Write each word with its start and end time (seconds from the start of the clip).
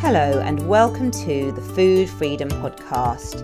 Hello, 0.00 0.40
and 0.40 0.68
welcome 0.68 1.10
to 1.10 1.50
the 1.52 1.60
Food 1.60 2.08
Freedom 2.08 2.48
Podcast. 2.50 3.42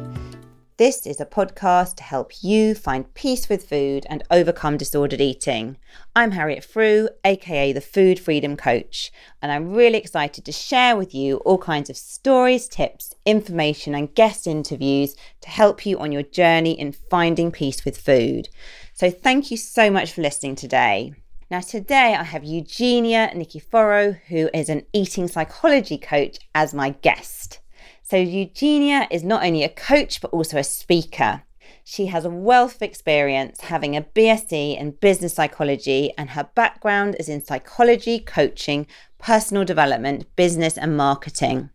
This 0.76 1.06
is 1.06 1.18
a 1.18 1.26
podcast 1.26 1.96
to 1.96 2.02
help 2.02 2.42
you 2.42 2.74
find 2.74 3.12
peace 3.14 3.48
with 3.48 3.68
food 3.68 4.06
and 4.10 4.22
overcome 4.30 4.76
disordered 4.76 5.20
eating. 5.20 5.78
I'm 6.14 6.32
Harriet 6.32 6.62
Frew, 6.62 7.08
aka 7.24 7.72
the 7.72 7.80
Food 7.80 8.20
Freedom 8.20 8.56
Coach, 8.56 9.10
and 9.40 9.50
I'm 9.50 9.72
really 9.72 9.96
excited 9.96 10.44
to 10.44 10.52
share 10.52 10.94
with 10.94 11.14
you 11.14 11.38
all 11.38 11.58
kinds 11.58 11.88
of 11.88 11.96
stories, 11.96 12.68
tips, 12.68 13.14
information, 13.24 13.94
and 13.94 14.14
guest 14.14 14.46
interviews 14.46 15.16
to 15.40 15.48
help 15.48 15.86
you 15.86 15.98
on 15.98 16.12
your 16.12 16.22
journey 16.22 16.78
in 16.78 16.92
finding 16.92 17.50
peace 17.50 17.84
with 17.84 17.98
food. 17.98 18.50
So, 18.92 19.10
thank 19.10 19.50
you 19.50 19.56
so 19.56 19.90
much 19.90 20.12
for 20.12 20.20
listening 20.20 20.56
today. 20.56 21.14
Now, 21.52 21.60
today 21.60 22.16
I 22.18 22.22
have 22.22 22.44
Eugenia 22.44 23.30
Nikiforow, 23.34 24.18
who 24.28 24.48
is 24.54 24.70
an 24.70 24.86
eating 24.94 25.28
psychology 25.28 25.98
coach, 25.98 26.38
as 26.54 26.72
my 26.72 26.92
guest. 27.02 27.60
So, 28.02 28.16
Eugenia 28.16 29.06
is 29.10 29.22
not 29.22 29.44
only 29.44 29.62
a 29.62 29.68
coach, 29.68 30.22
but 30.22 30.30
also 30.30 30.56
a 30.56 30.64
speaker. 30.64 31.42
She 31.84 32.06
has 32.06 32.24
a 32.24 32.30
wealth 32.30 32.76
of 32.76 32.82
experience 32.82 33.60
having 33.60 33.94
a 33.94 34.00
BSc 34.00 34.78
in 34.78 34.92
business 34.92 35.34
psychology, 35.34 36.14
and 36.16 36.30
her 36.30 36.48
background 36.54 37.16
is 37.20 37.28
in 37.28 37.44
psychology, 37.44 38.18
coaching, 38.18 38.86
personal 39.18 39.66
development, 39.66 40.34
business, 40.36 40.78
and 40.78 40.96
marketing. 40.96 41.68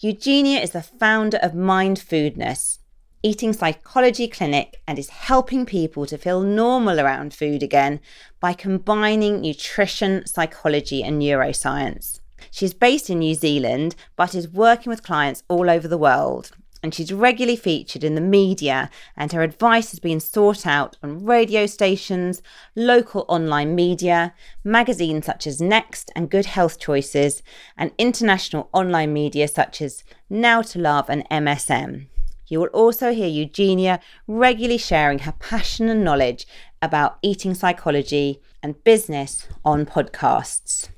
Eugenia 0.00 0.60
is 0.60 0.70
the 0.70 0.80
founder 0.80 1.36
of 1.42 1.52
Mindfoodness, 1.52 2.78
eating 3.22 3.52
psychology 3.52 4.26
clinic 4.26 4.80
and 4.86 4.98
is 4.98 5.10
helping 5.10 5.66
people 5.66 6.06
to 6.06 6.16
feel 6.18 6.42
normal 6.42 7.00
around 7.00 7.34
food 7.34 7.62
again 7.62 8.00
by 8.40 8.52
combining 8.52 9.40
nutrition, 9.40 10.26
psychology, 10.26 11.02
and 11.02 11.20
neuroscience. 11.20 12.20
She's 12.50 12.74
based 12.74 13.10
in 13.10 13.18
New 13.18 13.34
Zealand 13.34 13.94
but 14.16 14.34
is 14.34 14.48
working 14.48 14.90
with 14.90 15.02
clients 15.02 15.42
all 15.48 15.68
over 15.68 15.86
the 15.86 15.98
world. 15.98 16.52
And 16.82 16.94
she's 16.94 17.12
regularly 17.12 17.56
featured 17.56 18.02
in 18.02 18.14
the 18.14 18.22
media, 18.22 18.88
and 19.14 19.30
her 19.32 19.42
advice 19.42 19.90
has 19.90 20.00
been 20.00 20.18
sought 20.18 20.66
out 20.66 20.96
on 21.02 21.26
radio 21.26 21.66
stations, 21.66 22.40
local 22.74 23.26
online 23.28 23.74
media, 23.74 24.32
magazines 24.64 25.26
such 25.26 25.46
as 25.46 25.60
Next 25.60 26.10
and 26.16 26.30
Good 26.30 26.46
Health 26.46 26.80
Choices, 26.80 27.42
and 27.76 27.92
international 27.98 28.70
online 28.72 29.12
media 29.12 29.46
such 29.46 29.82
as 29.82 30.04
Now 30.30 30.62
to 30.62 30.78
Love 30.78 31.10
and 31.10 31.28
MSN. 31.28 32.06
You 32.50 32.58
will 32.58 32.66
also 32.68 33.14
hear 33.14 33.28
Eugenia 33.28 34.00
regularly 34.26 34.76
sharing 34.76 35.20
her 35.20 35.32
passion 35.38 35.88
and 35.88 36.04
knowledge 36.04 36.46
about 36.82 37.18
eating 37.22 37.54
psychology 37.54 38.40
and 38.60 38.82
business 38.82 39.46
on 39.64 39.86
podcasts. 39.86 40.88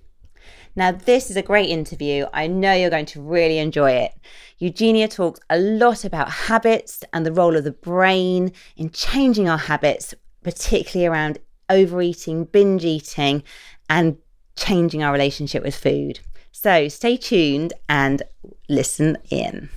Now, 0.75 0.93
this 0.93 1.29
is 1.29 1.37
a 1.37 1.43
great 1.43 1.69
interview. 1.69 2.25
I 2.33 2.47
know 2.47 2.73
you're 2.73 2.89
going 2.89 3.05
to 3.07 3.21
really 3.21 3.59
enjoy 3.59 3.91
it. 3.91 4.15
Eugenia 4.57 5.09
talks 5.09 5.41
a 5.51 5.59
lot 5.59 6.07
about 6.07 6.31
habits 6.31 7.05
and 7.13 7.27
the 7.27 7.33
role 7.33 7.55
of 7.55 7.65
the 7.65 7.73
brain 7.73 8.53
in 8.79 8.89
changing 8.89 9.47
our 9.47 9.59
habits, 9.59 10.15
particularly 10.43 11.07
around 11.07 11.39
overeating, 11.69 12.45
binge 12.47 12.87
eating, 12.87 13.43
and 13.91 14.17
changing 14.57 15.03
our 15.03 15.13
relationship 15.13 15.63
with 15.63 15.77
food. 15.77 16.21
So 16.53 16.89
stay 16.89 17.19
tuned 17.19 17.75
and 17.91 18.23
listen 18.71 19.19
in. 19.29 19.69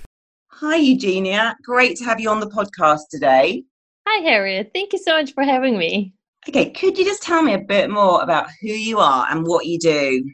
Hi, 0.60 0.76
Eugenia. 0.76 1.54
Great 1.62 1.98
to 1.98 2.04
have 2.04 2.18
you 2.18 2.30
on 2.30 2.40
the 2.40 2.46
podcast 2.46 3.10
today. 3.10 3.64
Hi, 4.08 4.22
Harriet. 4.22 4.70
Thank 4.72 4.94
you 4.94 4.98
so 4.98 5.12
much 5.12 5.34
for 5.34 5.44
having 5.44 5.76
me. 5.76 6.14
Okay, 6.48 6.70
could 6.70 6.96
you 6.96 7.04
just 7.04 7.22
tell 7.22 7.42
me 7.42 7.52
a 7.52 7.58
bit 7.58 7.90
more 7.90 8.22
about 8.22 8.48
who 8.62 8.68
you 8.68 8.98
are 8.98 9.26
and 9.30 9.46
what 9.46 9.66
you 9.66 9.78
do? 9.78 10.24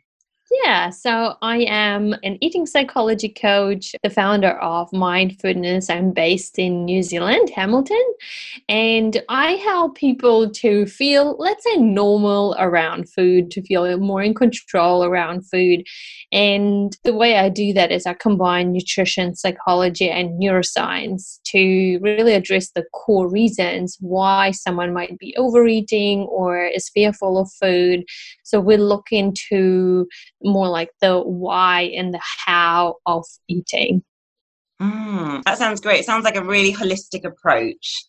Yeah, 0.62 0.91
so 0.91 1.37
I 1.41 1.64
am 1.69 2.14
an 2.23 2.37
eating 2.41 2.67
psychology 2.67 3.31
coach, 3.31 3.97
the 4.03 4.11
founder 4.11 4.51
of 4.61 4.91
Mindfoodness. 4.91 5.89
I'm 5.89 6.12
based 6.12 6.59
in 6.59 6.84
New 6.84 7.03
Zealand, 7.03 7.51
Hamilton, 7.51 8.05
and 8.69 9.23
I 9.29 9.52
help 9.52 9.96
people 9.96 10.51
to 10.51 10.86
feel, 10.86 11.36
let's 11.39 11.64
say, 11.64 11.79
normal 11.79 12.55
around 12.58 13.08
food, 13.08 13.51
to 13.52 13.63
feel 13.63 13.96
more 13.98 14.23
in 14.23 14.35
control 14.35 15.05
around 15.05 15.48
food. 15.48 15.86
And 16.33 16.97
the 17.05 17.13
way 17.13 17.37
I 17.37 17.51
do 17.51 17.75
that 17.75 17.93
is 17.93 18.07
I 18.07 18.15
combine 18.15 18.73
nutrition, 18.73 19.35
psychology, 19.35 20.09
and 20.09 20.41
neuroscience 20.43 21.39
to 21.45 21.98
really 22.01 22.33
address 22.33 22.70
the 22.70 22.85
core 22.95 23.29
reasons 23.29 23.98
why 24.01 24.53
someone 24.53 24.95
might 24.95 25.19
be 25.19 25.37
overeating 25.37 26.20
or 26.20 26.65
is 26.65 26.89
fearful 26.89 27.39
of 27.39 27.53
food. 27.61 28.05
So 28.45 28.61
we 28.61 28.79
look 28.79 29.09
into 29.11 30.07
more 30.43 30.69
like 30.69 30.91
the 31.03 31.20
why 31.20 31.83
and 31.95 32.15
the 32.15 32.23
how 32.47 32.97
of 33.05 33.27
eating. 33.47 34.03
Mm, 34.81 35.43
that 35.45 35.59
sounds 35.59 35.83
great. 35.83 36.01
It 36.01 36.07
sounds 36.07 36.25
like 36.25 36.37
a 36.37 36.45
really 36.45 36.73
holistic 36.73 37.25
approach. 37.25 38.05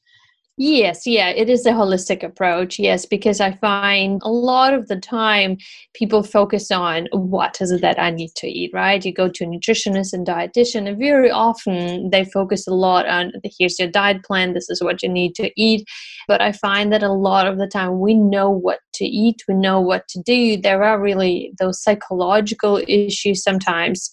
Yes, 0.58 1.08
yeah, 1.08 1.30
it 1.30 1.50
is 1.50 1.66
a 1.66 1.72
holistic 1.72 2.22
approach. 2.22 2.78
Yes, 2.78 3.08
because 3.08 3.42
I 3.42 3.54
find 3.54 4.22
a 4.24 4.30
lot 4.30 4.76
of 4.76 4.88
the 4.88 4.98
time 4.98 5.58
people 5.96 6.22
focus 6.22 6.70
on 6.70 7.08
what 7.12 7.60
is 7.60 7.72
it 7.72 7.82
that 7.82 8.00
I 8.00 8.12
need 8.12 8.36
to 8.36 8.48
eat, 8.48 8.70
right? 8.72 9.04
You 9.04 9.12
go 9.12 9.28
to 9.30 9.44
a 9.46 9.48
nutritionist 9.48 10.14
and 10.14 10.28
dietitian, 10.28 10.88
and 10.88 11.00
very 11.00 11.32
often 11.32 12.12
they 12.12 12.24
focus 12.26 12.68
a 12.68 12.74
lot 12.74 13.08
on 13.08 13.32
here's 13.58 13.80
your 13.80 13.88
diet 13.90 14.24
plan, 14.24 14.54
this 14.54 14.70
is 14.70 14.84
what 14.84 15.02
you 15.02 15.10
need 15.10 15.34
to 15.36 15.50
eat. 15.60 15.88
But 16.28 16.40
I 16.40 16.52
find 16.52 16.94
that 16.94 17.02
a 17.02 17.12
lot 17.12 17.48
of 17.48 17.58
the 17.58 17.68
time 17.68 18.00
we 18.00 18.14
know 18.14 18.52
what 18.52 18.78
to 18.96 19.06
eat, 19.06 19.42
we 19.48 19.56
know 19.56 19.82
what 19.82 20.08
to 20.10 20.22
do. 20.22 20.56
There 20.58 20.84
are 20.84 21.02
really 21.02 21.52
those 21.58 21.82
psychological 21.82 22.80
issues 22.88 23.42
sometimes 23.42 24.08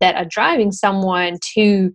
that 0.00 0.16
are 0.16 0.26
driving 0.28 0.72
someone 0.72 1.38
to 1.54 1.92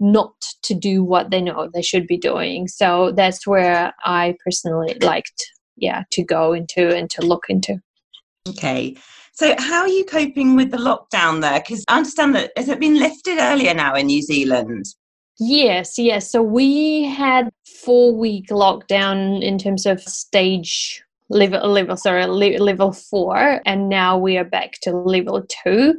not 0.00 0.32
to 0.62 0.74
do 0.74 1.04
what 1.04 1.30
they 1.30 1.40
know 1.40 1.68
they 1.72 1.82
should 1.82 2.06
be 2.06 2.18
doing. 2.18 2.66
So 2.66 3.12
that's 3.12 3.46
where 3.46 3.92
I 4.04 4.36
personally 4.44 4.96
liked, 5.00 5.46
yeah, 5.76 6.04
to 6.12 6.24
go 6.24 6.52
into 6.52 6.94
and 6.94 7.08
to 7.10 7.22
look 7.22 7.44
into. 7.48 7.80
Okay. 8.48 8.96
So 9.32 9.54
how 9.58 9.82
are 9.82 9.88
you 9.88 10.04
coping 10.04 10.56
with 10.56 10.70
the 10.70 10.76
lockdown 10.76 11.40
there? 11.40 11.60
Because 11.60 11.84
I 11.88 11.98
understand 11.98 12.34
that 12.34 12.52
has 12.56 12.68
it 12.68 12.80
been 12.80 12.98
lifted 12.98 13.38
earlier 13.38 13.74
now 13.74 13.94
in 13.94 14.06
New 14.06 14.22
Zealand? 14.22 14.86
Yes, 15.38 15.98
yes. 15.98 16.30
So 16.30 16.42
we 16.42 17.04
had 17.04 17.48
four 17.82 18.14
week 18.14 18.48
lockdown 18.48 19.42
in 19.42 19.56
terms 19.56 19.86
of 19.86 20.02
stage 20.02 21.02
level 21.30 21.66
level 21.70 21.96
sorry 21.96 22.26
level 22.58 22.92
four, 22.92 23.62
and 23.64 23.88
now 23.88 24.18
we 24.18 24.36
are 24.36 24.44
back 24.44 24.72
to 24.82 24.94
level 24.94 25.42
two. 25.48 25.98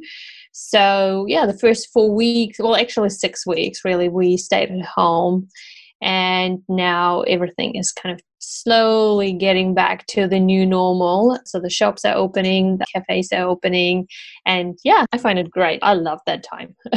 So, 0.52 1.26
yeah, 1.28 1.46
the 1.46 1.58
first 1.58 1.90
four 1.92 2.14
weeks, 2.14 2.60
well, 2.60 2.76
actually 2.76 3.10
six 3.10 3.46
weeks, 3.46 3.86
really, 3.86 4.10
we 4.10 4.38
stayed 4.38 4.72
at 4.72 4.86
home. 4.86 5.48
And 6.02 6.64
now 6.68 7.22
everything 7.22 7.76
is 7.76 7.92
kind 7.92 8.14
of 8.14 8.22
slowly 8.40 9.34
getting 9.34 9.74
back 9.74 10.08
to 10.08 10.28
the 10.28 10.40
new 10.40 10.66
normal. 10.66 11.38
So 11.46 11.60
the 11.60 11.70
shops 11.70 12.04
are 12.06 12.16
opening, 12.16 12.78
the 12.78 12.88
cafes 12.94 13.32
are 13.32 13.48
opening. 13.48 14.08
And 14.46 14.78
yeah, 14.84 15.06
I 15.14 15.20
find 15.20 15.38
it 15.38 15.52
great. 15.52 15.80
I 15.84 15.94
love 15.94 16.20
that 16.26 16.44
time. 16.44 16.76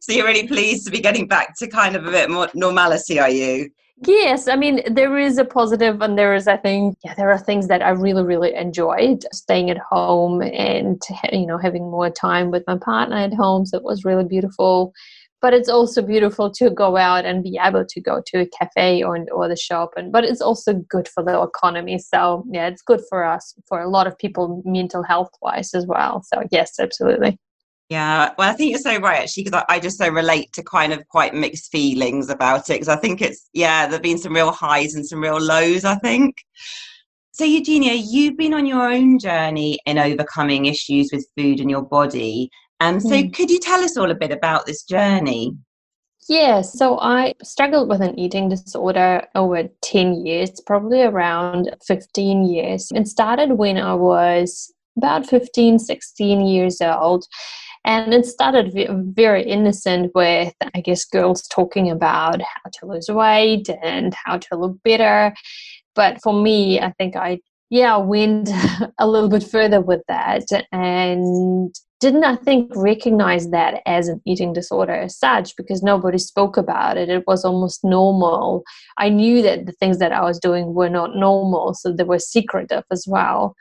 so 0.00 0.12
you're 0.12 0.26
really 0.26 0.46
pleased 0.46 0.84
to 0.84 0.92
be 0.92 1.00
getting 1.00 1.26
back 1.26 1.56
to 1.58 1.66
kind 1.66 1.96
of 1.96 2.06
a 2.06 2.10
bit 2.10 2.30
more 2.30 2.48
normality, 2.54 3.18
are 3.18 3.30
you? 3.30 3.70
Yes, 4.06 4.46
I 4.46 4.54
mean 4.56 4.80
there 4.94 5.18
is 5.18 5.38
a 5.38 5.44
positive, 5.44 6.00
and 6.02 6.16
there 6.16 6.34
is, 6.34 6.46
I 6.46 6.56
think, 6.56 6.96
yeah, 7.04 7.14
there 7.14 7.30
are 7.32 7.38
things 7.38 7.66
that 7.68 7.82
I 7.82 7.90
really, 7.90 8.22
really 8.22 8.54
enjoyed 8.54 9.24
staying 9.32 9.70
at 9.70 9.78
home 9.78 10.40
and 10.42 11.02
you 11.32 11.46
know 11.46 11.58
having 11.58 11.90
more 11.90 12.08
time 12.10 12.50
with 12.50 12.62
my 12.66 12.76
partner 12.78 13.16
at 13.16 13.34
home. 13.34 13.66
So 13.66 13.76
it 13.76 13.82
was 13.84 14.04
really 14.04 14.24
beautiful. 14.24 14.92
But 15.40 15.54
it's 15.54 15.68
also 15.68 16.02
beautiful 16.02 16.50
to 16.54 16.68
go 16.70 16.96
out 16.96 17.24
and 17.24 17.44
be 17.44 17.58
able 17.62 17.84
to 17.88 18.00
go 18.00 18.20
to 18.26 18.40
a 18.40 18.46
cafe 18.46 19.02
or 19.02 19.24
or 19.32 19.48
the 19.48 19.56
shop, 19.56 19.90
and 19.96 20.12
but 20.12 20.24
it's 20.24 20.40
also 20.40 20.74
good 20.74 21.08
for 21.08 21.24
the 21.24 21.40
economy. 21.42 21.98
So 21.98 22.44
yeah, 22.52 22.68
it's 22.68 22.82
good 22.82 23.00
for 23.08 23.24
us, 23.24 23.54
for 23.68 23.80
a 23.80 23.88
lot 23.88 24.06
of 24.06 24.16
people, 24.18 24.62
mental 24.64 25.02
health 25.02 25.30
wise 25.42 25.74
as 25.74 25.86
well. 25.86 26.22
So 26.32 26.42
yes, 26.52 26.78
absolutely. 26.78 27.38
Yeah, 27.88 28.32
well, 28.36 28.50
I 28.50 28.52
think 28.52 28.70
you're 28.70 28.80
so 28.80 29.00
right 29.00 29.20
actually, 29.20 29.44
because 29.44 29.64
I, 29.68 29.76
I, 29.76 29.80
just 29.80 29.96
so 29.96 30.10
relate 30.10 30.52
to 30.52 30.62
kind 30.62 30.92
of 30.92 31.08
quite 31.08 31.34
mixed 31.34 31.72
feelings 31.72 32.28
about 32.28 32.68
it. 32.68 32.74
Because 32.74 32.88
I 32.88 32.96
think 32.96 33.22
it's, 33.22 33.48
yeah, 33.54 33.86
there 33.86 33.94
have 33.94 34.02
been 34.02 34.18
some 34.18 34.34
real 34.34 34.52
highs 34.52 34.94
and 34.94 35.06
some 35.06 35.22
real 35.22 35.40
lows, 35.40 35.86
I 35.86 35.94
think. 35.94 36.36
So, 37.32 37.44
Eugenia, 37.44 37.94
you've 37.94 38.36
been 38.36 38.52
on 38.52 38.66
your 38.66 38.90
own 38.90 39.18
journey 39.18 39.78
in 39.86 39.96
overcoming 39.96 40.66
issues 40.66 41.10
with 41.12 41.26
food 41.36 41.60
and 41.60 41.70
your 41.70 41.82
body. 41.82 42.50
Um, 42.80 43.00
so, 43.00 43.10
mm. 43.10 43.32
could 43.32 43.48
you 43.48 43.58
tell 43.58 43.82
us 43.82 43.96
all 43.96 44.10
a 44.10 44.14
bit 44.14 44.32
about 44.32 44.66
this 44.66 44.82
journey? 44.82 45.56
Yeah, 46.28 46.60
so 46.60 46.98
I 46.98 47.32
struggled 47.42 47.88
with 47.88 48.02
an 48.02 48.18
eating 48.18 48.50
disorder 48.50 49.26
over 49.34 49.66
10 49.80 50.26
years, 50.26 50.60
probably 50.66 51.00
around 51.00 51.74
15 51.86 52.44
years, 52.44 52.90
and 52.94 53.08
started 53.08 53.52
when 53.52 53.78
I 53.78 53.94
was 53.94 54.70
about 54.98 55.26
15, 55.26 55.78
16 55.78 56.46
years 56.46 56.82
old. 56.82 57.24
And 57.84 58.12
it 58.12 58.26
started 58.26 58.72
very 59.14 59.44
innocent 59.44 60.12
with, 60.14 60.52
I 60.74 60.80
guess, 60.80 61.04
girls 61.04 61.42
talking 61.48 61.90
about 61.90 62.40
how 62.40 62.70
to 62.74 62.86
lose 62.86 63.08
weight 63.08 63.68
and 63.82 64.14
how 64.24 64.38
to 64.38 64.56
look 64.56 64.82
better. 64.82 65.34
But 65.94 66.20
for 66.22 66.32
me, 66.32 66.80
I 66.80 66.92
think 66.98 67.16
I, 67.16 67.40
yeah, 67.70 67.96
went 67.96 68.50
a 68.98 69.06
little 69.06 69.28
bit 69.28 69.44
further 69.44 69.80
with 69.80 70.02
that. 70.08 70.44
And 70.72 71.74
didn't 72.00 72.24
I 72.24 72.36
think 72.36 72.70
recognize 72.76 73.50
that 73.50 73.82
as 73.84 74.08
an 74.08 74.22
eating 74.24 74.52
disorder 74.52 74.94
as 74.94 75.18
such 75.18 75.56
because 75.56 75.82
nobody 75.82 76.18
spoke 76.18 76.56
about 76.56 76.96
it. 76.96 77.08
It 77.08 77.26
was 77.26 77.44
almost 77.44 77.82
normal. 77.82 78.62
I 78.98 79.08
knew 79.08 79.42
that 79.42 79.66
the 79.66 79.72
things 79.72 79.98
that 79.98 80.12
I 80.12 80.22
was 80.22 80.38
doing 80.38 80.74
were 80.74 80.88
not 80.88 81.16
normal, 81.16 81.74
so 81.74 81.92
they 81.92 82.04
were 82.04 82.20
secretive 82.20 82.84
as 82.92 83.04
well. 83.08 83.56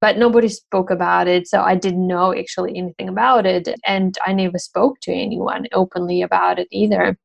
But 0.00 0.18
nobody 0.18 0.48
spoke 0.48 0.90
about 0.90 1.26
it, 1.26 1.48
so 1.48 1.62
I 1.62 1.74
didn't 1.74 2.06
know 2.06 2.34
actually 2.34 2.76
anything 2.76 3.08
about 3.08 3.46
it, 3.46 3.68
and 3.86 4.16
I 4.26 4.32
never 4.32 4.58
spoke 4.58 5.00
to 5.02 5.12
anyone 5.12 5.66
openly 5.72 6.22
about 6.22 6.58
it 6.58 6.68
either. 6.70 7.16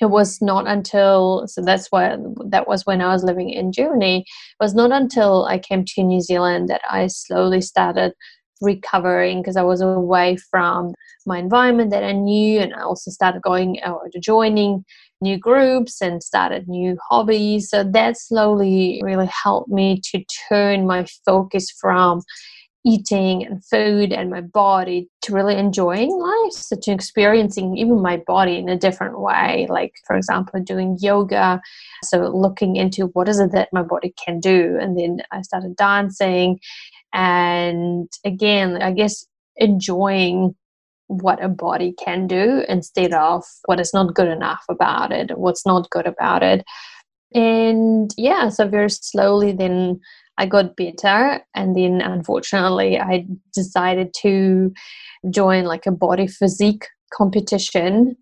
It 0.00 0.06
was 0.06 0.40
not 0.40 0.66
until 0.66 1.44
so 1.46 1.62
that's 1.62 1.88
why 1.92 2.16
that 2.46 2.66
was 2.66 2.86
when 2.86 3.00
I 3.02 3.12
was 3.12 3.24
living 3.24 3.50
in 3.50 3.72
Germany. 3.72 4.20
It 4.20 4.64
was 4.64 4.74
not 4.74 4.90
until 4.90 5.44
I 5.44 5.58
came 5.58 5.84
to 5.84 6.02
New 6.02 6.20
Zealand 6.20 6.68
that 6.70 6.80
I 6.90 7.06
slowly 7.08 7.60
started 7.60 8.14
recovering 8.62 9.40
because 9.42 9.56
I 9.56 9.62
was 9.62 9.80
away 9.80 10.36
from 10.50 10.94
my 11.26 11.38
environment 11.38 11.90
that 11.90 12.04
I 12.04 12.12
knew, 12.12 12.60
and 12.60 12.74
I 12.74 12.82
also 12.82 13.10
started 13.10 13.42
going 13.42 13.80
or 13.84 14.06
uh, 14.06 14.08
joining 14.20 14.84
new 15.22 15.38
groups 15.38 16.02
and 16.02 16.22
started 16.22 16.68
new 16.68 16.98
hobbies. 17.08 17.70
So 17.70 17.84
that 17.84 18.18
slowly 18.18 19.00
really 19.02 19.30
helped 19.44 19.70
me 19.70 20.00
to 20.10 20.24
turn 20.48 20.86
my 20.86 21.06
focus 21.24 21.70
from 21.70 22.20
eating 22.84 23.46
and 23.46 23.64
food 23.64 24.12
and 24.12 24.28
my 24.28 24.40
body 24.40 25.08
to 25.22 25.32
really 25.32 25.56
enjoying 25.56 26.10
life. 26.10 26.52
So 26.52 26.76
to 26.82 26.92
experiencing 26.92 27.76
even 27.76 28.02
my 28.02 28.20
body 28.26 28.56
in 28.56 28.68
a 28.68 28.76
different 28.76 29.20
way 29.20 29.68
like 29.70 29.92
for 30.06 30.16
example 30.16 30.60
doing 30.60 30.98
yoga. 31.00 31.60
So 32.02 32.28
looking 32.28 32.76
into 32.76 33.06
what 33.12 33.28
is 33.28 33.38
it 33.38 33.52
that 33.52 33.68
my 33.72 33.82
body 33.82 34.12
can 34.22 34.40
do. 34.40 34.78
And 34.80 34.98
then 34.98 35.22
i 35.30 35.42
started 35.42 35.76
dancing. 35.76 36.58
And 37.12 38.08
again 38.24 38.82
i 38.82 38.90
guess 38.90 39.26
enjoying 39.56 40.56
what 41.20 41.42
a 41.42 41.48
body 41.48 41.94
can 42.02 42.26
do 42.26 42.64
instead 42.68 43.12
of 43.12 43.44
what 43.66 43.80
is 43.80 43.92
not 43.92 44.14
good 44.14 44.28
enough 44.28 44.64
about 44.68 45.12
it 45.12 45.36
what's 45.38 45.66
not 45.66 45.90
good 45.90 46.06
about 46.06 46.42
it 46.42 46.64
and 47.34 48.12
yeah 48.16 48.48
so 48.48 48.66
very 48.66 48.90
slowly 48.90 49.52
then 49.52 50.00
i 50.38 50.46
got 50.46 50.76
better 50.76 51.40
and 51.54 51.76
then 51.76 52.00
unfortunately 52.00 52.98
i 52.98 53.26
decided 53.54 54.12
to 54.14 54.72
join 55.30 55.64
like 55.64 55.86
a 55.86 55.92
body 55.92 56.26
physique 56.26 56.86
competition 57.12 58.16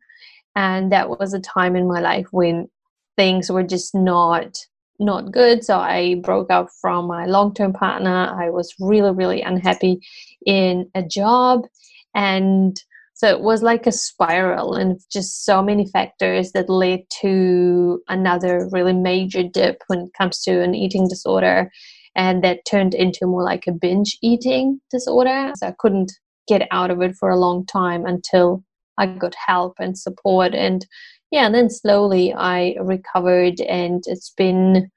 and 0.56 0.92
that 0.92 1.08
was 1.08 1.32
a 1.32 1.40
time 1.40 1.76
in 1.76 1.86
my 1.86 2.00
life 2.00 2.26
when 2.32 2.68
things 3.16 3.50
were 3.50 3.62
just 3.62 3.94
not 3.94 4.56
not 5.00 5.32
good. 5.32 5.64
So 5.64 5.78
I 5.78 6.16
broke 6.22 6.50
up 6.50 6.68
from 6.80 7.06
my 7.06 7.24
long 7.24 7.54
term 7.54 7.72
partner. 7.72 8.32
I 8.38 8.50
was 8.50 8.72
really, 8.78 9.12
really 9.12 9.40
unhappy 9.40 10.00
in 10.46 10.90
a 10.94 11.02
job. 11.02 11.66
And 12.14 12.76
so 13.14 13.28
it 13.28 13.40
was 13.40 13.62
like 13.62 13.86
a 13.86 13.92
spiral 13.92 14.74
and 14.74 14.98
just 15.12 15.44
so 15.44 15.62
many 15.62 15.86
factors 15.86 16.52
that 16.52 16.70
led 16.70 17.00
to 17.20 18.00
another 18.08 18.68
really 18.72 18.94
major 18.94 19.42
dip 19.42 19.82
when 19.88 20.00
it 20.00 20.10
comes 20.16 20.40
to 20.44 20.62
an 20.62 20.74
eating 20.74 21.06
disorder. 21.06 21.70
And 22.16 22.42
that 22.42 22.64
turned 22.66 22.94
into 22.94 23.26
more 23.26 23.44
like 23.44 23.66
a 23.66 23.72
binge 23.72 24.16
eating 24.22 24.80
disorder. 24.90 25.52
So 25.56 25.68
I 25.68 25.74
couldn't 25.78 26.12
get 26.48 26.66
out 26.70 26.90
of 26.90 27.00
it 27.02 27.14
for 27.14 27.30
a 27.30 27.38
long 27.38 27.66
time 27.66 28.06
until 28.06 28.64
I 28.98 29.06
got 29.06 29.34
help 29.46 29.74
and 29.78 29.96
support. 29.98 30.54
And 30.54 30.86
yeah, 31.30 31.46
and 31.46 31.54
then 31.54 31.70
slowly 31.70 32.34
I 32.34 32.74
recovered, 32.80 33.60
and 33.60 34.02
it's 34.06 34.30
been 34.30 34.90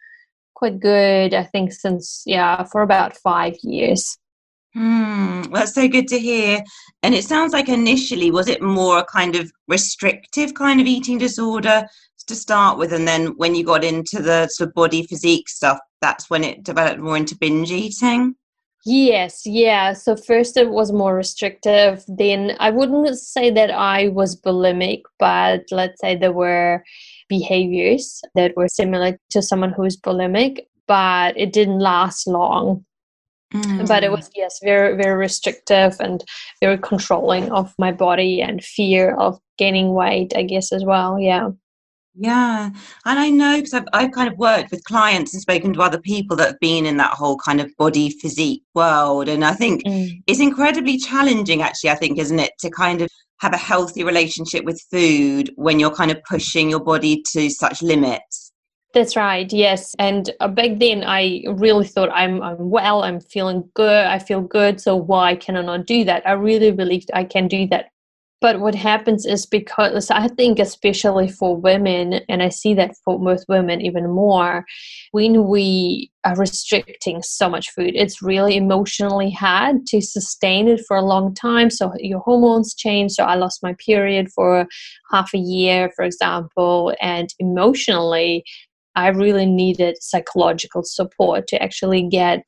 quite 0.55 0.79
good. 0.79 1.33
I 1.33 1.43
think 1.43 1.73
since 1.73 2.23
yeah, 2.25 2.63
for 2.63 2.81
about 2.81 3.15
five 3.17 3.55
years. 3.61 4.17
Hmm, 4.73 5.43
that's 5.53 5.75
so 5.75 5.87
good 5.87 6.07
to 6.07 6.19
hear. 6.19 6.63
And 7.03 7.13
it 7.13 7.23
sounds 7.23 7.53
like 7.53 7.69
initially, 7.69 8.31
was 8.31 8.47
it 8.47 8.61
more 8.61 8.99
a 8.99 9.05
kind 9.05 9.35
of 9.35 9.51
restrictive 9.67 10.55
kind 10.55 10.81
of 10.81 10.87
eating 10.87 11.19
disorder 11.19 11.85
to 12.27 12.35
start 12.35 12.79
with? 12.79 12.91
And 12.91 13.07
then 13.07 13.37
when 13.37 13.53
you 13.53 13.63
got 13.63 13.83
into 13.83 14.21
the 14.21 14.47
sort 14.47 14.69
of 14.69 14.73
body 14.73 15.05
physique 15.05 15.47
stuff, 15.47 15.79
that's 16.01 16.29
when 16.29 16.43
it 16.43 16.63
developed 16.63 16.99
more 16.99 17.17
into 17.17 17.37
binge 17.37 17.71
eating? 17.71 18.35
Yes, 18.85 19.43
yeah. 19.45 19.93
So 19.93 20.15
first 20.15 20.57
it 20.57 20.69
was 20.69 20.91
more 20.91 21.15
restrictive. 21.15 22.03
Then 22.07 22.57
I 22.59 22.69
wouldn't 22.69 23.17
say 23.17 23.49
that 23.51 23.71
I 23.71 24.09
was 24.09 24.39
bulimic, 24.39 25.03
but 25.19 25.63
let's 25.71 26.01
say 26.01 26.15
there 26.15 26.33
were 26.33 26.83
behaviors 27.29 28.21
that 28.35 28.57
were 28.57 28.67
similar 28.67 29.17
to 29.29 29.41
someone 29.41 29.71
who 29.71 29.83
is 29.83 29.99
bulimic, 29.99 30.65
but 30.87 31.37
it 31.37 31.53
didn't 31.53 31.79
last 31.79 32.27
long. 32.27 32.83
Mm. 33.53 33.87
But 33.87 34.03
it 34.03 34.11
was 34.11 34.29
yes, 34.35 34.59
very 34.63 34.95
very 34.95 35.17
restrictive 35.17 35.95
and 35.99 36.23
very 36.61 36.77
controlling 36.77 37.51
of 37.51 37.73
my 37.77 37.91
body 37.91 38.41
and 38.41 38.63
fear 38.63 39.15
of 39.15 39.39
gaining 39.57 39.93
weight, 39.93 40.33
I 40.35 40.43
guess 40.43 40.71
as 40.71 40.83
well. 40.83 41.19
Yeah. 41.19 41.51
Yeah, 42.15 42.69
and 43.05 43.19
I 43.19 43.31
know 43.31 43.57
because 43.57 43.73
I've, 43.73 43.87
I've 43.91 44.11
kind 44.11 44.31
of 44.31 44.37
worked 44.37 44.69
with 44.69 44.83
clients 44.83 45.33
and 45.33 45.41
spoken 45.41 45.73
to 45.73 45.81
other 45.81 45.99
people 45.99 46.37
that 46.37 46.47
have 46.47 46.59
been 46.59 46.85
in 46.85 46.97
that 46.97 47.13
whole 47.13 47.37
kind 47.37 47.59
of 47.59 47.75
body 47.75 48.11
physique 48.11 48.61
world. 48.75 49.27
And 49.27 49.43
I 49.43 49.53
think 49.53 49.83
mm. 49.83 50.21
it's 50.27 50.39
incredibly 50.39 50.97
challenging, 50.97 51.63
actually, 51.63 51.89
I 51.89 51.95
think, 51.95 52.19
isn't 52.19 52.37
it, 52.39 52.51
to 52.59 52.69
kind 52.69 53.01
of 53.01 53.09
have 53.39 53.53
a 53.53 53.57
healthy 53.57 54.03
relationship 54.03 54.63
with 54.63 54.79
food 54.91 55.51
when 55.55 55.79
you're 55.79 55.95
kind 55.95 56.11
of 56.11 56.21
pushing 56.29 56.69
your 56.69 56.79
body 56.79 57.23
to 57.31 57.49
such 57.49 57.81
limits. 57.81 58.42
That's 58.93 59.15
right. 59.15 59.51
Yes, 59.51 59.95
and 59.97 60.29
uh, 60.39 60.47
back 60.47 60.77
then 60.77 61.03
I 61.03 61.43
really 61.47 61.87
thought 61.87 62.09
I'm 62.13 62.43
I'm 62.43 62.69
well. 62.69 63.03
I'm 63.03 63.19
feeling 63.19 63.69
good. 63.73 64.05
I 64.05 64.19
feel 64.19 64.41
good. 64.41 64.79
So 64.79 64.95
why 64.95 65.35
can 65.35 65.57
I 65.57 65.61
not 65.61 65.87
do 65.87 66.03
that? 66.03 66.27
I 66.27 66.33
really 66.33 66.71
believed 66.71 67.09
I 67.13 67.23
can 67.23 67.47
do 67.47 67.65
that 67.67 67.87
but 68.43 68.59
what 68.59 68.75
happens 68.75 69.25
is 69.25 69.45
because 69.45 70.11
I 70.11 70.27
think, 70.27 70.59
especially 70.59 71.29
for 71.29 71.55
women, 71.55 72.15
and 72.27 72.43
I 72.43 72.49
see 72.49 72.73
that 72.73 72.91
for 73.05 73.17
most 73.17 73.45
women 73.47 73.79
even 73.79 74.09
more, 74.11 74.65
when 75.13 75.47
we 75.47 76.11
are 76.25 76.35
restricting 76.35 77.21
so 77.23 77.47
much 77.49 77.69
food, 77.69 77.93
it's 77.95 78.21
really 78.21 78.57
emotionally 78.57 79.31
hard 79.31 79.85
to 79.87 80.01
sustain 80.01 80.67
it 80.67 80.81
for 80.85 80.97
a 80.97 81.05
long 81.05 81.33
time. 81.33 81.69
So 81.69 81.93
your 81.99 82.19
hormones 82.19 82.75
change. 82.75 83.13
So 83.13 83.23
I 83.23 83.35
lost 83.35 83.63
my 83.63 83.75
period 83.75 84.29
for 84.35 84.67
half 85.09 85.33
a 85.33 85.37
year, 85.37 85.89
for 85.95 86.03
example, 86.03 86.93
and 87.01 87.33
emotionally, 87.39 88.43
I 88.95 89.07
really 89.07 89.45
needed 89.45 89.97
psychological 90.01 90.83
support 90.83 91.47
to 91.47 91.61
actually 91.61 92.07
get 92.07 92.47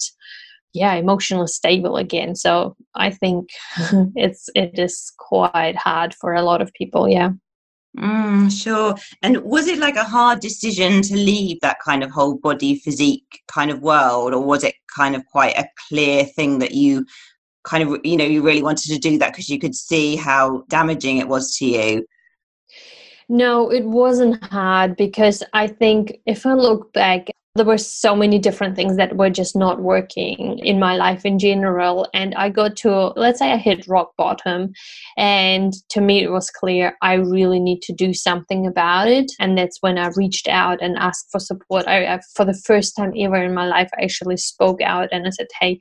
yeah 0.73 0.93
emotionally 0.93 1.47
stable 1.47 1.97
again. 1.97 2.35
So 2.35 2.75
i 2.95 3.09
think 3.09 3.49
it's 4.15 4.49
it 4.55 4.77
is 4.77 5.13
quite 5.17 5.75
hard 5.75 6.13
for 6.13 6.33
a 6.33 6.43
lot 6.43 6.61
of 6.61 6.73
people 6.73 7.09
yeah. 7.09 7.31
Mm, 7.97 8.51
sure. 8.51 8.95
And 9.21 9.41
was 9.43 9.67
it 9.67 9.79
like 9.79 9.95
a 9.95 10.03
hard 10.03 10.41
decision 10.41 11.01
to 11.03 11.15
leave 11.15 11.61
that 11.61 11.77
kind 11.79 12.03
of 12.03 12.11
whole 12.11 12.37
body 12.37 12.77
physique 12.79 13.41
kind 13.47 13.71
of 13.71 13.81
world 13.81 14.33
or 14.33 14.43
was 14.43 14.65
it 14.65 14.75
kind 14.93 15.15
of 15.15 15.25
quite 15.27 15.57
a 15.57 15.69
clear 15.87 16.25
thing 16.25 16.59
that 16.59 16.73
you 16.73 17.05
kind 17.63 17.83
of 17.83 17.99
you 18.03 18.15
know 18.17 18.25
you 18.25 18.41
really 18.41 18.63
wanted 18.63 18.91
to 18.91 18.99
do 18.99 19.17
that 19.17 19.31
because 19.31 19.49
you 19.49 19.59
could 19.59 19.75
see 19.75 20.15
how 20.15 20.63
damaging 20.69 21.17
it 21.17 21.27
was 21.27 21.55
to 21.55 21.65
you 21.65 22.05
no, 23.29 23.71
it 23.71 23.85
wasn't 23.85 24.43
hard 24.43 24.95
because 24.95 25.43
I 25.53 25.67
think 25.67 26.19
if 26.25 26.45
I 26.45 26.53
look 26.53 26.93
back 26.93 27.29
there 27.55 27.65
were 27.65 27.77
so 27.77 28.15
many 28.15 28.37
different 28.37 28.75
things 28.75 28.97
that 28.97 29.15
were 29.15 29.29
just 29.29 29.55
not 29.55 29.81
working 29.81 30.59
in 30.59 30.77
my 30.77 30.97
life 30.97 31.25
in 31.25 31.39
general. 31.39 32.07
And 32.13 32.35
i 32.35 32.49
got 32.49 32.75
to 32.77 33.13
let's 33.15 33.39
say 33.39 33.51
i 33.51 33.57
hit 33.57 33.87
rock 33.87 34.11
bottom 34.17 34.73
and 35.17 35.73
to 35.89 36.01
me 36.01 36.21
it 36.21 36.31
was 36.31 36.49
clear 36.49 36.97
i 37.01 37.13
really 37.13 37.59
need 37.59 37.81
to 37.83 37.93
do 37.93 38.13
something 38.13 38.67
about 38.67 39.07
it. 39.07 39.31
And 39.39 39.57
that's 39.57 39.77
when 39.81 39.97
i 39.97 40.09
reached 40.15 40.47
out 40.47 40.81
and 40.81 40.97
asked 40.97 41.27
for 41.31 41.39
support. 41.39 41.87
I, 41.87 42.05
I 42.15 42.19
for 42.35 42.45
the 42.45 42.61
first 42.65 42.95
time 42.95 43.13
ever 43.17 43.37
in 43.37 43.53
my 43.53 43.67
life 43.67 43.89
i 43.97 44.03
actually 44.03 44.37
spoke 44.37 44.81
out 44.81 45.09
and 45.11 45.25
i 45.25 45.29
said 45.29 45.47
hey 45.59 45.79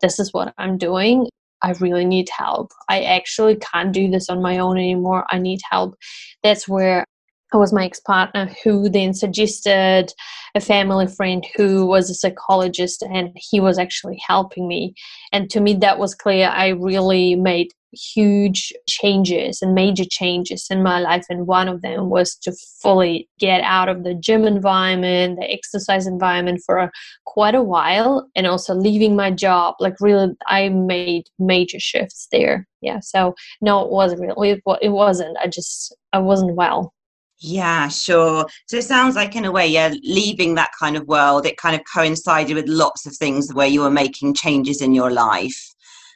this 0.00 0.20
is 0.20 0.32
what 0.32 0.54
i'm 0.58 0.78
doing 0.78 1.26
I 1.62 1.72
really 1.72 2.04
need 2.04 2.28
help. 2.36 2.72
I 2.88 3.02
actually 3.02 3.56
can't 3.56 3.92
do 3.92 4.10
this 4.10 4.28
on 4.28 4.42
my 4.42 4.58
own 4.58 4.78
anymore. 4.78 5.24
I 5.30 5.38
need 5.38 5.60
help. 5.70 5.96
That's 6.42 6.68
where 6.68 7.04
it 7.52 7.56
was 7.56 7.72
my 7.72 7.84
ex 7.86 8.00
partner 8.00 8.50
who 8.62 8.88
then 8.88 9.14
suggested 9.14 10.12
a 10.54 10.60
family 10.60 11.06
friend 11.06 11.46
who 11.56 11.86
was 11.86 12.10
a 12.10 12.14
psychologist, 12.14 13.02
and 13.02 13.30
he 13.36 13.60
was 13.60 13.78
actually 13.78 14.20
helping 14.26 14.68
me. 14.68 14.94
And 15.32 15.48
to 15.50 15.60
me, 15.60 15.74
that 15.74 15.98
was 15.98 16.14
clear. 16.14 16.48
I 16.48 16.68
really 16.68 17.34
made 17.36 17.68
huge 17.92 18.72
changes 18.86 19.62
and 19.62 19.74
major 19.74 20.04
changes 20.04 20.66
in 20.70 20.82
my 20.82 21.00
life. 21.00 21.24
And 21.30 21.46
one 21.46 21.68
of 21.68 21.80
them 21.80 22.10
was 22.10 22.34
to 22.42 22.52
fully 22.82 23.28
get 23.38 23.62
out 23.62 23.88
of 23.88 24.04
the 24.04 24.14
gym 24.14 24.44
environment, 24.44 25.38
the 25.40 25.50
exercise 25.50 26.06
environment 26.06 26.60
for 26.66 26.76
a, 26.78 26.90
quite 27.24 27.54
a 27.54 27.62
while, 27.62 28.28
and 28.36 28.46
also 28.46 28.74
leaving 28.74 29.16
my 29.16 29.30
job. 29.30 29.74
Like, 29.80 29.94
really, 30.00 30.34
I 30.46 30.68
made 30.68 31.24
major 31.38 31.80
shifts 31.80 32.28
there. 32.30 32.66
Yeah. 32.82 33.00
So, 33.00 33.34
no, 33.60 33.82
it 33.84 33.90
wasn't 33.90 34.20
really, 34.20 34.50
it, 34.50 34.62
it 34.82 34.90
wasn't. 34.90 35.36
I 35.38 35.46
just, 35.46 35.96
I 36.12 36.18
wasn't 36.18 36.56
well. 36.56 36.92
Yeah, 37.40 37.88
sure. 37.88 38.46
So 38.66 38.78
it 38.78 38.84
sounds 38.84 39.14
like, 39.14 39.36
in 39.36 39.44
a 39.44 39.52
way, 39.52 39.66
yeah, 39.66 39.94
leaving 40.02 40.56
that 40.56 40.70
kind 40.78 40.96
of 40.96 41.06
world, 41.06 41.46
it 41.46 41.56
kind 41.56 41.76
of 41.76 41.82
coincided 41.92 42.56
with 42.56 42.68
lots 42.68 43.06
of 43.06 43.14
things 43.16 43.54
where 43.54 43.68
you 43.68 43.82
were 43.82 43.90
making 43.90 44.34
changes 44.34 44.82
in 44.82 44.92
your 44.92 45.10
life. 45.10 45.74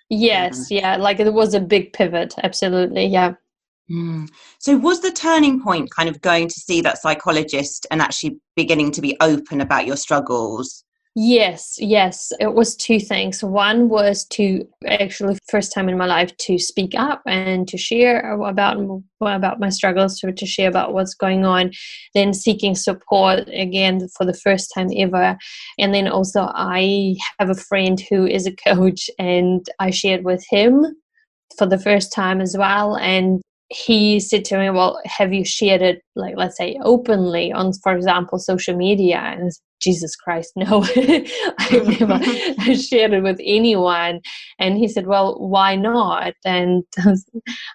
Yes, 0.08 0.70
yeah, 0.70 0.96
like 0.96 1.20
it 1.20 1.32
was 1.32 1.54
a 1.54 1.60
big 1.60 1.92
pivot, 1.92 2.34
absolutely, 2.42 3.06
yeah. 3.06 3.34
Mm. 3.90 4.28
So, 4.58 4.76
was 4.76 5.00
the 5.00 5.10
turning 5.10 5.62
point 5.62 5.90
kind 5.90 6.08
of 6.08 6.20
going 6.20 6.48
to 6.48 6.54
see 6.54 6.80
that 6.82 6.98
psychologist 6.98 7.86
and 7.90 8.02
actually 8.02 8.38
beginning 8.56 8.90
to 8.92 9.00
be 9.00 9.16
open 9.20 9.60
about 9.60 9.86
your 9.86 9.96
struggles? 9.96 10.84
Yes, 11.14 11.76
yes. 11.78 12.32
It 12.40 12.54
was 12.54 12.74
two 12.74 12.98
things. 12.98 13.44
One 13.44 13.90
was 13.90 14.24
to 14.28 14.66
actually 14.86 15.38
first 15.50 15.70
time 15.70 15.90
in 15.90 15.98
my 15.98 16.06
life 16.06 16.34
to 16.38 16.58
speak 16.58 16.94
up 16.96 17.20
and 17.26 17.68
to 17.68 17.76
share 17.76 18.32
about 18.32 18.78
about 19.20 19.60
my 19.60 19.68
struggles, 19.68 20.18
to, 20.20 20.32
to 20.32 20.46
share 20.46 20.70
about 20.70 20.94
what's 20.94 21.14
going 21.14 21.44
on. 21.44 21.72
Then 22.14 22.32
seeking 22.32 22.74
support 22.74 23.46
again 23.52 24.08
for 24.16 24.24
the 24.24 24.32
first 24.32 24.72
time 24.74 24.88
ever. 24.96 25.36
And 25.78 25.94
then 25.94 26.08
also 26.08 26.50
I 26.54 27.16
have 27.38 27.50
a 27.50 27.54
friend 27.54 28.02
who 28.08 28.26
is 28.26 28.46
a 28.46 28.56
coach 28.56 29.10
and 29.18 29.66
I 29.78 29.90
shared 29.90 30.24
with 30.24 30.42
him 30.48 30.86
for 31.58 31.66
the 31.66 31.78
first 31.78 32.10
time 32.14 32.40
as 32.40 32.56
well 32.56 32.96
and 32.96 33.42
he 33.72 34.20
said 34.20 34.44
to 34.46 34.58
me, 34.58 34.70
Well, 34.70 35.00
have 35.04 35.32
you 35.32 35.44
shared 35.44 35.82
it, 35.82 36.02
like, 36.14 36.34
let's 36.36 36.56
say, 36.56 36.78
openly 36.82 37.52
on, 37.52 37.72
for 37.82 37.96
example, 37.96 38.38
social 38.38 38.76
media? 38.76 39.18
And 39.18 39.50
Jesus 39.80 40.14
Christ, 40.14 40.52
no, 40.56 40.84
I've 41.58 42.00
never 42.00 42.22
shared 42.74 43.14
it 43.14 43.22
with 43.22 43.40
anyone. 43.42 44.20
And 44.58 44.76
he 44.76 44.88
said, 44.88 45.06
Well, 45.06 45.36
why 45.38 45.76
not? 45.76 46.34
And 46.44 46.84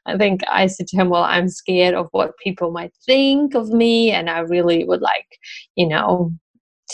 I 0.06 0.18
think 0.18 0.42
I 0.50 0.68
said 0.68 0.88
to 0.88 0.98
him, 0.98 1.10
Well, 1.10 1.24
I'm 1.24 1.50
scared 1.50 1.96
of 1.96 2.08
what 2.12 2.38
people 2.44 2.72
might 2.72 2.94
think 3.06 3.56
of 3.56 3.70
me. 3.70 4.12
And 4.12 4.30
I 4.30 4.40
really 4.40 4.86
would 4.86 5.02
like, 5.02 5.40
you 5.76 5.88
know, 5.88 6.32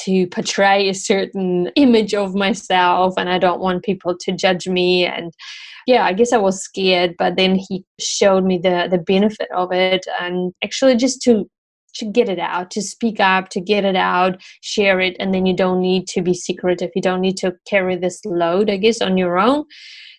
to 0.06 0.28
portray 0.28 0.90
a 0.90 0.94
certain 0.94 1.70
image 1.76 2.14
of 2.14 2.36
myself. 2.36 3.16
And 3.18 3.30
I 3.30 3.38
don't 3.38 3.62
want 3.62 3.84
people 3.84 4.16
to 4.18 4.32
judge 4.32 4.68
me. 4.68 5.06
And 5.06 5.34
yeah, 5.88 6.06
I 6.06 6.14
guess 6.14 6.34
I 6.34 6.38
was 6.38 6.64
scared, 6.64 7.16
but 7.18 7.36
then 7.36 7.56
he 7.56 7.86
showed 8.00 8.44
me 8.44 8.58
the 8.58 8.88
the 8.90 8.98
benefit 8.98 9.50
of 9.56 9.72
it 9.72 10.06
and 10.20 10.54
actually 10.64 10.96
just 10.96 11.22
to 11.24 11.50
to 11.96 12.06
get 12.06 12.28
it 12.28 12.40
out, 12.40 12.72
to 12.72 12.82
speak 12.82 13.20
up, 13.20 13.50
to 13.50 13.62
get 13.62 13.86
it 13.86 13.96
out, 13.96 14.42
share 14.62 15.00
it, 15.00 15.16
and 15.20 15.34
then 15.34 15.46
you 15.46 15.56
don't 15.56 15.80
need 15.80 16.08
to 16.08 16.22
be 16.22 16.34
secretive. 16.34 16.90
You 16.96 17.02
don't 17.02 17.22
need 17.22 17.38
to 17.38 17.54
carry 17.68 17.96
this 17.96 18.20
load, 18.26 18.70
I 18.70 18.78
guess, 18.78 19.02
on 19.02 19.18
your 19.18 19.38
own. 19.38 19.66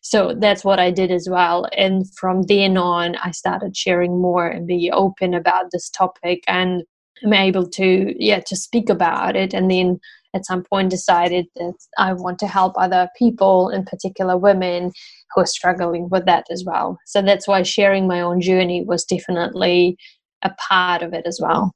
So 0.02 0.34
that's 0.38 0.64
what 0.64 0.78
I 0.78 0.90
did 0.90 1.10
as 1.10 1.28
well. 1.30 1.66
And 1.76 2.04
from 2.16 2.42
then 2.42 2.76
on, 2.76 3.16
I 3.16 3.30
started 3.30 3.76
sharing 3.76 4.20
more 4.20 4.46
and 4.46 4.66
be 4.66 4.90
open 4.92 5.34
about 5.34 5.70
this 5.72 5.88
topic 5.88 6.44
and 6.46 6.84
I'm 7.22 7.32
able 7.32 7.68
to, 7.70 8.14
yeah, 8.18 8.40
to 8.40 8.56
speak 8.56 8.88
about 8.88 9.36
it. 9.36 9.54
And 9.54 9.70
then 9.70 10.00
at 10.34 10.44
some 10.44 10.64
point 10.64 10.90
decided 10.90 11.46
that 11.56 11.74
I 11.96 12.12
want 12.12 12.38
to 12.40 12.48
help 12.48 12.74
other 12.76 13.08
people, 13.16 13.68
in 13.68 13.84
particular 13.84 14.36
women, 14.36 14.90
who 15.34 15.42
are 15.42 15.46
struggling 15.46 16.08
with 16.10 16.26
that 16.26 16.46
as 16.50 16.64
well. 16.66 16.98
So 17.06 17.22
that's 17.22 17.46
why 17.46 17.62
sharing 17.62 18.06
my 18.06 18.20
own 18.20 18.40
journey 18.40 18.84
was 18.84 19.04
definitely 19.04 19.96
a 20.42 20.50
part 20.68 21.02
of 21.02 21.12
it 21.12 21.24
as 21.26 21.38
well. 21.40 21.72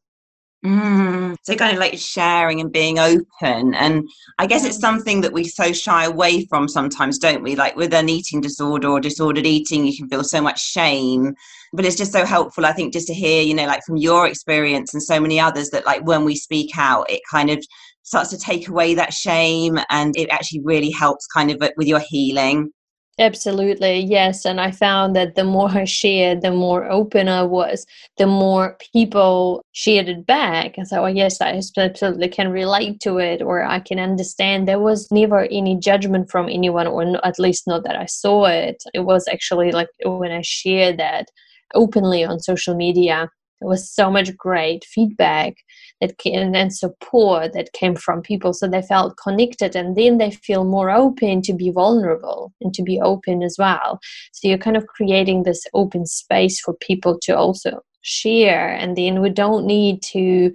Mm, 0.64 1.36
so 1.44 1.54
kind 1.54 1.72
of 1.72 1.78
like 1.78 1.96
sharing 1.96 2.60
and 2.60 2.72
being 2.72 2.98
open 2.98 3.74
and 3.74 4.02
i 4.40 4.46
guess 4.46 4.64
it's 4.64 4.80
something 4.80 5.20
that 5.20 5.32
we 5.32 5.44
so 5.44 5.72
shy 5.72 6.04
away 6.04 6.46
from 6.46 6.66
sometimes 6.66 7.16
don't 7.16 7.44
we? 7.44 7.54
Like 7.54 7.76
with 7.76 7.94
an 7.94 8.08
eating 8.08 8.40
disorder 8.40 8.88
or 8.88 8.98
disordered 8.98 9.46
eating 9.46 9.86
you 9.86 9.96
can 9.96 10.08
feel 10.08 10.24
so 10.24 10.40
much 10.40 10.60
shame. 10.60 11.32
But 11.72 11.84
it's 11.84 11.94
just 11.94 12.10
so 12.10 12.24
helpful 12.24 12.66
i 12.66 12.72
think 12.72 12.92
just 12.92 13.06
to 13.06 13.14
hear 13.14 13.40
you 13.42 13.54
know 13.54 13.66
like 13.66 13.84
from 13.84 13.98
your 13.98 14.26
experience 14.26 14.92
and 14.94 15.02
so 15.02 15.20
many 15.20 15.38
others 15.38 15.70
that 15.70 15.86
like 15.86 16.04
when 16.04 16.24
we 16.24 16.34
speak 16.34 16.76
out 16.76 17.08
it 17.08 17.20
kind 17.30 17.50
of 17.50 17.64
starts 18.02 18.30
to 18.30 18.38
take 18.38 18.66
away 18.68 18.94
that 18.94 19.12
shame 19.12 19.78
and 19.90 20.16
it 20.16 20.28
actually 20.30 20.62
really 20.64 20.90
helps 20.90 21.26
kind 21.26 21.52
of 21.52 21.62
with 21.76 21.86
your 21.86 22.00
healing 22.00 22.72
Absolutely, 23.20 23.98
yes. 23.98 24.44
And 24.44 24.60
I 24.60 24.70
found 24.70 25.16
that 25.16 25.34
the 25.34 25.42
more 25.42 25.68
I 25.70 25.84
shared, 25.84 26.40
the 26.40 26.52
more 26.52 26.88
open 26.88 27.28
I 27.28 27.42
was, 27.42 27.84
the 28.16 28.26
more 28.28 28.76
people 28.92 29.64
shared 29.72 30.08
it 30.08 30.24
back. 30.24 30.78
And 30.78 30.86
so, 30.86 31.02
oh, 31.02 31.06
yes, 31.08 31.40
I 31.40 31.60
absolutely 31.76 32.28
can 32.28 32.50
relate 32.52 33.00
to 33.00 33.18
it 33.18 33.42
or 33.42 33.64
I 33.64 33.80
can 33.80 33.98
understand. 33.98 34.68
There 34.68 34.78
was 34.78 35.10
never 35.10 35.40
any 35.50 35.76
judgment 35.76 36.30
from 36.30 36.48
anyone, 36.48 36.86
or 36.86 37.26
at 37.26 37.40
least 37.40 37.66
not 37.66 37.82
that 37.84 37.96
I 37.96 38.06
saw 38.06 38.44
it. 38.46 38.84
It 38.94 39.00
was 39.00 39.26
actually 39.26 39.72
like 39.72 39.88
when 40.04 40.30
I 40.30 40.42
shared 40.44 40.98
that 40.98 41.26
openly 41.74 42.24
on 42.24 42.38
social 42.38 42.76
media, 42.76 43.28
there 43.60 43.68
was 43.68 43.90
so 43.90 44.10
much 44.10 44.36
great 44.36 44.84
feedback 44.84 45.56
that 46.00 46.18
came, 46.18 46.54
and 46.54 46.74
support 46.74 47.52
that 47.54 47.72
came 47.72 47.96
from 47.96 48.22
people 48.22 48.52
so 48.52 48.68
they 48.68 48.82
felt 48.82 49.16
connected 49.16 49.74
and 49.74 49.96
then 49.96 50.18
they 50.18 50.30
feel 50.30 50.64
more 50.64 50.90
open 50.90 51.42
to 51.42 51.52
be 51.52 51.70
vulnerable 51.70 52.52
and 52.60 52.72
to 52.74 52.82
be 52.82 53.00
open 53.00 53.42
as 53.42 53.56
well. 53.58 53.98
So 54.32 54.48
you're 54.48 54.58
kind 54.58 54.76
of 54.76 54.86
creating 54.86 55.42
this 55.42 55.66
open 55.74 56.06
space 56.06 56.60
for 56.60 56.74
people 56.74 57.18
to 57.22 57.36
also 57.36 57.80
share 58.02 58.70
and 58.70 58.96
then 58.96 59.20
we 59.20 59.30
don't 59.30 59.66
need 59.66 60.02
to 60.02 60.52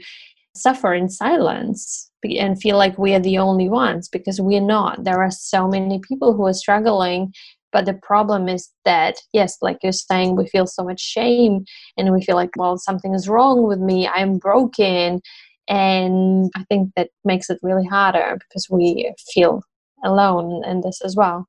suffer 0.55 0.93
in 0.93 1.09
silence 1.09 2.09
and 2.23 2.61
feel 2.61 2.77
like 2.77 2.97
we 2.97 3.13
are 3.13 3.19
the 3.19 3.37
only 3.37 3.67
ones 3.67 4.07
because 4.07 4.39
we're 4.39 4.61
not. 4.61 5.03
There 5.03 5.21
are 5.21 5.31
so 5.31 5.67
many 5.67 5.99
people 5.99 6.33
who 6.33 6.45
are 6.45 6.53
struggling 6.53 7.33
but 7.73 7.85
the 7.85 7.95
problem 7.95 8.47
is 8.47 8.69
that, 8.85 9.15
yes, 9.33 9.57
like 9.61 9.79
you're 9.81 9.91
saying, 9.91 10.35
we 10.35 10.47
feel 10.47 10.67
so 10.67 10.83
much 10.83 11.01
shame 11.01 11.65
and 11.97 12.13
we 12.13 12.23
feel 12.23 12.35
like, 12.35 12.51
well, 12.55 12.77
something 12.77 13.13
is 13.15 13.27
wrong 13.27 13.63
with 13.67 13.79
me, 13.79 14.07
I'm 14.07 14.37
broken. 14.37 15.19
And 15.67 16.51
I 16.55 16.63
think 16.65 16.91
that 16.95 17.09
makes 17.25 17.49
it 17.49 17.59
really 17.63 17.85
harder 17.85 18.37
because 18.37 18.67
we 18.69 19.11
feel 19.33 19.63
alone 20.05 20.63
in 20.65 20.81
this 20.81 21.01
as 21.03 21.15
well. 21.15 21.47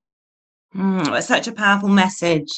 Mm, 0.74 1.22
such 1.22 1.46
a 1.46 1.52
powerful 1.52 1.88
message. 1.88 2.48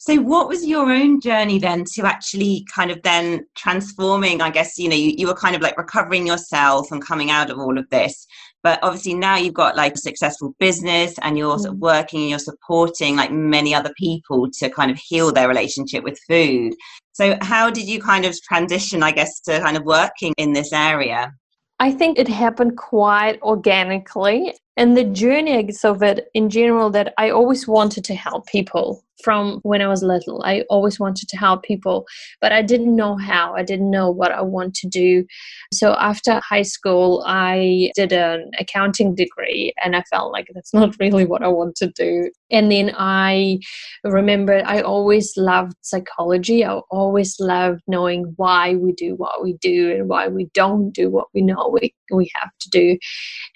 So, 0.00 0.16
what 0.16 0.48
was 0.48 0.66
your 0.66 0.90
own 0.90 1.20
journey 1.20 1.60
then 1.60 1.84
to 1.94 2.04
actually 2.04 2.66
kind 2.74 2.90
of 2.90 3.00
then 3.02 3.46
transforming? 3.54 4.40
I 4.40 4.50
guess, 4.50 4.76
you 4.76 4.88
know, 4.88 4.96
you, 4.96 5.14
you 5.16 5.28
were 5.28 5.34
kind 5.34 5.54
of 5.54 5.62
like 5.62 5.78
recovering 5.78 6.26
yourself 6.26 6.90
and 6.90 7.04
coming 7.04 7.30
out 7.30 7.48
of 7.48 7.58
all 7.58 7.78
of 7.78 7.88
this 7.90 8.26
but 8.62 8.78
obviously 8.82 9.14
now 9.14 9.36
you've 9.36 9.54
got 9.54 9.76
like 9.76 9.94
a 9.94 9.98
successful 9.98 10.54
business 10.58 11.14
and 11.22 11.38
you're 11.38 11.58
sort 11.58 11.74
of 11.74 11.76
mm. 11.76 11.80
working 11.80 12.20
and 12.20 12.30
you're 12.30 12.38
supporting 12.38 13.16
like 13.16 13.32
many 13.32 13.74
other 13.74 13.92
people 13.96 14.48
to 14.58 14.68
kind 14.68 14.90
of 14.90 14.98
heal 14.98 15.32
their 15.32 15.48
relationship 15.48 16.04
with 16.04 16.18
food. 16.28 16.74
So 17.12 17.36
how 17.40 17.70
did 17.70 17.88
you 17.88 18.00
kind 18.00 18.24
of 18.24 18.40
transition 18.42 19.02
i 19.02 19.12
guess 19.12 19.40
to 19.40 19.60
kind 19.60 19.76
of 19.76 19.84
working 19.84 20.34
in 20.36 20.52
this 20.52 20.72
area? 20.72 21.32
I 21.78 21.90
think 21.92 22.18
it 22.18 22.28
happened 22.28 22.76
quite 22.76 23.40
organically 23.42 24.54
and 24.76 24.96
the 24.96 25.04
journey 25.04 25.68
of 25.84 26.02
it 26.02 26.28
in 26.34 26.48
general 26.48 26.90
that 26.90 27.12
i 27.18 27.30
always 27.30 27.66
wanted 27.66 28.04
to 28.04 28.14
help 28.14 28.46
people 28.46 29.04
from 29.22 29.60
when 29.62 29.82
I 29.82 29.88
was 29.88 30.02
little. 30.02 30.42
I 30.44 30.64
always 30.70 30.98
wanted 30.98 31.28
to 31.28 31.36
help 31.36 31.62
people, 31.62 32.06
but 32.40 32.52
I 32.52 32.62
didn't 32.62 32.94
know 32.94 33.16
how. 33.16 33.54
I 33.54 33.62
didn't 33.62 33.90
know 33.90 34.10
what 34.10 34.32
I 34.32 34.42
want 34.42 34.74
to 34.76 34.88
do. 34.88 35.24
So 35.72 35.94
after 35.94 36.40
high 36.40 36.62
school, 36.62 37.22
I 37.26 37.92
did 37.94 38.12
an 38.12 38.50
accounting 38.58 39.14
degree 39.14 39.72
and 39.82 39.96
I 39.96 40.02
felt 40.10 40.32
like 40.32 40.48
that's 40.54 40.74
not 40.80 40.96
really 40.98 41.24
what 41.24 41.42
I 41.42 41.48
want 41.48 41.76
to 41.76 41.88
do. 41.88 42.30
And 42.50 42.70
then 42.70 42.92
I 42.96 43.60
remember 44.04 44.62
I 44.64 44.80
always 44.80 45.36
loved 45.36 45.74
psychology. 45.82 46.64
I 46.64 46.78
always 46.90 47.38
loved 47.38 47.82
knowing 47.86 48.32
why 48.36 48.74
we 48.76 48.92
do 48.92 49.14
what 49.14 49.42
we 49.42 49.54
do 49.54 49.92
and 49.92 50.08
why 50.08 50.28
we 50.28 50.50
don't 50.54 50.90
do 50.92 51.10
what 51.10 51.28
we 51.34 51.42
know 51.42 51.76
we, 51.80 51.94
we 52.12 52.30
have 52.34 52.50
to 52.60 52.70
do. 52.70 52.98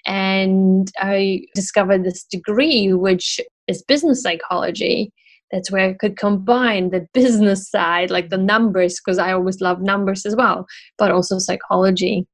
And 0.05 0.91
I 1.05 1.41
discovered 1.53 2.03
this 2.03 2.23
degree, 2.23 2.93
which 2.93 3.39
is 3.67 3.83
business 3.83 4.21
psychology 4.21 5.11
that's 5.51 5.71
where 5.71 5.89
I 5.89 5.93
could 5.93 6.17
combine 6.17 6.89
the 6.89 7.07
business 7.13 7.69
side, 7.69 8.11
like 8.11 8.29
the 8.29 8.37
numbers, 8.37 8.99
because 8.99 9.17
I 9.17 9.31
always 9.33 9.61
love 9.61 9.81
numbers 9.81 10.25
as 10.25 10.35
well, 10.35 10.65
but 10.97 11.11
also 11.11 11.39
psychology. 11.39 12.27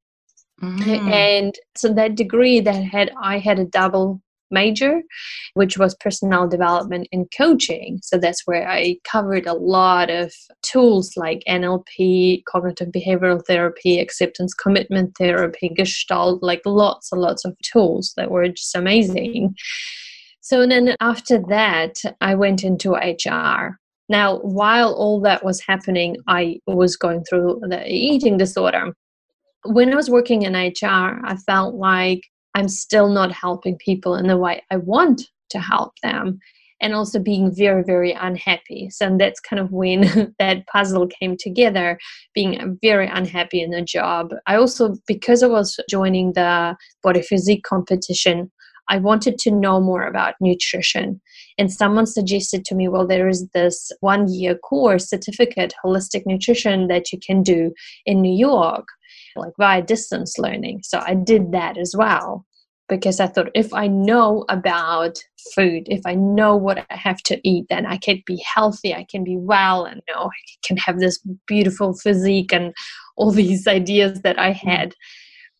Mm. 0.62 1.10
And 1.10 1.54
so 1.76 1.92
that 1.94 2.14
degree 2.14 2.60
that 2.60 2.82
had 2.84 3.12
I 3.20 3.38
had 3.38 3.58
a 3.58 3.64
double 3.64 4.20
major, 4.52 5.02
which 5.54 5.78
was 5.78 5.96
personal 5.96 6.46
development 6.46 7.08
and 7.12 7.26
coaching. 7.36 7.98
So 8.02 8.18
that's 8.18 8.42
where 8.46 8.68
I 8.68 8.96
covered 9.04 9.46
a 9.46 9.54
lot 9.54 10.10
of 10.10 10.32
tools 10.62 11.12
like 11.16 11.42
NLP, 11.48 12.44
cognitive 12.44 12.88
behavioral 12.88 13.44
therapy, 13.44 13.98
acceptance 13.98 14.54
commitment 14.54 15.16
therapy, 15.18 15.70
gestalt, 15.74 16.42
like 16.42 16.62
lots 16.66 17.10
and 17.10 17.20
lots 17.20 17.44
of 17.44 17.56
tools 17.62 18.12
that 18.16 18.30
were 18.30 18.48
just 18.48 18.74
amazing. 18.76 19.54
So 20.40 20.66
then 20.66 20.96
after 21.00 21.40
that, 21.48 21.94
I 22.20 22.34
went 22.34 22.64
into 22.64 22.94
HR. 22.94 23.78
Now, 24.08 24.38
while 24.40 24.92
all 24.92 25.20
that 25.22 25.44
was 25.44 25.62
happening, 25.66 26.16
I 26.26 26.58
was 26.66 26.96
going 26.96 27.24
through 27.24 27.60
the 27.62 27.82
eating 27.86 28.36
disorder. 28.36 28.92
When 29.64 29.92
I 29.92 29.96
was 29.96 30.10
working 30.10 30.42
in 30.42 30.54
HR, 30.54 31.20
I 31.24 31.36
felt 31.46 31.76
like 31.76 32.22
I'm 32.54 32.68
still 32.68 33.08
not 33.08 33.32
helping 33.32 33.76
people 33.76 34.14
in 34.14 34.26
the 34.26 34.36
way 34.36 34.62
I 34.70 34.76
want 34.76 35.22
to 35.50 35.58
help 35.58 35.94
them. 36.02 36.38
And 36.80 36.94
also 36.94 37.20
being 37.20 37.54
very 37.54 37.84
very 37.84 38.12
unhappy. 38.12 38.90
So 38.90 39.16
that's 39.16 39.38
kind 39.38 39.60
of 39.60 39.70
when 39.70 40.34
that 40.40 40.66
puzzle 40.66 41.06
came 41.06 41.36
together 41.36 41.96
being 42.34 42.76
very 42.82 43.06
unhappy 43.06 43.62
in 43.62 43.70
the 43.70 43.82
job. 43.82 44.30
I 44.46 44.56
also 44.56 44.96
because 45.06 45.44
i 45.44 45.46
was 45.46 45.78
joining 45.88 46.32
the 46.32 46.76
body 47.02 47.22
physique 47.22 47.62
competition 47.62 48.50
I 48.88 48.98
wanted 48.98 49.38
to 49.38 49.50
know 49.50 49.80
more 49.80 50.04
about 50.04 50.34
nutrition. 50.40 51.20
And 51.58 51.72
someone 51.72 52.06
suggested 52.06 52.64
to 52.66 52.74
me, 52.74 52.88
well, 52.88 53.06
there 53.06 53.28
is 53.28 53.48
this 53.54 53.90
one 54.00 54.32
year 54.32 54.54
course 54.54 55.08
certificate, 55.08 55.74
holistic 55.84 56.22
nutrition, 56.26 56.88
that 56.88 57.12
you 57.12 57.18
can 57.24 57.42
do 57.42 57.72
in 58.06 58.20
New 58.20 58.36
York, 58.36 58.86
like 59.36 59.52
via 59.58 59.82
distance 59.82 60.38
learning. 60.38 60.80
So 60.82 61.00
I 61.04 61.14
did 61.14 61.52
that 61.52 61.78
as 61.78 61.94
well 61.96 62.44
because 62.92 63.20
I 63.20 63.26
thought 63.26 63.50
if 63.54 63.72
I 63.72 63.86
know 63.86 64.44
about 64.50 65.18
food, 65.54 65.84
if 65.86 66.02
I 66.04 66.14
know 66.14 66.56
what 66.56 66.84
I 66.90 66.94
have 66.94 67.22
to 67.22 67.40
eat, 67.42 67.66
then 67.70 67.86
I 67.86 67.96
can 67.96 68.22
be 68.26 68.44
healthy, 68.54 68.94
I 68.94 69.06
can 69.10 69.24
be 69.24 69.36
well, 69.38 69.84
and 69.84 70.02
you 70.06 70.14
know, 70.14 70.24
I 70.24 70.66
can 70.66 70.76
have 70.76 70.98
this 70.98 71.18
beautiful 71.46 71.94
physique 71.94 72.52
and 72.52 72.74
all 73.16 73.30
these 73.42 73.66
ideas 73.66 74.20
that 74.22 74.38
I 74.38 74.52
mm. 74.52 74.56
had. 74.56 74.94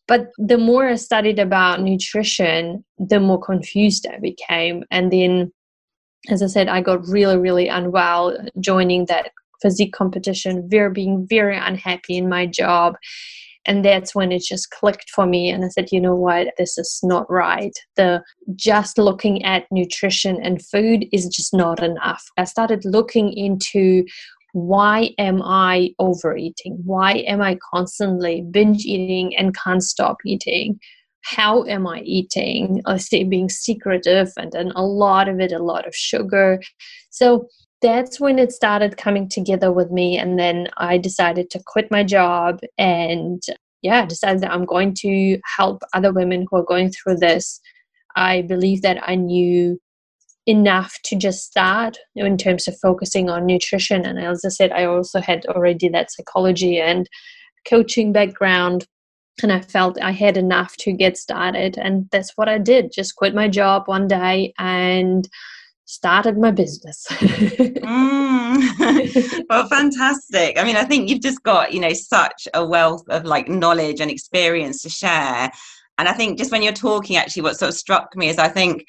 But 0.07 0.27
the 0.37 0.57
more 0.57 0.87
I 0.87 0.95
studied 0.95 1.39
about 1.39 1.81
nutrition, 1.81 2.83
the 2.99 3.19
more 3.19 3.39
confused 3.39 4.05
I 4.05 4.19
became. 4.19 4.83
And 4.91 5.11
then, 5.11 5.51
as 6.29 6.43
I 6.43 6.47
said, 6.47 6.67
I 6.67 6.81
got 6.81 7.07
really, 7.07 7.37
really 7.37 7.67
unwell 7.67 8.37
joining 8.59 9.05
that 9.05 9.31
physique 9.61 9.93
competition, 9.93 10.69
very 10.69 10.91
being 10.91 11.25
very 11.25 11.57
unhappy 11.57 12.17
in 12.17 12.27
my 12.27 12.45
job 12.45 12.95
and 13.65 13.83
that's 13.83 14.13
when 14.13 14.31
it 14.31 14.43
just 14.43 14.71
clicked 14.71 15.09
for 15.09 15.25
me 15.25 15.49
and 15.49 15.63
i 15.63 15.69
said 15.69 15.87
you 15.91 16.01
know 16.01 16.15
what? 16.15 16.47
This 16.57 16.77
is 16.77 16.99
not 17.03 17.29
right. 17.29 17.77
The 17.95 18.23
just 18.55 18.97
looking 18.97 19.43
at 19.43 19.65
nutrition 19.71 20.41
and 20.41 20.65
food 20.65 21.05
is 21.11 21.27
just 21.27 21.53
not 21.53 21.81
enough. 21.81 22.23
I 22.37 22.45
started 22.45 22.83
looking 22.83 23.31
into 23.33 24.05
why 24.53 25.11
am 25.17 25.41
i 25.43 25.91
overeating? 25.99 26.79
Why 26.85 27.23
am 27.27 27.41
i 27.41 27.57
constantly 27.73 28.45
binge 28.49 28.85
eating 28.85 29.35
and 29.35 29.55
can't 29.55 29.83
stop 29.83 30.17
eating? 30.25 30.79
How 31.21 31.63
am 31.65 31.87
i 31.87 32.01
eating? 32.01 32.81
I 32.85 32.97
say 32.97 33.23
being 33.23 33.49
secretive 33.49 34.29
and 34.37 34.51
then 34.51 34.71
a 34.75 34.83
lot 34.83 35.27
of 35.29 35.39
it 35.39 35.51
a 35.51 35.63
lot 35.63 35.87
of 35.87 35.95
sugar. 35.95 36.59
So 37.09 37.47
that's 37.83 38.17
when 38.17 38.39
it 38.39 38.51
started 38.53 38.95
coming 38.95 39.27
together 39.27 39.71
with 39.71 39.91
me 39.91 40.17
and 40.17 40.39
then 40.39 40.67
i 40.77 40.97
decided 40.97 41.49
to 41.49 41.61
quit 41.67 41.91
my 41.91 42.03
job 42.03 42.59
and 42.77 43.43
yeah 43.81 44.05
decided 44.05 44.41
that 44.41 44.51
i'm 44.51 44.65
going 44.65 44.93
to 44.93 45.37
help 45.57 45.83
other 45.93 46.11
women 46.13 46.47
who 46.49 46.57
are 46.57 46.63
going 46.63 46.89
through 46.89 47.17
this. 47.17 47.59
I 48.15 48.43
believe 48.43 48.81
that 48.83 48.97
i 49.07 49.15
knew 49.15 49.79
enough 50.45 50.97
to 51.05 51.15
just 51.15 51.45
start 51.45 51.97
in 52.15 52.37
terms 52.37 52.67
of 52.67 52.77
focusing 52.79 53.29
on 53.29 53.45
nutrition 53.45 54.05
and 54.05 54.19
as 54.19 54.43
i 54.45 54.49
said 54.49 54.71
i 54.71 54.85
also 54.85 55.19
had 55.19 55.45
already 55.47 55.89
that 55.89 56.11
psychology 56.11 56.79
and 56.79 57.09
coaching 57.67 58.13
background 58.13 58.85
and 59.41 59.51
i 59.51 59.59
felt 59.59 60.01
i 60.01 60.11
had 60.11 60.37
enough 60.37 60.75
to 60.77 60.93
get 60.93 61.17
started 61.17 61.77
and 61.77 62.07
that's 62.11 62.33
what 62.35 62.47
i 62.47 62.57
did 62.57 62.91
just 62.93 63.15
quit 63.15 63.33
my 63.33 63.47
job 63.47 63.83
one 63.87 64.07
day 64.07 64.53
and 64.59 65.27
started 65.85 66.37
my 66.37 66.51
business. 66.51 67.05
mm. 67.11 68.33
well, 69.49 69.67
fantastic. 69.67 70.59
I 70.59 70.63
mean, 70.63 70.75
I 70.75 70.83
think 70.83 71.09
you've 71.09 71.21
just 71.21 71.43
got, 71.43 71.73
you 71.73 71.79
know, 71.79 71.93
such 71.93 72.47
a 72.53 72.65
wealth 72.65 73.03
of 73.09 73.25
like 73.25 73.47
knowledge 73.47 73.99
and 73.99 74.09
experience 74.09 74.81
to 74.83 74.89
share. 74.89 75.51
And 75.97 76.07
I 76.07 76.13
think 76.13 76.37
just 76.37 76.51
when 76.51 76.63
you're 76.63 76.73
talking, 76.73 77.17
actually, 77.17 77.43
what 77.43 77.57
sort 77.57 77.69
of 77.69 77.75
struck 77.75 78.15
me 78.15 78.29
is 78.29 78.37
I 78.37 78.47
think, 78.49 78.85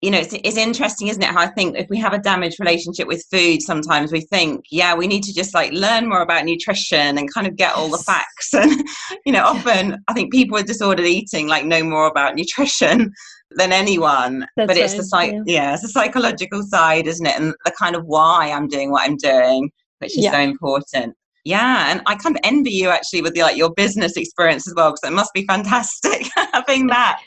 you 0.00 0.12
know, 0.12 0.18
it's, 0.18 0.32
it's 0.32 0.56
interesting, 0.56 1.08
isn't 1.08 1.22
it? 1.22 1.28
How 1.28 1.40
I 1.40 1.48
think 1.48 1.76
if 1.76 1.88
we 1.90 1.98
have 1.98 2.12
a 2.12 2.20
damaged 2.20 2.60
relationship 2.60 3.08
with 3.08 3.26
food, 3.32 3.60
sometimes 3.60 4.12
we 4.12 4.20
think, 4.20 4.64
yeah, 4.70 4.94
we 4.94 5.08
need 5.08 5.24
to 5.24 5.34
just 5.34 5.54
like 5.54 5.72
learn 5.72 6.08
more 6.08 6.22
about 6.22 6.44
nutrition 6.44 7.18
and 7.18 7.34
kind 7.34 7.48
of 7.48 7.56
get 7.56 7.74
all 7.74 7.90
the 7.90 7.98
facts. 7.98 8.54
And, 8.54 8.88
you 9.26 9.32
know, 9.32 9.44
often 9.44 10.02
I 10.06 10.12
think 10.12 10.32
people 10.32 10.54
with 10.54 10.66
disordered 10.66 11.06
eating 11.06 11.48
like 11.48 11.64
know 11.64 11.82
more 11.82 12.06
about 12.06 12.36
nutrition 12.36 13.12
than 13.52 13.72
anyone. 13.72 14.46
That's 14.56 14.66
but 14.66 14.76
it's 14.76 14.92
right, 14.92 14.98
the 14.98 15.04
psych- 15.04 15.32
yeah. 15.32 15.42
yeah. 15.46 15.72
it's 15.74 15.82
the 15.82 15.88
psychological 15.88 16.62
side, 16.62 17.06
isn't 17.06 17.26
it? 17.26 17.38
And 17.38 17.54
the 17.64 17.72
kind 17.72 17.96
of 17.96 18.04
why 18.04 18.50
I'm 18.50 18.68
doing 18.68 18.90
what 18.90 19.08
I'm 19.08 19.16
doing, 19.16 19.70
which 19.98 20.16
is 20.16 20.24
yeah. 20.24 20.32
so 20.32 20.40
important. 20.40 21.16
Yeah, 21.44 21.90
and 21.90 22.02
I 22.06 22.14
kind 22.16 22.36
of 22.36 22.40
envy 22.44 22.72
you 22.72 22.90
actually 22.90 23.22
with 23.22 23.34
the, 23.34 23.42
like 23.42 23.56
your 23.56 23.72
business 23.72 24.16
experience 24.16 24.68
as 24.68 24.74
well, 24.74 24.90
because 24.90 25.10
it 25.10 25.14
must 25.14 25.32
be 25.32 25.46
fantastic 25.46 26.26
having 26.52 26.88
that. 26.88 27.22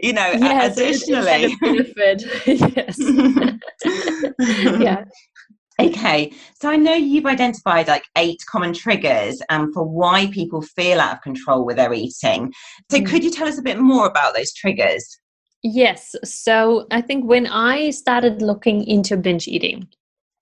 You 0.00 0.12
know, 0.12 0.30
yes, 0.38 0.76
additionally. 0.76 1.56
yes. 2.46 2.98
yeah. 4.80 5.04
Okay, 5.80 6.32
so 6.60 6.70
I 6.70 6.76
know 6.76 6.94
you've 6.94 7.26
identified 7.26 7.88
like 7.88 8.04
eight 8.16 8.38
common 8.48 8.72
triggers 8.72 9.42
um, 9.50 9.72
for 9.72 9.82
why 9.82 10.28
people 10.30 10.62
feel 10.62 11.00
out 11.00 11.14
of 11.14 11.22
control 11.22 11.64
with 11.64 11.76
their 11.76 11.92
eating. 11.92 12.52
So, 12.92 12.98
mm. 12.98 13.06
could 13.06 13.24
you 13.24 13.30
tell 13.32 13.48
us 13.48 13.58
a 13.58 13.62
bit 13.62 13.80
more 13.80 14.06
about 14.06 14.36
those 14.36 14.52
triggers? 14.52 15.18
Yes. 15.66 16.14
So 16.24 16.86
I 16.90 17.00
think 17.00 17.24
when 17.24 17.46
I 17.46 17.88
started 17.88 18.42
looking 18.42 18.86
into 18.86 19.16
binge 19.16 19.48
eating, 19.48 19.88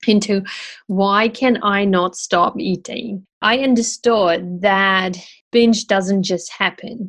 into 0.08 0.42
why 0.88 1.28
can 1.28 1.62
I 1.62 1.84
not 1.84 2.16
stop 2.16 2.58
eating, 2.58 3.24
I 3.40 3.58
understood 3.58 4.62
that 4.62 5.16
binge 5.52 5.86
doesn't 5.86 6.24
just 6.24 6.50
happen. 6.52 7.08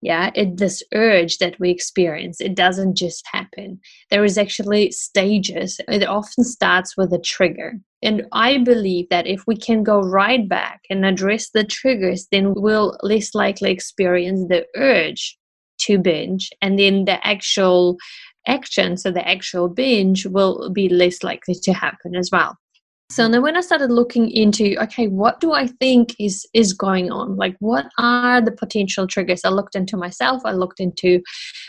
Yeah, 0.00 0.30
it 0.34 0.56
this 0.56 0.82
urge 0.94 1.36
that 1.38 1.60
we 1.60 1.68
experience, 1.68 2.40
it 2.40 2.54
doesn't 2.54 2.96
just 2.96 3.26
happen. 3.30 3.78
There 4.08 4.24
is 4.24 4.38
actually 4.38 4.92
stages. 4.92 5.78
It 5.86 6.08
often 6.08 6.44
starts 6.44 6.96
with 6.96 7.12
a 7.12 7.18
trigger. 7.18 7.74
And 8.02 8.26
I 8.32 8.56
believe 8.56 9.10
that 9.10 9.26
if 9.26 9.42
we 9.46 9.56
can 9.56 9.82
go 9.82 10.00
right 10.00 10.48
back 10.48 10.80
and 10.88 11.04
address 11.04 11.50
the 11.50 11.64
triggers, 11.64 12.26
then 12.32 12.54
we'll 12.56 12.96
less 13.02 13.34
likely 13.34 13.70
experience 13.70 14.48
the 14.48 14.64
urge 14.74 15.36
to 15.80 15.98
binge 15.98 16.50
and 16.62 16.78
then 16.78 17.04
the 17.04 17.24
actual 17.26 17.96
action 18.46 18.96
so 18.96 19.10
the 19.10 19.26
actual 19.28 19.68
binge 19.68 20.26
will 20.26 20.70
be 20.70 20.88
less 20.88 21.22
likely 21.22 21.54
to 21.54 21.72
happen 21.72 22.16
as 22.16 22.30
well. 22.32 22.56
So 23.10 23.28
then 23.28 23.42
when 23.42 23.56
i 23.56 23.60
started 23.60 23.90
looking 23.90 24.30
into 24.30 24.76
okay 24.80 25.08
what 25.08 25.40
do 25.40 25.52
i 25.52 25.66
think 25.66 26.14
is 26.20 26.46
is 26.54 26.72
going 26.72 27.10
on? 27.10 27.36
Like 27.36 27.56
what 27.58 27.86
are 27.98 28.40
the 28.40 28.52
potential 28.52 29.08
triggers? 29.08 29.44
I 29.44 29.48
looked 29.48 29.74
into 29.74 29.96
myself 29.96 30.42
i 30.44 30.52
looked 30.52 30.78
into 30.80 31.20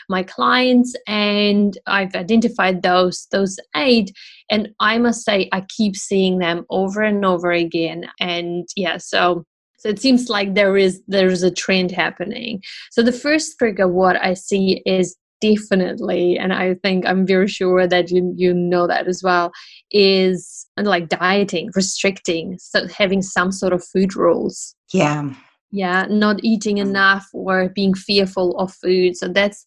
my 0.08 0.22
clients 0.24 0.96
and 1.08 1.78
i've 1.88 2.14
identified 2.16 2.84
those 2.84 3.28
those 3.32 3.58
eight 3.76 4.12
and 4.52 4.70
i 4.80 5.00
must 5.00 5.26
say 5.26 5.50
i 5.52 5.62
keep 5.76 5.96
seeing 5.96 6.38
them 6.38 6.64
over 6.70 7.02
and 7.02 7.26
over 7.26 7.52
again. 7.52 8.06
And 8.20 8.68
yeah 8.76 8.98
so 8.98 9.44
so 9.82 9.90
it 9.90 10.00
seems 10.00 10.30
like 10.30 10.54
there 10.54 10.78
is 10.78 11.02
there's 11.08 11.42
a 11.42 11.50
trend 11.50 11.90
happening. 11.90 12.62
So 12.92 13.02
the 13.02 13.12
first 13.12 13.58
trigger, 13.58 13.88
what 13.88 14.16
I 14.16 14.36
see 14.36 14.84
is 14.86 15.18
definitely, 15.42 16.38
and 16.38 16.54
I 16.54 16.76
think 16.76 17.04
I'm 17.08 17.26
very 17.26 17.48
sure 17.48 17.88
that 17.88 18.12
you 18.12 18.32
you 18.38 18.54
know 18.54 18.86
that 18.86 19.08
as 19.08 19.24
well, 19.24 19.52
is 19.90 20.68
like 20.78 21.10
dieting, 21.10 21.72
restricting, 21.76 22.60
so 22.60 22.88
having 22.90 23.24
some 23.24 23.52
sort 23.52 23.74
of 23.74 23.84
food 23.84 24.16
rules. 24.16 24.76
Yeah 24.94 25.34
yeah 25.72 26.06
not 26.10 26.44
eating 26.44 26.76
mm. 26.76 26.82
enough 26.82 27.28
or 27.34 27.70
being 27.70 27.94
fearful 27.94 28.58
of 28.58 28.74
food 28.74 29.16
so 29.16 29.28
that's 29.28 29.64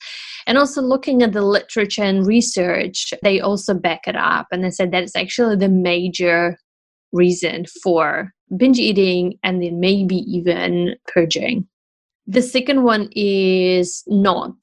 and 0.47 0.59
also 0.59 0.83
looking 0.83 1.23
at 1.23 1.33
the 1.33 1.41
literature 1.41 2.03
and 2.03 2.27
research 2.27 3.15
they 3.23 3.41
also 3.41 3.73
back 3.73 4.07
it 4.07 4.15
up 4.17 4.47
and 4.53 4.63
they 4.63 4.71
said 4.71 4.93
that 4.93 5.03
it's 5.03 5.17
actually 5.17 5.57
the 5.57 5.69
major 5.69 6.59
reason 7.15 7.65
for 7.83 8.35
binge 8.57 8.79
eating 8.79 9.39
and 9.43 9.63
then 9.63 9.81
maybe 9.81 10.17
even 10.17 10.97
purging. 11.09 11.67
The 12.27 12.43
second 12.43 12.83
one 12.83 13.09
is 13.15 14.03
not 14.07 14.55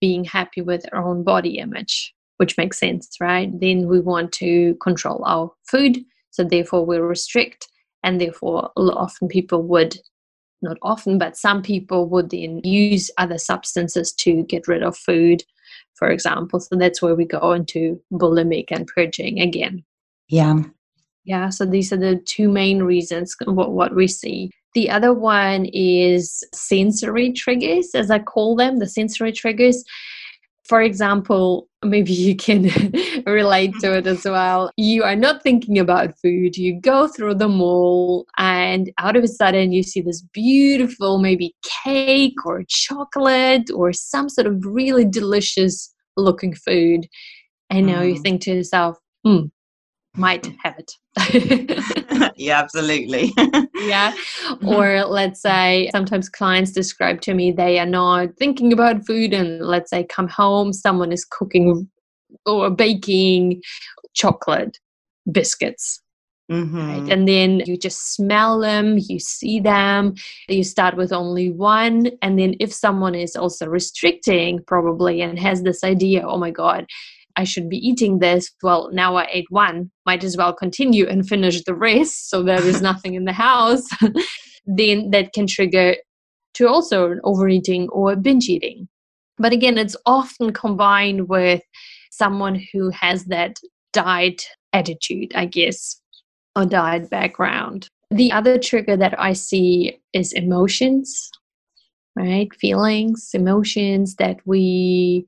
being 0.00 0.24
happy 0.24 0.62
with 0.62 0.84
our 0.92 1.06
own 1.06 1.24
body 1.24 1.58
image, 1.58 2.14
which 2.38 2.56
makes 2.56 2.78
sense, 2.78 3.08
right? 3.20 3.50
Then 3.60 3.88
we 3.88 4.00
want 4.00 4.32
to 4.34 4.74
control 4.82 5.22
our 5.26 5.50
food, 5.70 5.98
so 6.30 6.44
therefore 6.44 6.86
we 6.86 6.98
restrict, 6.98 7.68
and 8.02 8.20
therefore 8.20 8.70
often 8.76 9.28
people 9.28 9.62
would 9.64 9.96
not 10.62 10.76
often, 10.82 11.18
but 11.18 11.36
some 11.36 11.62
people 11.62 12.08
would 12.08 12.30
then 12.30 12.60
use 12.64 13.10
other 13.18 13.38
substances 13.38 14.12
to 14.12 14.42
get 14.44 14.68
rid 14.68 14.82
of 14.82 14.96
food, 14.96 15.42
for 15.94 16.10
example. 16.10 16.60
So 16.60 16.76
that's 16.76 17.00
where 17.00 17.14
we 17.14 17.24
go 17.24 17.52
into 17.52 18.00
bulimic 18.12 18.66
and 18.70 18.86
purging 18.86 19.40
again. 19.40 19.84
Yeah. 20.28 20.62
Yeah, 21.28 21.50
so 21.50 21.66
these 21.66 21.92
are 21.92 21.98
the 21.98 22.16
two 22.24 22.48
main 22.48 22.82
reasons 22.82 23.36
what, 23.44 23.72
what 23.72 23.94
we 23.94 24.08
see. 24.08 24.50
The 24.72 24.88
other 24.88 25.12
one 25.12 25.66
is 25.74 26.42
sensory 26.54 27.32
triggers, 27.34 27.90
as 27.94 28.10
I 28.10 28.20
call 28.20 28.56
them, 28.56 28.78
the 28.78 28.88
sensory 28.88 29.32
triggers. 29.32 29.84
For 30.64 30.80
example, 30.80 31.68
maybe 31.84 32.14
you 32.14 32.34
can 32.34 32.70
relate 33.26 33.74
to 33.80 33.98
it 33.98 34.06
as 34.06 34.24
well. 34.24 34.70
You 34.78 35.02
are 35.02 35.16
not 35.16 35.42
thinking 35.42 35.78
about 35.78 36.18
food. 36.18 36.56
You 36.56 36.80
go 36.80 37.08
through 37.08 37.34
the 37.34 37.48
mall, 37.48 38.26
and 38.38 38.90
out 38.96 39.14
of 39.14 39.22
a 39.22 39.28
sudden, 39.28 39.70
you 39.70 39.82
see 39.82 40.00
this 40.00 40.22
beautiful, 40.32 41.18
maybe 41.18 41.54
cake 41.84 42.46
or 42.46 42.64
chocolate 42.68 43.70
or 43.74 43.92
some 43.92 44.30
sort 44.30 44.46
of 44.46 44.64
really 44.64 45.04
delicious 45.04 45.94
looking 46.16 46.54
food. 46.54 47.06
And 47.68 47.86
now 47.86 48.00
you 48.00 48.14
mm. 48.14 48.22
think 48.22 48.40
to 48.42 48.54
yourself, 48.54 48.96
hmm, 49.24 49.48
might 50.16 50.50
have 50.62 50.78
it. 50.78 50.90
yeah, 52.36 52.58
absolutely. 52.58 53.32
yeah. 53.80 54.14
Or 54.66 55.04
let's 55.04 55.40
say 55.40 55.88
sometimes 55.92 56.28
clients 56.28 56.72
describe 56.72 57.20
to 57.22 57.34
me 57.34 57.50
they 57.50 57.78
are 57.78 57.86
not 57.86 58.36
thinking 58.38 58.72
about 58.72 59.06
food 59.06 59.32
and 59.32 59.60
let's 59.60 59.90
say 59.90 60.04
come 60.04 60.28
home, 60.28 60.72
someone 60.72 61.12
is 61.12 61.24
cooking 61.24 61.88
or 62.46 62.70
baking 62.70 63.62
chocolate 64.14 64.78
biscuits. 65.30 66.02
Mm-hmm. 66.50 66.88
Right? 66.88 67.12
And 67.12 67.28
then 67.28 67.60
you 67.66 67.76
just 67.76 68.14
smell 68.14 68.58
them, 68.58 68.96
you 68.98 69.18
see 69.18 69.60
them, 69.60 70.14
you 70.48 70.64
start 70.64 70.96
with 70.96 71.12
only 71.12 71.50
one. 71.50 72.10
And 72.22 72.38
then 72.38 72.54
if 72.58 72.72
someone 72.72 73.14
is 73.14 73.36
also 73.36 73.66
restricting, 73.66 74.60
probably, 74.64 75.20
and 75.20 75.38
has 75.38 75.62
this 75.62 75.84
idea, 75.84 76.26
oh 76.26 76.38
my 76.38 76.50
God, 76.50 76.86
I 77.38 77.44
should 77.44 77.68
be 77.68 77.78
eating 77.78 78.18
this. 78.18 78.50
Well, 78.64 78.90
now 78.92 79.14
I 79.16 79.28
ate 79.32 79.46
one, 79.48 79.92
might 80.04 80.24
as 80.24 80.36
well 80.36 80.52
continue 80.52 81.06
and 81.06 81.26
finish 81.26 81.62
the 81.62 81.74
rest 81.74 82.28
so 82.28 82.42
there 82.42 82.60
is 82.60 82.82
nothing 82.90 83.14
in 83.14 83.24
the 83.24 83.32
house. 83.32 83.84
then 84.66 85.10
that 85.10 85.32
can 85.32 85.46
trigger 85.46 85.94
to 86.54 86.68
also 86.68 87.14
overeating 87.22 87.88
or 87.90 88.16
binge 88.16 88.48
eating. 88.48 88.88
But 89.38 89.52
again, 89.52 89.78
it's 89.78 89.96
often 90.04 90.52
combined 90.52 91.28
with 91.28 91.62
someone 92.10 92.60
who 92.72 92.90
has 92.90 93.26
that 93.26 93.56
diet 93.92 94.44
attitude, 94.72 95.32
I 95.36 95.46
guess, 95.46 96.00
or 96.56 96.66
diet 96.66 97.08
background. 97.08 97.88
The 98.10 98.32
other 98.32 98.58
trigger 98.58 98.96
that 98.96 99.14
I 99.18 99.32
see 99.32 100.00
is 100.12 100.32
emotions, 100.32 101.30
right? 102.16 102.52
Feelings, 102.56 103.30
emotions 103.32 104.16
that 104.16 104.38
we 104.44 105.26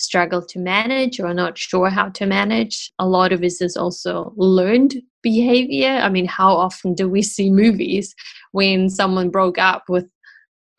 struggle 0.00 0.44
to 0.46 0.58
manage 0.58 1.20
or 1.20 1.32
not 1.34 1.58
sure 1.58 1.90
how 1.90 2.08
to 2.10 2.26
manage. 2.26 2.90
A 2.98 3.06
lot 3.06 3.32
of 3.32 3.40
this 3.40 3.60
is 3.60 3.76
also 3.76 4.32
learned 4.36 4.96
behavior. 5.22 6.00
I 6.02 6.08
mean, 6.08 6.26
how 6.26 6.54
often 6.54 6.94
do 6.94 7.08
we 7.08 7.22
see 7.22 7.50
movies 7.50 8.14
when 8.52 8.88
someone 8.88 9.30
broke 9.30 9.58
up 9.58 9.84
with, 9.88 10.06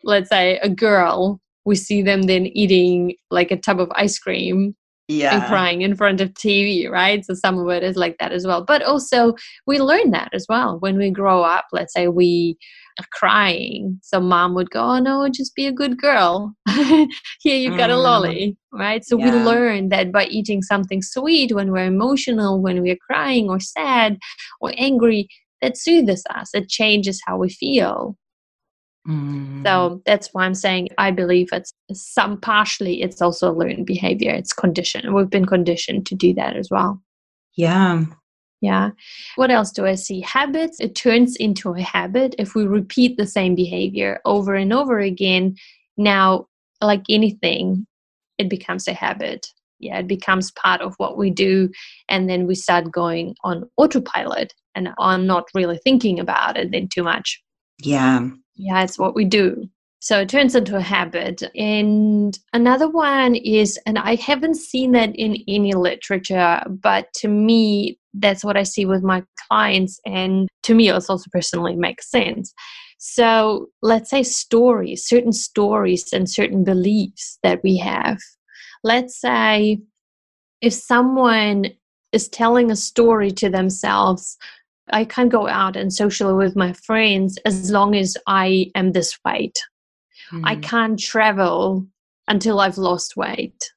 let's 0.04 0.30
say, 0.30 0.58
a 0.60 0.70
girl? 0.70 1.40
We 1.64 1.76
see 1.76 2.02
them 2.02 2.24
then 2.24 2.48
eating 2.48 3.16
like 3.30 3.52
a 3.52 3.58
tub 3.58 3.80
of 3.80 3.92
ice 3.96 4.18
cream 4.18 4.76
yeah. 5.12 5.36
and 5.36 5.46
crying 5.46 5.82
in 5.82 5.96
front 5.96 6.22
of 6.22 6.34
TV, 6.34 6.90
right? 6.90 7.26
So 7.26 7.34
some 7.34 7.58
of 7.58 7.70
it 7.70 7.84
is 7.84 7.96
like 7.96 8.18
that 8.20 8.32
as 8.32 8.46
well. 8.46 8.64
But 8.64 8.84
also, 8.84 9.36
we 9.68 9.80
learn 9.80 10.12
that 10.12 10.30
as 10.34 10.46
well 10.48 10.78
when 10.80 10.98
we 10.98 11.10
grow 11.10 11.44
up. 11.44 11.66
Let's 11.72 11.94
say 11.94 12.08
we 12.08 12.58
are 13.00 13.06
crying. 13.14 14.00
So 14.04 14.20
mom 14.20 14.54
would 14.56 14.70
go, 14.70 14.82
Oh 14.82 15.00
no, 15.00 15.28
just 15.30 15.56
be 15.56 15.68
a 15.68 15.72
good 15.72 15.98
girl. 15.98 16.54
Here 16.68 17.58
you've 17.58 17.78
got 17.78 17.90
a 17.90 17.94
mm. 17.94 18.04
lolly. 18.04 18.58
Right. 18.74 19.04
So 19.04 19.18
yeah. 19.18 19.26
we 19.26 19.32
learn 19.32 19.90
that 19.90 20.12
by 20.12 20.26
eating 20.26 20.62
something 20.62 21.02
sweet 21.02 21.54
when 21.54 21.72
we're 21.72 21.86
emotional, 21.86 22.62
when 22.62 22.82
we're 22.82 22.98
crying 22.98 23.50
or 23.50 23.60
sad 23.60 24.18
or 24.60 24.74
angry, 24.78 25.28
that 25.62 25.78
soothes 25.78 26.24
us. 26.34 26.50
It 26.54 26.70
changes 26.70 27.22
how 27.26 27.38
we 27.38 27.50
feel. 27.50 28.18
Mm. 29.08 29.64
So 29.64 30.02
that's 30.06 30.30
why 30.32 30.46
I'm 30.46 30.54
saying 30.54 30.90
I 30.98 31.12
believe 31.12 31.50
it's 31.52 31.74
some 31.92 32.40
partially 32.40 33.02
it's 33.02 33.22
also 33.22 33.52
learned 33.52 33.86
behavior. 33.86 34.32
It's 34.32 34.54
conditioned. 34.54 35.14
We've 35.14 35.30
been 35.30 35.46
conditioned 35.46 36.06
to 36.08 36.16
do 36.16 36.34
that 36.36 36.56
as 36.56 36.70
well. 36.70 37.02
Yeah. 37.56 38.06
Yeah. 38.62 38.92
What 39.36 39.50
else 39.50 39.72
do 39.72 39.88
I 39.88 39.96
see? 39.96 40.22
Habits, 40.22 40.80
it 40.80 40.94
turns 40.94 41.36
into 41.36 41.74
a 41.74 41.82
habit 41.82 42.36
if 42.38 42.54
we 42.54 42.66
repeat 42.66 43.18
the 43.18 43.26
same 43.26 43.56
behavior 43.56 44.20
over 44.24 44.54
and 44.54 44.72
over 44.72 45.00
again. 45.00 45.56
Now, 45.98 46.46
like 46.80 47.04
anything, 47.10 47.88
it 48.38 48.50
becomes 48.50 48.88
a 48.88 48.94
habit. 48.94 49.48
Yeah, 49.80 49.98
it 49.98 50.08
becomes 50.08 50.52
part 50.52 50.82
of 50.82 50.94
what 50.98 51.18
we 51.18 51.32
do. 51.32 51.72
And 52.08 52.30
then 52.30 52.46
we 52.46 52.54
start 52.54 52.92
going 52.92 53.36
on 53.44 53.68
autopilot 53.78 54.54
and 54.76 54.90
on 55.00 55.26
not 55.26 55.46
really 55.56 55.80
thinking 55.84 56.20
about 56.20 56.56
it 56.56 56.72
then 56.72 56.88
too 56.88 57.02
much. 57.02 57.42
Yeah. 57.82 58.30
Yeah, 58.56 58.84
it's 58.84 59.00
what 59.00 59.16
we 59.16 59.26
do. 59.26 59.70
So 60.00 60.22
it 60.22 60.30
turns 60.30 60.56
into 60.56 60.76
a 60.76 60.82
habit. 60.82 61.44
And 61.56 62.38
another 62.54 62.90
one 62.90 63.36
is, 63.36 63.78
and 63.86 64.00
I 64.00 64.16
haven't 64.16 64.56
seen 64.56 64.94
that 64.94 65.16
in 65.16 65.38
any 65.48 65.74
literature, 65.74 66.62
but 66.68 67.14
to 67.18 67.28
me, 67.28 68.00
that's 68.16 68.44
what 68.44 68.58
I 68.58 68.64
see 68.64 68.86
with 68.86 69.04
my 69.04 69.24
clients. 69.48 70.00
And 70.06 70.50
to 70.64 70.74
me, 70.74 70.90
it 70.90 70.94
also 70.94 71.18
personally 71.32 71.76
makes 71.76 72.10
sense. 72.10 72.52
So 72.98 73.68
let's 73.82 74.10
say 74.10 74.24
stories, 74.24 75.08
certain 75.08 75.34
stories 75.34 76.12
and 76.14 76.30
certain 76.30 76.64
beliefs 76.64 77.38
that 77.44 77.62
we 77.64 77.78
have. 77.78 78.18
Let's 78.84 79.20
say 79.20 79.82
if 80.62 80.74
someone 80.74 81.66
is 82.12 82.28
telling 82.28 82.72
a 82.72 82.76
story 82.76 83.32
to 83.32 83.50
themselves 83.50 84.38
I 84.92 85.06
can't 85.06 85.32
go 85.32 85.48
out 85.48 85.76
and 85.76 85.94
social 85.94 86.36
with 86.36 86.56
my 86.56 86.74
friends 86.74 87.38
as 87.46 87.72
long 87.72 87.96
as 87.96 88.18
I 88.28 88.72
am 88.76 88.92
this 88.92 89.18
weight 89.26 89.58
mm. 90.32 90.42
i 90.46 90.56
can't 90.56 91.00
travel 91.00 91.86
until 92.28 92.60
i've 92.60 92.78
lost 92.78 93.16
weight 93.16 93.72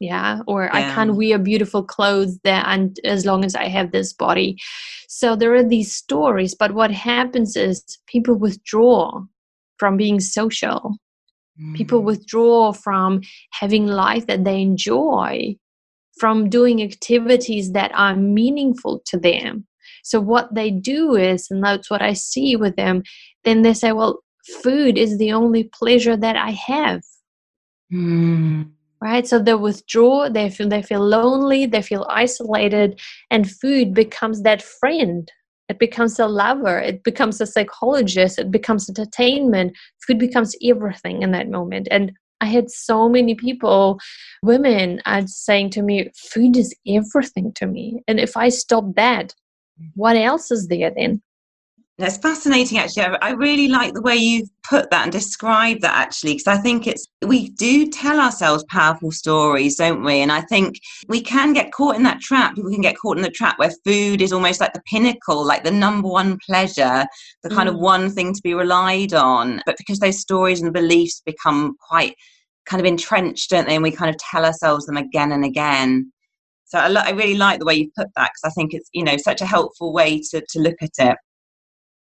yeah 0.00 0.40
or 0.46 0.64
yeah. 0.64 0.70
i 0.76 0.82
can't 0.94 1.16
wear 1.16 1.38
beautiful 1.38 1.82
clothes 1.82 2.38
there 2.44 2.62
and 2.66 2.98
as 3.04 3.24
long 3.24 3.44
as 3.44 3.54
i 3.54 3.68
have 3.68 3.92
this 3.92 4.12
body 4.12 4.56
so 5.08 5.36
there 5.36 5.54
are 5.54 5.64
these 5.64 5.92
stories 5.92 6.54
but 6.54 6.72
what 6.72 6.90
happens 6.90 7.56
is 7.56 7.82
people 8.06 8.34
withdraw 8.34 9.20
from 9.78 9.96
being 9.96 10.20
social 10.20 10.96
mm. 11.60 11.74
people 11.74 12.02
withdraw 12.02 12.72
from 12.72 13.20
having 13.52 13.86
life 13.86 14.26
that 14.26 14.44
they 14.44 14.60
enjoy 14.60 15.54
from 16.18 16.50
doing 16.50 16.82
activities 16.82 17.72
that 17.72 17.90
are 17.94 18.14
meaningful 18.14 19.02
to 19.06 19.18
them 19.18 19.66
so 20.02 20.20
what 20.20 20.54
they 20.54 20.70
do 20.70 21.16
is 21.16 21.48
and 21.50 21.64
that's 21.64 21.90
what 21.90 22.02
i 22.02 22.12
see 22.12 22.56
with 22.56 22.76
them 22.76 23.02
then 23.44 23.62
they 23.62 23.74
say 23.74 23.92
well 23.92 24.20
food 24.62 24.98
is 24.98 25.18
the 25.18 25.32
only 25.32 25.64
pleasure 25.64 26.16
that 26.16 26.36
I 26.36 26.50
have. 26.50 27.02
Mm. 27.92 28.70
Right? 29.00 29.26
So 29.26 29.38
they 29.38 29.54
withdraw, 29.54 30.28
they 30.28 30.48
feel 30.48 30.68
they 30.68 30.82
feel 30.82 31.04
lonely, 31.04 31.66
they 31.66 31.82
feel 31.82 32.06
isolated, 32.08 33.00
and 33.30 33.50
food 33.50 33.94
becomes 33.94 34.42
that 34.42 34.62
friend. 34.62 35.30
It 35.68 35.78
becomes 35.78 36.18
a 36.18 36.26
lover, 36.26 36.78
it 36.78 37.02
becomes 37.02 37.40
a 37.40 37.46
psychologist, 37.46 38.38
it 38.38 38.50
becomes 38.50 38.88
entertainment. 38.88 39.76
Food 40.06 40.18
becomes 40.18 40.54
everything 40.62 41.22
in 41.22 41.32
that 41.32 41.48
moment. 41.48 41.88
And 41.90 42.12
I 42.40 42.46
had 42.46 42.70
so 42.70 43.08
many 43.08 43.34
people, 43.34 43.98
women, 44.42 45.00
are 45.06 45.26
saying 45.26 45.70
to 45.70 45.82
me, 45.82 46.10
food 46.16 46.56
is 46.56 46.74
everything 46.86 47.52
to 47.54 47.66
me. 47.66 48.02
And 48.06 48.20
if 48.20 48.36
I 48.36 48.50
stop 48.50 48.94
that, 48.96 49.34
what 49.94 50.16
else 50.16 50.50
is 50.50 50.68
there 50.68 50.90
then? 50.90 51.22
That's 51.98 52.16
fascinating, 52.16 52.78
actually. 52.78 53.04
I 53.04 53.30
really 53.30 53.68
like 53.68 53.92
the 53.92 54.00
way 54.00 54.16
you've 54.16 54.48
put 54.68 54.90
that 54.90 55.02
and 55.04 55.12
described 55.12 55.82
that, 55.82 55.94
actually, 55.94 56.32
because 56.32 56.46
I 56.46 56.56
think 56.56 56.86
it's 56.86 57.06
we 57.24 57.50
do 57.50 57.86
tell 57.86 58.18
ourselves 58.18 58.64
powerful 58.70 59.12
stories, 59.12 59.76
don't 59.76 60.02
we? 60.02 60.14
And 60.14 60.32
I 60.32 60.40
think 60.40 60.80
we 61.08 61.20
can 61.20 61.52
get 61.52 61.70
caught 61.70 61.94
in 61.94 62.02
that 62.04 62.20
trap. 62.20 62.56
We 62.56 62.72
can 62.72 62.80
get 62.80 62.98
caught 62.98 63.18
in 63.18 63.22
the 63.22 63.30
trap 63.30 63.58
where 63.58 63.70
food 63.84 64.22
is 64.22 64.32
almost 64.32 64.58
like 64.58 64.72
the 64.72 64.82
pinnacle, 64.90 65.46
like 65.46 65.64
the 65.64 65.70
number 65.70 66.08
one 66.08 66.38
pleasure, 66.44 67.06
the 67.42 67.50
kind 67.50 67.68
mm. 67.68 67.74
of 67.74 67.78
one 67.78 68.10
thing 68.10 68.32
to 68.32 68.42
be 68.42 68.54
relied 68.54 69.12
on. 69.12 69.60
But 69.66 69.76
because 69.76 69.98
those 69.98 70.18
stories 70.18 70.62
and 70.62 70.72
beliefs 70.72 71.22
become 71.24 71.76
quite 71.88 72.16
kind 72.64 72.80
of 72.80 72.86
entrenched, 72.86 73.50
don't 73.50 73.68
they? 73.68 73.74
And 73.74 73.82
we 73.82 73.92
kind 73.92 74.10
of 74.10 74.16
tell 74.18 74.46
ourselves 74.46 74.86
them 74.86 74.96
again 74.96 75.30
and 75.30 75.44
again. 75.44 76.10
So 76.72 76.78
I, 76.78 76.88
lo- 76.88 77.02
I 77.04 77.10
really 77.10 77.36
like 77.36 77.58
the 77.58 77.66
way 77.66 77.74
you 77.74 77.90
put 77.94 78.08
that 78.16 78.30
because 78.32 78.50
I 78.50 78.54
think 78.54 78.72
it's 78.72 78.88
you 78.94 79.04
know 79.04 79.18
such 79.18 79.42
a 79.42 79.46
helpful 79.46 79.92
way 79.92 80.22
to 80.30 80.40
to 80.40 80.58
look 80.58 80.76
at 80.80 80.92
it. 80.98 81.18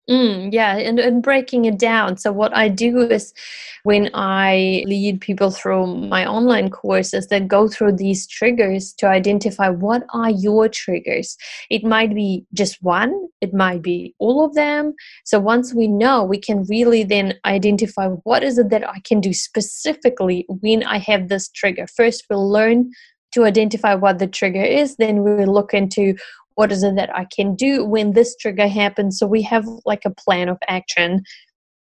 Mm, 0.07 0.53
yeah, 0.53 0.77
and, 0.77 0.99
and 0.99 1.23
breaking 1.23 1.65
it 1.65 1.79
down. 1.79 2.17
So, 2.17 2.31
what 2.31 2.55
I 2.55 2.69
do 2.69 3.01
is 3.01 3.33
when 3.81 4.11
I 4.13 4.83
lead 4.85 5.21
people 5.21 5.49
through 5.49 5.87
my 5.87 6.23
online 6.27 6.69
courses, 6.69 7.27
then 7.27 7.47
go 7.47 7.67
through 7.67 7.93
these 7.93 8.27
triggers 8.27 8.93
to 8.99 9.07
identify 9.07 9.69
what 9.69 10.03
are 10.13 10.29
your 10.29 10.69
triggers. 10.69 11.35
It 11.71 11.83
might 11.83 12.13
be 12.13 12.45
just 12.53 12.77
one, 12.83 13.27
it 13.41 13.55
might 13.55 13.81
be 13.81 14.13
all 14.19 14.45
of 14.45 14.53
them. 14.53 14.93
So, 15.25 15.39
once 15.39 15.73
we 15.73 15.87
know, 15.87 16.23
we 16.23 16.37
can 16.37 16.63
really 16.65 17.03
then 17.03 17.39
identify 17.43 18.07
what 18.07 18.43
is 18.43 18.59
it 18.59 18.69
that 18.69 18.87
I 18.87 18.99
can 19.03 19.19
do 19.19 19.33
specifically 19.33 20.45
when 20.47 20.83
I 20.83 20.99
have 20.99 21.27
this 21.27 21.49
trigger. 21.49 21.87
First, 21.87 22.25
we'll 22.29 22.47
learn 22.47 22.91
to 23.33 23.45
identify 23.45 23.95
what 23.95 24.19
the 24.19 24.27
trigger 24.27 24.63
is, 24.63 24.95
then 24.97 25.23
we'll 25.23 25.53
look 25.53 25.73
into 25.73 26.15
what 26.55 26.71
is 26.71 26.83
it 26.83 26.95
that 26.95 27.15
I 27.15 27.25
can 27.25 27.55
do 27.55 27.85
when 27.85 28.13
this 28.13 28.35
trigger 28.35 28.67
happens? 28.67 29.17
So 29.17 29.27
we 29.27 29.41
have 29.43 29.65
like 29.85 30.03
a 30.05 30.09
plan 30.09 30.49
of 30.49 30.57
action 30.67 31.23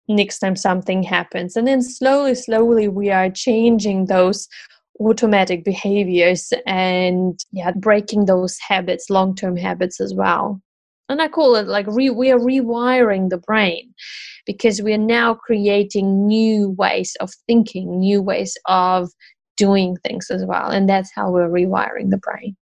next 0.08 0.38
time 0.38 0.56
something 0.56 1.02
happens. 1.02 1.56
And 1.56 1.66
then 1.66 1.82
slowly, 1.82 2.34
slowly, 2.34 2.88
we 2.88 3.10
are 3.10 3.30
changing 3.30 4.06
those 4.06 4.48
automatic 5.00 5.64
behaviors 5.64 6.52
and 6.66 7.38
yeah, 7.52 7.72
breaking 7.72 8.26
those 8.26 8.58
habits, 8.66 9.10
long 9.10 9.34
term 9.34 9.56
habits 9.56 10.00
as 10.00 10.14
well. 10.14 10.60
And 11.08 11.20
I 11.20 11.28
call 11.28 11.56
it 11.56 11.66
like 11.66 11.86
re- 11.88 12.10
we 12.10 12.30
are 12.30 12.38
rewiring 12.38 13.28
the 13.28 13.38
brain 13.38 13.92
because 14.46 14.80
we 14.80 14.94
are 14.94 14.98
now 14.98 15.34
creating 15.34 16.26
new 16.26 16.70
ways 16.70 17.16
of 17.20 17.30
thinking, 17.46 17.98
new 17.98 18.22
ways 18.22 18.56
of 18.66 19.10
doing 19.56 19.96
things 20.04 20.30
as 20.30 20.44
well. 20.44 20.70
And 20.70 20.88
that's 20.88 21.12
how 21.14 21.30
we're 21.30 21.48
rewiring 21.48 22.10
the 22.10 22.18
brain. 22.18 22.56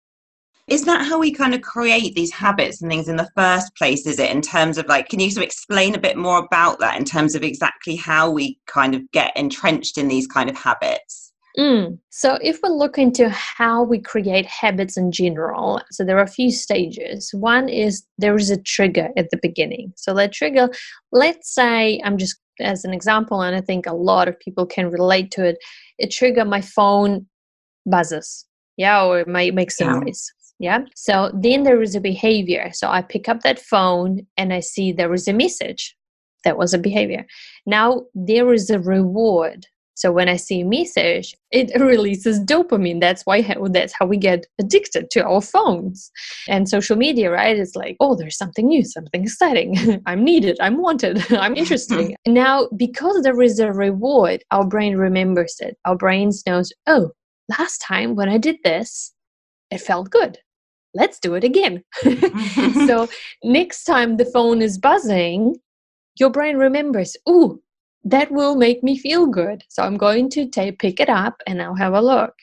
Is 0.69 0.85
that 0.85 1.07
how 1.07 1.19
we 1.19 1.33
kind 1.33 1.55
of 1.55 1.63
create 1.63 2.15
these 2.15 2.31
habits 2.31 2.83
and 2.83 2.91
things 2.91 3.09
in 3.09 3.17
the 3.17 3.31
first 3.35 3.75
place? 3.75 4.07
Is 4.07 4.19
it 4.19 4.31
in 4.31 4.43
terms 4.43 4.77
of 4.77 4.87
like, 4.87 5.09
can 5.09 5.19
you 5.19 5.31
sort 5.31 5.45
of 5.45 5.47
explain 5.47 5.95
a 5.95 6.01
bit 6.01 6.19
more 6.19 6.39
about 6.39 6.79
that 6.81 6.99
in 6.99 7.07
terms 7.07 7.35
of 7.35 7.43
exactly 7.43 7.97
how 7.97 8.31
we 8.31 8.59
kind 8.67 8.95
of 8.95 9.11
get 9.13 9.35
entrenched 9.35 9.97
in 9.97 10.09
these 10.09 10.27
kind 10.27 10.51
of 10.51 10.57
habits? 10.57 11.33
Mm. 11.59 11.99
So, 12.11 12.39
if 12.43 12.61
we 12.63 12.69
look 12.69 12.99
into 12.99 13.29
how 13.31 13.83
we 13.83 13.99
create 13.99 14.47
habits 14.47 14.97
in 14.97 15.11
general, 15.11 15.81
so 15.91 16.05
there 16.05 16.19
are 16.19 16.23
a 16.23 16.29
few 16.29 16.53
stages. 16.53 17.31
One 17.33 17.69
is 17.69 18.05
there 18.19 18.37
is 18.37 18.51
a 18.51 18.63
trigger 18.63 19.09
at 19.17 19.31
the 19.31 19.39
beginning. 19.43 19.93
So, 19.97 20.15
that 20.15 20.33
trigger, 20.33 20.69
let's 21.11 21.53
say, 21.53 22.01
I'm 22.05 22.17
just 22.17 22.39
as 22.61 22.85
an 22.85 22.93
example, 22.93 23.43
and 23.43 23.57
I 23.57 23.61
think 23.61 23.87
a 23.87 23.95
lot 23.95 24.29
of 24.29 24.39
people 24.39 24.67
can 24.67 24.91
relate 24.91 25.31
to 25.33 25.45
it. 25.45 25.59
It 25.99 26.11
trigger 26.11 26.45
my 26.45 26.61
phone 26.61 27.27
buzzes, 27.87 28.47
yeah, 28.77 29.05
or 29.05 29.21
it 29.21 29.29
might 29.29 29.55
make 29.55 29.71
some 29.71 29.89
yeah. 29.89 29.99
noise. 30.01 30.33
Yeah. 30.59 30.81
So 30.97 31.31
then 31.35 31.63
there 31.63 31.81
is 31.83 31.95
a 31.95 32.01
behavior. 32.01 32.71
So 32.73 32.89
I 32.89 33.03
pick 33.03 33.29
up 33.29 33.43
that 33.43 33.61
phone 33.61 34.27
and 34.37 34.53
I 34.53 34.61
see 34.61 34.91
there 34.91 35.15
is 35.15 35.29
a 35.29 35.33
message. 35.33 35.97
That 36.45 36.59
was 36.59 36.75
a 36.75 36.79
behavior. 36.79 37.27
Now 37.67 38.07
there 38.15 38.53
is 38.53 38.71
a 38.71 38.79
reward. 38.79 39.67
So 39.99 40.13
when 40.13 40.29
I 40.29 40.37
see 40.37 40.61
a 40.61 40.65
message, 40.65 41.35
it 41.51 41.73
releases 41.81 42.39
dopamine. 42.39 43.01
That's 43.01 43.27
why 43.27 43.43
that's 43.71 43.93
how 43.93 44.07
we 44.07 44.17
get 44.17 44.47
addicted 44.61 45.11
to 45.11 45.25
our 45.25 45.41
phones 45.41 46.13
and 46.49 46.69
social 46.69 46.97
media, 46.97 47.33
right? 47.33 47.59
It's 47.59 47.75
like, 47.75 47.97
oh, 47.99 48.15
there's 48.15 48.39
something 48.39 48.69
new, 48.69 48.85
something 48.85 49.25
exciting. 49.25 50.01
I'm 50.07 50.23
needed, 50.23 50.57
I'm 50.61 50.81
wanted, 50.81 51.19
I'm 51.33 51.51
mm-hmm. 51.51 51.57
interesting. 51.57 52.17
now, 52.29 52.69
because 52.77 53.23
there 53.23 53.43
is 53.43 53.59
a 53.59 53.73
reward, 53.73 54.45
our 54.53 54.65
brain 54.65 54.97
remembers 54.97 55.57
it. 55.59 55.77
Our 55.85 55.97
brain 55.97 56.31
knows, 56.47 56.73
oh, 56.87 57.11
last 57.59 57.79
time 57.79 58.15
when 58.15 58.29
I 58.29 58.39
did 58.39 58.59
this, 58.63 59.13
it 59.73 59.81
felt 59.81 60.11
good 60.11 60.39
let's 60.95 61.19
do 61.19 61.35
it 61.35 61.45
again. 61.45 61.85
Mm-hmm. 62.03 62.87
so 62.87 63.09
next 63.45 63.85
time 63.85 64.17
the 64.17 64.25
phone 64.25 64.63
is 64.63 64.79
buzzing, 64.79 65.57
your 66.19 66.31
brain 66.31 66.57
remembers, 66.57 67.17
ooh, 67.29 67.61
that 68.05 68.31
will 68.31 68.57
make 68.57 68.83
me 68.83 68.99
feel 68.99 69.27
good. 69.27 69.65
So 69.69 69.83
I'm 69.83 69.97
going 69.97 70.31
to 70.31 70.49
take 70.49 70.79
pick 70.79 71.01
it 71.01 71.09
up 71.09 71.43
and 71.47 71.61
I'll 71.61 71.75
have 71.75 71.95
a 71.95 72.01
look. 72.01 72.35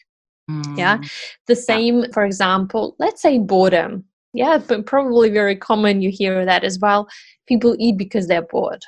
Mm. 0.49 0.77
Yeah. 0.77 0.99
The 1.47 1.55
same, 1.55 2.01
yeah. 2.01 2.07
for 2.13 2.25
example, 2.25 2.95
let's 2.99 3.21
say 3.21 3.39
boredom. 3.39 4.05
Yeah, 4.33 4.57
but 4.57 4.85
probably 4.85 5.29
very 5.29 5.55
common. 5.55 6.01
You 6.01 6.11
hear 6.11 6.45
that 6.45 6.63
as 6.63 6.77
well. 6.79 7.07
People 7.47 7.75
eat 7.79 7.97
because 7.97 8.27
they're 8.27 8.41
bored. 8.41 8.83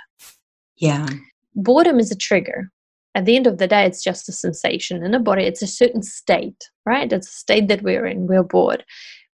Yeah. 0.75 1.07
Boredom 1.55 1.99
is 1.99 2.11
a 2.11 2.17
trigger. 2.17 2.69
At 3.15 3.25
the 3.25 3.35
end 3.35 3.47
of 3.47 3.57
the 3.57 3.67
day, 3.67 3.85
it's 3.85 4.03
just 4.03 4.29
a 4.29 4.33
sensation 4.33 5.03
in 5.03 5.11
the 5.11 5.19
body. 5.19 5.43
It's 5.43 5.61
a 5.61 5.67
certain 5.67 6.03
state, 6.03 6.69
right? 6.85 7.11
It's 7.11 7.29
a 7.29 7.31
state 7.31 7.69
that 7.69 7.81
we're 7.81 8.05
in. 8.05 8.27
We're 8.27 8.43
bored 8.43 8.83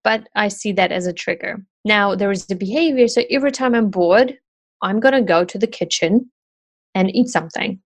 but 0.03 0.27
I 0.35 0.49
see 0.49 0.71
that 0.73 0.91
as 0.91 1.07
a 1.07 1.13
trigger. 1.13 1.65
Now, 1.85 2.15
there 2.15 2.31
is 2.31 2.45
the 2.45 2.55
behavior. 2.55 3.07
So 3.07 3.23
every 3.29 3.51
time 3.51 3.73
I'm 3.73 3.89
bored, 3.89 4.37
I'm 4.81 4.99
going 4.99 5.13
to 5.13 5.21
go 5.21 5.45
to 5.45 5.57
the 5.57 5.67
kitchen 5.67 6.29
and 6.95 7.15
eat 7.15 7.27
something. 7.27 7.79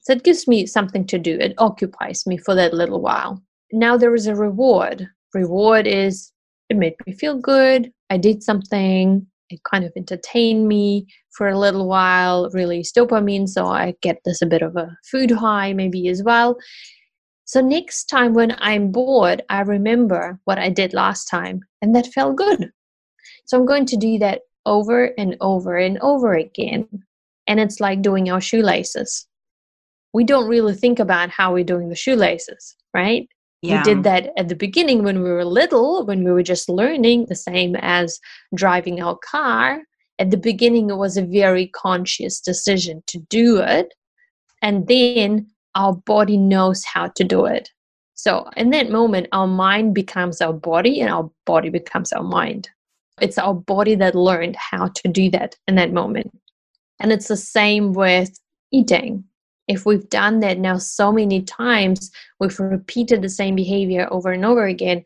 So 0.00 0.12
it 0.12 0.24
gives 0.24 0.48
me 0.48 0.66
something 0.66 1.06
to 1.06 1.18
do. 1.18 1.36
It 1.38 1.54
occupies 1.58 2.26
me 2.26 2.38
for 2.38 2.54
that 2.54 2.72
little 2.72 3.00
while. 3.00 3.42
Now 3.72 3.96
there 3.96 4.14
is 4.14 4.26
a 4.26 4.34
reward. 4.34 5.08
Reward 5.34 5.86
is 5.86 6.32
it 6.70 6.76
made 6.76 6.94
me 7.06 7.12
feel 7.12 7.36
good. 7.38 7.92
I 8.10 8.18
did 8.18 8.42
something. 8.42 9.26
It 9.50 9.60
kind 9.64 9.84
of 9.84 9.92
entertained 9.96 10.68
me 10.68 11.06
for 11.30 11.48
a 11.48 11.58
little 11.58 11.88
while, 11.88 12.50
released 12.52 12.96
dopamine. 12.96 13.48
So 13.48 13.66
I 13.66 13.94
get 14.02 14.18
this 14.24 14.42
a 14.42 14.46
bit 14.46 14.62
of 14.62 14.76
a 14.76 14.96
food 15.10 15.30
high, 15.30 15.72
maybe 15.72 16.08
as 16.08 16.22
well. 16.22 16.58
So 17.44 17.62
next 17.62 18.04
time 18.06 18.34
when 18.34 18.54
I'm 18.58 18.92
bored, 18.92 19.42
I 19.48 19.60
remember 19.60 20.38
what 20.44 20.58
I 20.58 20.68
did 20.68 20.92
last 20.92 21.26
time 21.26 21.60
and 21.80 21.94
that 21.96 22.12
felt 22.12 22.36
good. 22.36 22.70
So 23.46 23.58
I'm 23.58 23.64
going 23.64 23.86
to 23.86 23.96
do 23.96 24.18
that 24.18 24.42
over 24.66 25.12
and 25.16 25.36
over 25.40 25.78
and 25.78 25.98
over 26.00 26.34
again. 26.34 26.86
And 27.48 27.58
it's 27.58 27.80
like 27.80 28.02
doing 28.02 28.30
our 28.30 28.40
shoelaces. 28.40 29.26
We 30.12 30.24
don't 30.24 30.48
really 30.48 30.74
think 30.74 30.98
about 30.98 31.30
how 31.30 31.52
we're 31.52 31.64
doing 31.64 31.88
the 31.88 31.96
shoelaces, 31.96 32.76
right? 32.94 33.28
Yeah. 33.62 33.78
We 33.78 33.82
did 33.82 34.04
that 34.04 34.30
at 34.36 34.48
the 34.48 34.54
beginning 34.54 35.02
when 35.02 35.22
we 35.22 35.30
were 35.30 35.44
little, 35.44 36.06
when 36.06 36.22
we 36.22 36.30
were 36.30 36.42
just 36.42 36.68
learning, 36.68 37.26
the 37.26 37.34
same 37.34 37.74
as 37.76 38.20
driving 38.54 39.02
our 39.02 39.18
car. 39.18 39.82
At 40.20 40.30
the 40.30 40.36
beginning, 40.36 40.90
it 40.90 40.96
was 40.96 41.16
a 41.16 41.24
very 41.24 41.68
conscious 41.68 42.40
decision 42.40 43.02
to 43.08 43.18
do 43.30 43.58
it. 43.58 43.94
And 44.62 44.86
then 44.86 45.48
our 45.74 45.94
body 45.94 46.36
knows 46.36 46.84
how 46.84 47.08
to 47.08 47.24
do 47.24 47.46
it. 47.46 47.70
So, 48.14 48.48
in 48.56 48.70
that 48.70 48.90
moment, 48.90 49.28
our 49.30 49.46
mind 49.46 49.94
becomes 49.94 50.40
our 50.40 50.52
body 50.52 51.00
and 51.00 51.10
our 51.10 51.30
body 51.46 51.70
becomes 51.70 52.12
our 52.12 52.24
mind. 52.24 52.68
It's 53.20 53.38
our 53.38 53.54
body 53.54 53.94
that 53.96 54.16
learned 54.16 54.56
how 54.56 54.88
to 54.88 55.08
do 55.08 55.30
that 55.30 55.56
in 55.68 55.76
that 55.76 55.92
moment. 55.92 56.36
And 57.00 57.12
it's 57.12 57.28
the 57.28 57.36
same 57.36 57.92
with 57.92 58.38
eating. 58.72 59.24
If 59.68 59.84
we've 59.84 60.08
done 60.08 60.40
that 60.40 60.58
now 60.58 60.78
so 60.78 61.12
many 61.12 61.42
times, 61.42 62.10
we've 62.40 62.58
repeated 62.58 63.22
the 63.22 63.28
same 63.28 63.54
behavior 63.54 64.08
over 64.10 64.32
and 64.32 64.44
over 64.44 64.64
again, 64.64 65.04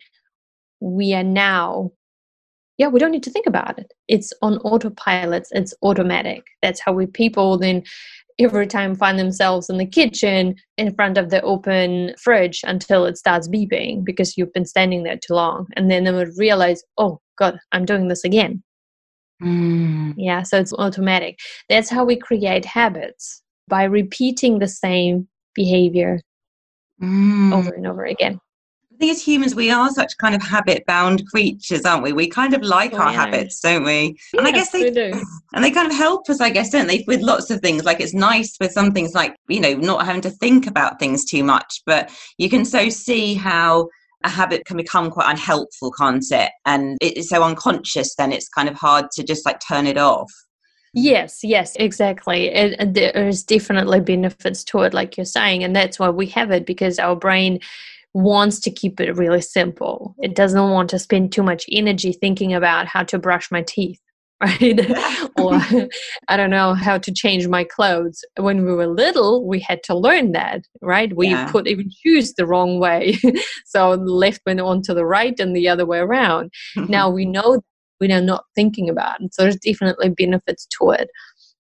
we 0.81 1.14
are 1.14 1.24
now, 1.24 1.90
yeah, 2.78 2.88
we 2.88 3.00
don't 3.00 3.11
need 3.11 3.24
to 3.24 3.31
think 3.31 3.46
about 3.46 3.78
it. 3.78 3.92
It's 4.09 4.33
on 4.40 4.59
autopilot, 4.59 5.48
it's 5.50 5.74
automatic. 5.83 6.44
That's 6.62 6.81
how 6.81 6.92
we 6.92 7.07
people 7.07 7.59
then 7.59 7.83
every 8.38 8.66
time 8.66 8.94
find 8.94 9.18
themselves 9.18 9.68
in 9.68 9.78
the 9.78 9.87
kitchen 9.87 10.55
in 10.78 10.94
front 10.94 11.18
of 11.18 11.31
the 11.31 11.42
open 11.42 12.14
fridge 12.18 12.61
until 12.64 13.05
it 13.05 13.18
starts 13.18 13.48
beeping 13.48 14.05
because 14.05 14.37
you've 14.37 14.52
been 14.52 14.64
standing 14.64 15.02
there 15.02 15.18
too 15.18 15.35
long 15.35 15.66
and 15.76 15.90
then 15.90 16.05
they 16.05 16.12
would 16.12 16.37
realize 16.37 16.83
oh 16.98 17.20
god 17.38 17.59
i'm 17.72 17.85
doing 17.85 18.09
this 18.09 18.24
again 18.24 18.62
mm. 19.42 20.14
yeah 20.16 20.42
so 20.42 20.59
it's 20.59 20.72
automatic 20.74 21.38
that's 21.68 21.90
how 21.90 22.05
we 22.05 22.16
create 22.16 22.64
habits 22.64 23.42
by 23.68 23.85
repeating 23.85 24.59
the 24.59 24.68
same 24.68 25.28
behavior 25.55 26.20
mm. 27.02 27.55
over 27.55 27.70
and 27.70 27.87
over 27.87 28.05
again 28.05 28.38
I 28.92 28.96
think 28.98 29.12
as 29.12 29.26
humans, 29.26 29.55
we 29.55 29.70
are 29.70 29.90
such 29.90 30.16
kind 30.18 30.35
of 30.35 30.42
habit 30.42 30.85
bound 30.87 31.26
creatures, 31.26 31.85
aren't 31.85 32.05
we? 32.05 32.12
We 32.12 32.28
kind 32.28 32.55
of 32.55 32.62
like 32.62 32.92
oh, 32.92 32.98
our 32.98 33.11
yeah. 33.11 33.24
habits, 33.24 33.59
don't 33.59 33.83
we? 33.85 34.16
Yes, 34.33 34.38
and 34.38 34.46
I 34.46 34.52
guess 34.52 34.70
they 34.70 34.90
do. 34.90 35.12
And 35.55 35.64
they 35.64 35.70
kind 35.70 35.90
of 35.90 35.96
help 35.96 36.31
us, 36.31 36.40
I 36.40 36.50
guess, 36.50 36.70
don't 36.70 36.87
they, 36.87 37.05
with 37.07 37.20
lots 37.20 37.50
of 37.50 37.61
things. 37.61 37.85
Like 37.85 38.00
it's 38.00 38.14
nice 38.14 38.57
with 38.61 38.72
some 38.72 38.92
things 38.92 39.12
like, 39.12 39.35
you 39.48 39.61
know, 39.61 39.74
not 39.74 40.07
having 40.07 40.22
to 40.22 40.31
think 40.31 40.66
about 40.66 40.98
things 40.98 41.24
too 41.24 41.42
much, 41.42 41.83
but 41.85 42.11
you 42.38 42.48
can 42.48 42.64
so 42.64 42.88
see 42.88 43.35
how 43.35 43.88
a 44.24 44.28
habit 44.28 44.64
can 44.64 44.76
become 44.76 45.11
quite 45.11 45.30
unhelpful, 45.30 45.92
can't 45.92 46.24
it? 46.30 46.50
And 46.64 46.96
it's 47.00 47.28
so 47.28 47.42
unconscious, 47.42 48.14
then 48.16 48.32
it's 48.32 48.48
kind 48.48 48.68
of 48.68 48.76
hard 48.76 49.11
to 49.12 49.22
just 49.22 49.44
like 49.46 49.61
turn 49.66 49.87
it 49.87 49.98
off. 49.98 50.30
Yes, 50.94 51.42
yes, 51.42 51.74
exactly. 51.76 52.50
There's 52.85 53.42
definitely 53.42 54.00
benefits 54.00 54.62
to 54.64 54.80
it, 54.80 54.92
like 54.92 55.16
you're 55.16 55.24
saying. 55.24 55.64
And 55.64 55.74
that's 55.74 55.98
why 55.98 56.11
we 56.11 56.26
have 56.26 56.50
it 56.50 56.66
because 56.66 56.98
our 56.98 57.16
brain 57.16 57.61
wants 58.12 58.61
to 58.61 58.70
keep 58.70 59.00
it 59.00 59.16
really 59.16 59.40
simple. 59.40 60.14
It 60.18 60.35
doesn't 60.35 60.70
want 60.70 60.90
to 60.90 60.98
spend 60.98 61.32
too 61.32 61.42
much 61.42 61.64
energy 61.72 62.12
thinking 62.12 62.52
about 62.52 62.87
how 62.87 63.04
to 63.04 63.18
brush 63.18 63.50
my 63.50 63.62
teeth, 63.62 64.00
right? 64.42 64.81
or 65.38 65.55
I 66.28 66.37
don't 66.37 66.50
know 66.50 66.74
how 66.74 66.98
to 66.98 67.12
change 67.12 67.46
my 67.46 67.64
clothes. 67.64 68.24
When 68.38 68.64
we 68.64 68.74
were 68.74 68.87
little, 68.87 69.46
we 69.46 69.61
had 69.61 69.83
to 69.85 69.96
learn 69.96 70.33
that, 70.33 70.62
right? 70.81 71.14
We 71.16 71.28
yeah. 71.28 71.50
put 71.50 71.66
even 71.66 71.90
shoes 72.02 72.35
the 72.35 72.46
wrong 72.46 72.78
way. 72.81 73.16
so 73.66 73.96
the 73.96 74.05
left 74.05 74.40
went 74.44 74.61
on 74.61 74.83
to 74.83 74.94
the 74.94 75.07
right 75.07 75.38
and 75.38 75.55
the 75.55 75.68
other 75.68 75.87
way 75.87 75.98
around. 75.98 76.52
now 76.76 77.09
we 77.09 77.24
know 77.24 77.61
we 78.00 78.12
are 78.12 78.20
not 78.20 78.44
thinking 78.55 78.88
about 78.88 79.20
it. 79.20 79.33
So 79.35 79.42
there's 79.42 79.57
definitely 79.57 80.11
benefits 80.11 80.66
to 80.78 80.90
it 80.90 81.09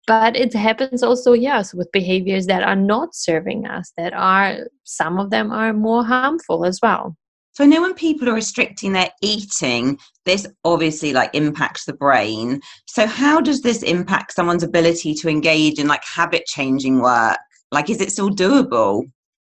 but 0.08 0.36
it 0.36 0.54
happens 0.54 1.02
also 1.02 1.34
yes 1.34 1.74
with 1.74 1.92
behaviors 1.92 2.46
that 2.46 2.62
are 2.62 2.76
not 2.76 3.16
serving 3.16 3.66
us 3.66 3.92
that 3.98 4.14
are 4.14 4.68
some 4.84 5.20
of 5.20 5.32
them 5.32 5.52
are 5.52 5.74
more 5.74 6.04
harmful 6.04 6.64
as 6.64 6.80
well 6.82 7.16
so 7.56 7.64
I 7.64 7.68
know 7.68 7.82
when 7.82 7.94
people 7.94 8.30
are 8.30 8.34
restricting 8.34 8.92
their 8.92 9.10
eating, 9.22 9.98
this 10.26 10.46
obviously 10.66 11.14
like 11.14 11.34
impacts 11.34 11.86
the 11.86 11.94
brain. 11.94 12.60
So 12.86 13.08
how 13.08 13.40
does 13.40 13.62
this 13.62 13.82
impact 13.82 14.34
someone's 14.34 14.62
ability 14.62 15.14
to 15.16 15.30
engage 15.30 15.80
in 15.80 15.88
like 15.88 16.04
habit 16.04 16.46
changing 16.48 17.00
work? 17.00 17.38
Like 17.72 17.90
is 17.90 18.02
it 18.02 18.12
still 18.12 18.30
doable? 18.30 19.04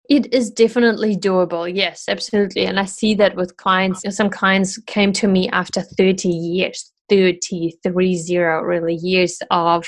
It 0.08 0.34
is 0.34 0.50
definitely 0.50 1.16
doable. 1.16 1.72
Yes, 1.72 2.06
absolutely. 2.08 2.66
And 2.66 2.80
I 2.80 2.86
see 2.86 3.14
that 3.14 3.36
with 3.36 3.56
clients. 3.56 4.02
Some 4.10 4.30
clients 4.30 4.78
came 4.88 5.12
to 5.12 5.28
me 5.28 5.48
after 5.50 5.80
30 5.80 6.28
years, 6.28 6.92
30, 7.08 7.78
30 7.84 8.36
really 8.64 8.96
years 8.96 9.38
of 9.52 9.86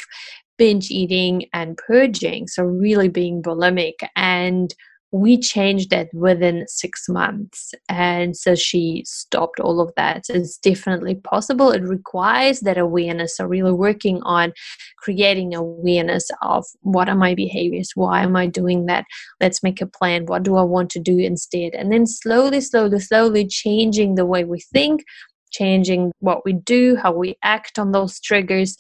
binge 0.57 0.89
eating 0.89 1.47
and 1.53 1.77
purging, 1.77 2.47
so 2.47 2.63
really 2.63 3.09
being 3.09 3.43
bulimic. 3.43 3.95
And 4.15 4.73
we 5.15 5.39
changed 5.39 5.91
that 5.91 6.09
within 6.13 6.65
six 6.67 7.09
months. 7.09 7.73
And 7.89 8.37
so 8.37 8.57
she 8.57 9.05
stopped 9.07 9.61
all 9.61 9.81
of 9.81 9.93
that. 9.97 10.25
It's 10.29 10.59
definitely 10.59 11.15
possible. 11.15 11.71
It 11.71 11.85
requires 11.85 12.61
that 12.61 12.79
awareness. 12.79 13.37
So, 13.37 13.45
really 13.45 13.71
working 13.71 14.21
on 14.25 14.53
creating 14.99 15.55
awareness 15.55 16.29
of 16.43 16.65
what 16.81 17.09
are 17.09 17.15
my 17.15 17.37
behaviors? 17.37 17.93
Why 17.95 18.25
am 18.25 18.35
I 18.35 18.49
doing 18.49 18.87
that? 18.87 19.05
Let's 19.41 19.63
make 19.63 19.81
a 19.81 19.87
plan. 19.87 20.27
What 20.27 20.43
do 20.43 20.57
I 20.57 20.63
want 20.63 20.91
to 20.91 20.99
do 20.99 21.17
instead? 21.17 21.75
And 21.75 21.93
then 21.93 22.09
slowly, 22.09 22.61
slowly, 22.61 22.99
slowly 22.99 23.47
changing 23.47 24.17
the 24.17 24.27
way 24.27 24.43
we 24.43 24.61
think 24.73 25.05
changing 25.53 26.11
what 26.19 26.45
we 26.45 26.53
do, 26.53 26.97
how 26.97 27.13
we 27.13 27.37
act 27.45 27.79
on 27.79 27.93
those 27.93 28.19
triggers. 28.19 28.77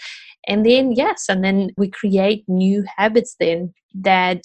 And 0.49 0.67
then, 0.67 0.91
yes, 0.91 1.27
and 1.29 1.45
then 1.45 1.71
we 1.77 1.89
create 1.89 2.43
new 2.49 2.85
habits 2.97 3.37
then 3.39 3.73
that 3.95 4.43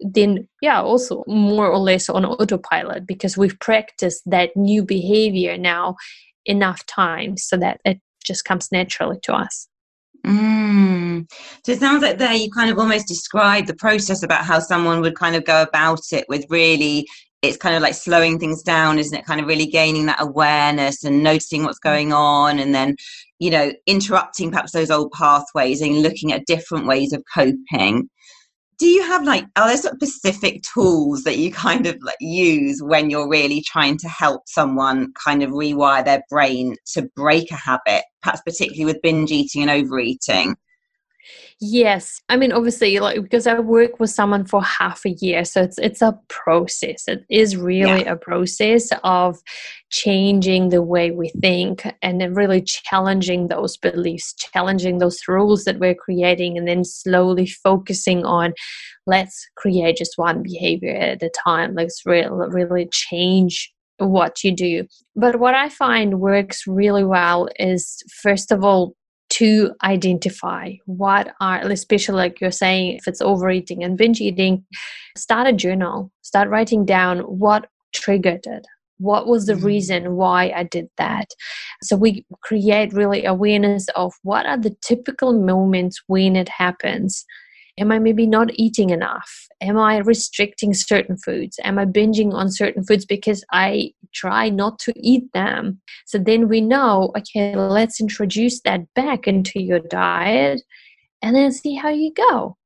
then 0.00 0.46
yeah 0.60 0.80
also 0.80 1.24
more 1.26 1.68
or 1.68 1.78
less 1.78 2.08
on 2.08 2.24
autopilot 2.24 3.06
because 3.06 3.36
we've 3.36 3.58
practiced 3.60 4.22
that 4.26 4.50
new 4.56 4.84
behavior 4.84 5.56
now 5.56 5.96
enough 6.44 6.84
times 6.86 7.44
so 7.44 7.56
that 7.56 7.80
it 7.84 8.00
just 8.24 8.44
comes 8.44 8.70
naturally 8.70 9.18
to 9.22 9.32
us 9.32 9.68
Mm. 10.24 11.30
So 11.64 11.70
it 11.70 11.78
sounds 11.78 12.02
like 12.02 12.18
there 12.18 12.32
you 12.32 12.50
kind 12.50 12.68
of 12.68 12.78
almost 12.78 13.06
describe 13.06 13.66
the 13.66 13.76
process 13.76 14.24
about 14.24 14.44
how 14.44 14.58
someone 14.58 15.00
would 15.00 15.14
kind 15.14 15.36
of 15.36 15.44
go 15.44 15.62
about 15.62 16.00
it 16.10 16.24
with 16.28 16.44
really 16.50 17.06
it's 17.42 17.56
kind 17.56 17.76
of 17.76 17.82
like 17.82 17.94
slowing 17.94 18.38
things 18.38 18.62
down, 18.62 18.98
isn't 18.98 19.16
it? 19.16 19.26
Kind 19.26 19.40
of 19.40 19.46
really 19.46 19.66
gaining 19.66 20.06
that 20.06 20.20
awareness 20.20 21.04
and 21.04 21.22
noticing 21.22 21.64
what's 21.64 21.78
going 21.78 22.12
on 22.12 22.58
and 22.58 22.74
then, 22.74 22.96
you 23.38 23.50
know, 23.50 23.72
interrupting 23.86 24.50
perhaps 24.50 24.72
those 24.72 24.90
old 24.90 25.12
pathways 25.12 25.80
and 25.80 26.02
looking 26.02 26.32
at 26.32 26.46
different 26.46 26.86
ways 26.86 27.12
of 27.12 27.22
coping 27.32 28.08
do 28.78 28.86
you 28.86 29.02
have 29.02 29.24
like 29.24 29.46
are 29.56 29.68
there 29.68 29.76
sort 29.76 29.94
of 29.94 30.08
specific 30.08 30.62
tools 30.62 31.22
that 31.24 31.38
you 31.38 31.50
kind 31.50 31.86
of 31.86 31.96
like 32.02 32.16
use 32.20 32.82
when 32.82 33.10
you're 33.10 33.28
really 33.28 33.62
trying 33.62 33.96
to 33.98 34.08
help 34.08 34.42
someone 34.46 35.12
kind 35.24 35.42
of 35.42 35.50
rewire 35.50 36.04
their 36.04 36.22
brain 36.28 36.76
to 36.86 37.02
break 37.14 37.50
a 37.50 37.54
habit 37.54 38.04
perhaps 38.22 38.42
particularly 38.44 38.84
with 38.84 39.02
binge 39.02 39.30
eating 39.30 39.62
and 39.62 39.70
overeating 39.70 40.54
Yes, 41.58 42.20
I 42.28 42.36
mean 42.36 42.52
obviously 42.52 42.98
like 42.98 43.22
because 43.22 43.46
I 43.46 43.58
work 43.58 43.98
with 43.98 44.10
someone 44.10 44.44
for 44.44 44.62
half 44.62 45.06
a 45.06 45.10
year, 45.10 45.42
so 45.46 45.62
it's 45.62 45.78
it's 45.78 46.02
a 46.02 46.18
process. 46.28 47.08
It 47.08 47.24
is 47.30 47.56
really 47.56 48.02
yeah. 48.02 48.12
a 48.12 48.16
process 48.16 48.90
of 49.04 49.38
changing 49.88 50.68
the 50.68 50.82
way 50.82 51.12
we 51.12 51.30
think 51.40 51.90
and 52.02 52.20
then 52.20 52.34
really 52.34 52.60
challenging 52.60 53.48
those 53.48 53.78
beliefs, 53.78 54.34
challenging 54.34 54.98
those 54.98 55.18
rules 55.26 55.64
that 55.64 55.78
we're 55.78 55.94
creating, 55.94 56.58
and 56.58 56.68
then 56.68 56.84
slowly 56.84 57.46
focusing 57.46 58.26
on 58.26 58.52
let's 59.06 59.48
create 59.56 59.96
just 59.96 60.18
one 60.18 60.42
behavior 60.42 60.94
at 60.94 61.22
a 61.22 61.30
time. 61.30 61.74
Let's 61.74 62.02
really 62.04 62.28
really 62.50 62.88
change 62.92 63.72
what 63.96 64.44
you 64.44 64.54
do. 64.54 64.86
But 65.14 65.40
what 65.40 65.54
I 65.54 65.70
find 65.70 66.20
works 66.20 66.66
really 66.66 67.04
well 67.04 67.48
is 67.58 68.02
first 68.22 68.52
of 68.52 68.62
all 68.62 68.94
to 69.36 69.70
identify 69.84 70.72
what 70.86 71.34
are 71.40 71.58
especially 71.60 72.16
like 72.16 72.40
you're 72.40 72.50
saying 72.50 72.96
if 72.96 73.06
it's 73.06 73.20
overeating 73.20 73.84
and 73.84 73.98
binge 73.98 74.20
eating 74.20 74.64
start 75.16 75.46
a 75.46 75.52
journal 75.52 76.10
start 76.22 76.48
writing 76.48 76.84
down 76.86 77.20
what 77.20 77.68
triggered 77.94 78.46
it 78.46 78.66
what 78.98 79.26
was 79.26 79.44
the 79.44 79.52
mm-hmm. 79.52 79.66
reason 79.66 80.16
why 80.16 80.50
i 80.56 80.62
did 80.62 80.88
that 80.96 81.28
so 81.82 81.96
we 81.96 82.24
create 82.42 82.92
really 82.94 83.24
awareness 83.26 83.86
of 83.94 84.14
what 84.22 84.46
are 84.46 84.58
the 84.58 84.74
typical 84.80 85.38
moments 85.38 86.00
when 86.06 86.34
it 86.34 86.48
happens 86.48 87.26
Am 87.78 87.92
I 87.92 87.98
maybe 87.98 88.26
not 88.26 88.50
eating 88.54 88.90
enough? 88.90 89.46
Am 89.60 89.78
I 89.78 89.98
restricting 89.98 90.72
certain 90.72 91.16
foods? 91.18 91.58
Am 91.62 91.78
I 91.78 91.84
binging 91.84 92.32
on 92.32 92.50
certain 92.50 92.84
foods 92.84 93.04
because 93.04 93.44
I 93.52 93.92
try 94.14 94.48
not 94.48 94.78
to 94.80 94.92
eat 94.96 95.24
them? 95.34 95.80
So 96.06 96.18
then 96.18 96.48
we 96.48 96.60
know, 96.60 97.12
okay, 97.18 97.54
let's 97.54 98.00
introduce 98.00 98.60
that 98.62 98.82
back 98.94 99.26
into 99.26 99.60
your 99.60 99.80
diet 99.80 100.62
and 101.22 101.36
then 101.36 101.52
see 101.52 101.74
how 101.74 101.90
you 101.90 102.12
go. 102.14 102.56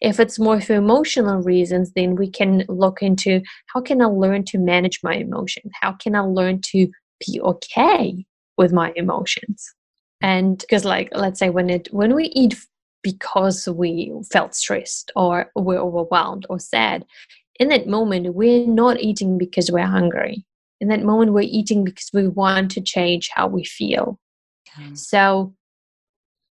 If 0.00 0.20
it's 0.20 0.38
more 0.38 0.60
for 0.60 0.74
emotional 0.74 1.42
reasons, 1.42 1.92
then 1.94 2.14
we 2.14 2.30
can 2.30 2.64
look 2.68 3.02
into 3.02 3.40
how 3.66 3.80
can 3.80 4.02
I 4.02 4.06
learn 4.06 4.44
to 4.46 4.58
manage 4.58 5.00
my 5.02 5.14
emotion? 5.14 5.70
How 5.80 5.92
can 5.92 6.14
I 6.14 6.20
learn 6.20 6.60
to 6.72 6.88
be 7.26 7.40
okay 7.40 8.24
with 8.56 8.72
my 8.72 8.92
emotions? 8.96 9.74
And 10.20 10.58
because 10.58 10.84
like 10.84 11.08
let's 11.14 11.38
say 11.38 11.50
when 11.50 11.70
it 11.70 11.88
when 11.92 12.14
we 12.14 12.26
eat 12.26 12.54
because 13.02 13.68
we 13.68 14.12
felt 14.30 14.54
stressed 14.54 15.10
or 15.16 15.50
we're 15.54 15.78
overwhelmed 15.78 16.46
or 16.48 16.58
sad. 16.58 17.04
In 17.58 17.68
that 17.68 17.86
moment, 17.86 18.34
we're 18.34 18.66
not 18.66 19.00
eating 19.00 19.38
because 19.38 19.70
we're 19.70 19.86
hungry. 19.86 20.44
In 20.80 20.88
that 20.88 21.02
moment, 21.02 21.32
we're 21.32 21.42
eating 21.42 21.84
because 21.84 22.10
we 22.12 22.26
want 22.26 22.70
to 22.72 22.80
change 22.80 23.30
how 23.34 23.46
we 23.48 23.64
feel. 23.64 24.18
Okay. 24.78 24.94
So, 24.94 25.54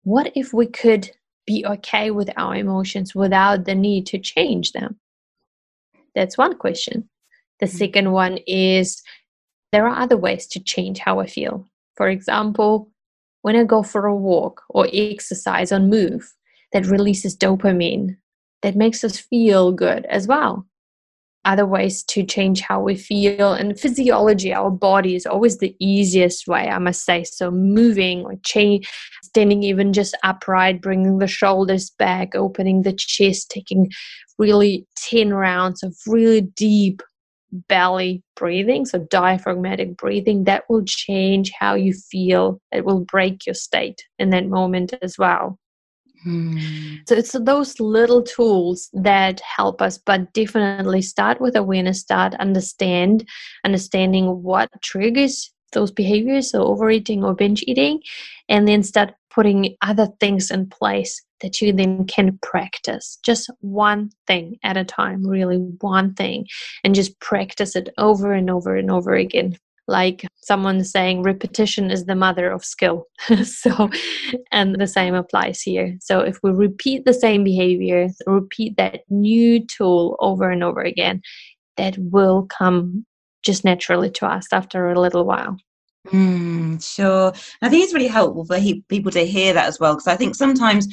what 0.05 0.33
if 0.37 0.52
we 0.52 0.66
could 0.66 1.11
be 1.46 1.64
okay 1.66 2.11
with 2.11 2.31
our 2.37 2.55
emotions 2.55 3.14
without 3.14 3.64
the 3.64 3.74
need 3.74 4.07
to 4.07 4.18
change 4.18 4.72
them? 4.72 4.98
That's 6.14 6.38
one 6.38 6.57
question. 6.57 7.09
The 7.59 7.66
mm-hmm. 7.66 7.76
second 7.76 8.12
one 8.12 8.38
is 8.46 9.02
there 9.72 9.88
are 9.88 9.98
other 9.98 10.16
ways 10.16 10.46
to 10.48 10.61
change 10.61 10.98
how 10.98 11.18
I 11.18 11.26
feel. 11.26 11.66
For 11.96 12.09
example, 12.09 12.91
when 13.42 13.57
I 13.57 13.64
go 13.64 13.83
for 13.83 14.07
a 14.07 14.14
walk 14.14 14.62
or 14.70 14.88
exercise 14.92 15.72
or 15.72 15.81
move, 15.81 16.33
that 16.72 16.87
releases 16.87 17.37
dopamine 17.37 18.16
that 18.62 18.76
makes 18.76 19.05
us 19.05 19.18
feel 19.18 19.72
good 19.72 20.07
as 20.07 20.26
well. 20.26 20.66
Other 21.44 21.66
ways 21.66 22.05
to 22.05 22.24
change 22.24 22.61
how 22.61 22.81
we 22.81 22.94
feel 22.94 23.52
and 23.52 23.78
physiology, 23.78 24.55
our 24.55 24.70
body 24.70 25.16
is 25.16 25.26
always 25.26 25.59
the 25.59 25.74
easiest 25.81 26.46
way, 26.46 26.68
I 26.68 26.78
must 26.78 27.05
say. 27.05 27.24
So, 27.24 27.50
moving 27.50 28.24
or 28.24 28.37
change, 28.44 28.88
standing 29.24 29.64
even 29.64 29.92
just 29.92 30.16
upright, 30.22 30.81
bringing 30.81 31.18
the 31.18 31.26
shoulders 31.26 31.90
back, 31.90 32.37
opening 32.37 32.83
the 32.83 32.92
chest, 32.92 33.50
taking 33.50 33.90
really 34.38 34.87
10 34.96 35.35
rounds 35.35 35.83
of 35.83 35.96
really 36.07 36.42
deep 36.42 37.02
belly 37.53 38.23
breathing, 38.37 38.85
so 38.87 38.99
diaphragmatic 39.11 39.97
breathing, 39.97 40.45
that 40.45 40.65
will 40.69 40.85
change 40.85 41.53
how 41.59 41.75
you 41.75 41.93
feel. 41.93 42.61
It 42.73 42.85
will 42.85 43.01
break 43.01 43.47
your 43.47 43.55
state 43.55 44.05
in 44.19 44.31
that 44.31 44.47
moment 44.47 44.95
as 45.03 45.19
well. 45.19 45.59
Hmm. 46.23 46.59
So 47.09 47.17
it's 47.17 47.33
those 47.33 47.81
little 47.81 48.23
tools 48.23 48.88
that 48.93 49.41
help 49.41 49.83
us, 49.83 49.99
but 49.99 50.33
definitely 50.33 51.03
start 51.03 51.41
with 51.41 51.57
awareness, 51.57 52.01
start 52.01 52.35
understand, 52.35 53.29
understanding 53.65 54.43
what 54.43 54.71
triggers 54.83 55.53
those 55.73 55.91
behaviors, 55.91 56.51
so 56.51 56.65
overeating 56.65 57.25
or 57.25 57.35
binge 57.35 57.65
eating, 57.67 58.01
and 58.49 58.69
then 58.69 58.83
start 58.83 59.15
putting 59.31 59.75
other 59.83 60.09
things 60.21 60.51
in 60.51 60.69
place 60.69 61.21
that 61.42 61.61
you 61.61 61.72
then 61.72 62.07
can 62.07 62.38
practice. 62.42 63.18
Just 63.24 63.50
one 63.61 64.11
thing 64.26 64.59
at 64.62 64.76
a 64.76 64.85
time, 64.85 65.26
really 65.26 65.59
one 65.81 66.14
thing, 66.14 66.46
and 66.85 66.94
just 66.94 67.18
practice 67.20 67.76
it 67.76 67.90
over 67.98 68.33
and 68.33 68.48
over 68.48 68.76
and 68.76 68.90
over 68.90 69.14
again. 69.14 69.57
Like 69.88 70.24
someone 70.37 70.85
saying 70.85 71.24
repetition 71.24 71.90
is 71.90 72.07
the 72.07 72.14
mother 72.14 72.50
of 72.50 72.64
skill. 72.64 73.07
So 73.44 73.90
and 74.52 74.81
the 74.81 74.87
same 74.87 75.14
applies 75.14 75.61
here. 75.61 75.96
So 76.00 76.20
if 76.20 76.38
we 76.42 76.52
repeat 76.52 77.05
the 77.05 77.12
same 77.12 77.44
behavior 77.44 78.09
repeat 78.26 78.76
that 78.76 79.00
new 79.11 79.66
tool 79.66 80.16
over 80.20 80.50
and 80.50 80.62
over 80.62 80.81
again 80.81 81.20
that 81.76 81.96
will 81.98 82.46
come 82.46 83.05
just 83.42 83.64
naturally 83.64 84.11
to 84.11 84.26
us 84.26 84.46
after 84.52 84.88
a 84.88 85.00
little 85.00 85.24
while. 85.24 85.57
Mm, 86.09 86.83
sure. 86.83 87.33
I 87.62 87.68
think 87.68 87.85
it's 87.85 87.94
really 87.94 88.09
helpful 88.09 88.44
for 88.44 88.59
he- 88.59 88.85
people 88.88 89.11
to 89.12 89.24
hear 89.24 89.52
that 89.55 89.66
as 89.66 89.78
well 89.78 89.94
because 89.94 90.09
i 90.09 90.16
think 90.16 90.35
sometimes 90.35 90.88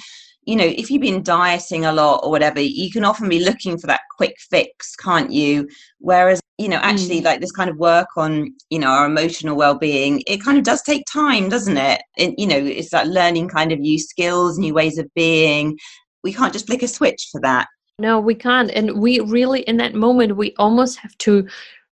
you 0.49 0.55
know, 0.55 0.65
if 0.65 0.89
you've 0.89 1.03
been 1.03 1.21
dieting 1.21 1.85
a 1.85 1.93
lot 1.93 2.21
or 2.23 2.31
whatever, 2.31 2.59
you 2.59 2.89
can 2.89 3.05
often 3.05 3.29
be 3.29 3.45
looking 3.45 3.77
for 3.77 3.85
that 3.85 4.01
quick 4.17 4.35
fix, 4.39 4.95
can't 4.95 5.31
you? 5.31 5.69
Whereas, 5.99 6.41
you 6.57 6.67
know, 6.67 6.77
actually, 6.77 7.21
mm. 7.21 7.25
like 7.25 7.39
this 7.39 7.51
kind 7.51 7.69
of 7.69 7.77
work 7.77 8.07
on, 8.17 8.55
you 8.71 8.79
know, 8.79 8.88
our 8.88 9.05
emotional 9.05 9.55
well 9.55 9.77
being, 9.77 10.23
it 10.25 10.43
kind 10.43 10.57
of 10.57 10.63
does 10.63 10.81
take 10.81 11.03
time, 11.05 11.49
doesn't 11.49 11.77
it? 11.77 12.01
And, 12.17 12.33
You 12.39 12.47
know, 12.47 12.57
it's 12.57 12.91
like 12.91 13.05
learning 13.05 13.49
kind 13.49 13.71
of 13.71 13.77
new 13.77 13.99
skills, 13.99 14.57
new 14.57 14.73
ways 14.73 14.97
of 14.97 15.05
being. 15.13 15.77
We 16.23 16.33
can't 16.33 16.51
just 16.51 16.65
flick 16.65 16.81
a 16.81 16.88
switch 16.88 17.29
for 17.31 17.39
that. 17.41 17.67
No, 17.99 18.19
we 18.19 18.33
can't. 18.33 18.71
And 18.71 18.99
we 18.99 19.19
really, 19.19 19.62
in 19.62 19.77
that 19.77 19.93
moment, 19.93 20.35
we 20.35 20.55
almost 20.57 20.97
have 20.97 21.15
to 21.19 21.47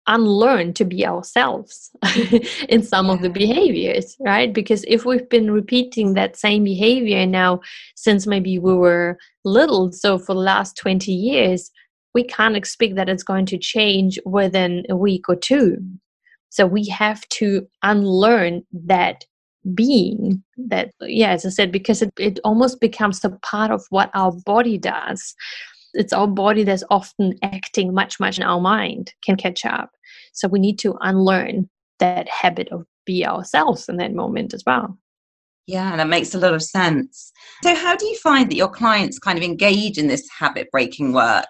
unlearn 0.08 0.74
to 0.74 0.84
be 0.84 1.06
ourselves 1.06 1.92
in 2.70 2.84
some 2.84 3.10
of 3.10 3.22
the 3.22 3.30
behaviors 3.30 4.16
right? 4.20 4.54
Because 4.54 4.84
if 4.88 5.06
we've 5.06 5.30
been 5.30 5.52
repeating 5.52 6.14
that 6.14 6.36
same 6.36 6.64
behavior 6.64 7.26
now 7.26 7.62
since 7.96 8.28
maybe 8.28 8.60
we 8.60 8.74
were 8.74 9.18
little 9.46 9.92
so 9.92 10.18
for 10.18 10.34
the 10.34 10.42
last 10.42 10.78
20 10.78 11.12
years 11.12 11.72
we 12.14 12.24
can't 12.24 12.56
expect 12.56 12.96
that 12.96 13.10
it's 13.10 13.24
going 13.24 13.46
to 13.48 13.58
change 13.58 14.20
within 14.26 14.86
a 14.90 14.96
week 14.96 15.28
or 15.28 15.36
two. 15.36 15.78
So 16.50 16.68
we 16.68 16.88
have 16.90 17.28
to 17.30 17.68
unlearn 17.82 18.64
that 18.72 19.26
being 19.74 20.44
that 20.58 20.92
yeah 21.00 21.30
as 21.30 21.46
i 21.46 21.50
said 21.50 21.72
because 21.72 22.02
it, 22.02 22.12
it 22.20 22.38
almost 22.44 22.82
becomes 22.82 23.24
a 23.24 23.30
part 23.30 23.72
of 23.72 23.82
what 23.92 24.12
our 24.14 24.34
body 24.46 24.78
does 24.78 25.34
it's 25.94 26.14
our 26.14 26.28
body 26.28 26.64
that's 26.64 26.84
often 26.90 27.38
acting 27.42 27.94
much 27.94 28.20
much 28.20 28.38
in 28.38 28.44
our 28.44 28.60
mind 28.60 29.14
can 29.24 29.36
catch 29.36 29.66
up. 29.66 29.92
So 30.34 30.48
we 30.48 30.60
need 30.60 30.80
to 30.80 30.96
unlearn 31.02 31.70
that 32.00 32.28
habit 32.28 32.70
of 32.70 32.86
be 33.06 33.26
ourselves 33.26 33.88
in 33.90 33.98
that 33.98 34.14
moment 34.14 34.54
as 34.54 34.64
well. 34.66 34.98
Yeah 35.68 35.96
that 35.96 36.08
makes 36.08 36.34
a 36.34 36.40
lot 36.40 36.54
of 36.54 36.64
sense. 36.64 37.32
So 37.64 37.76
how 37.76 37.96
do 37.96 38.06
you 38.06 38.18
find 38.18 38.50
that 38.50 38.56
your 38.56 38.70
clients 38.70 39.20
kind 39.20 39.38
of 39.38 39.44
engage 39.44 39.98
in 39.98 40.08
this 40.08 40.28
habit 40.38 40.70
breaking 40.72 41.14
work? 41.14 41.48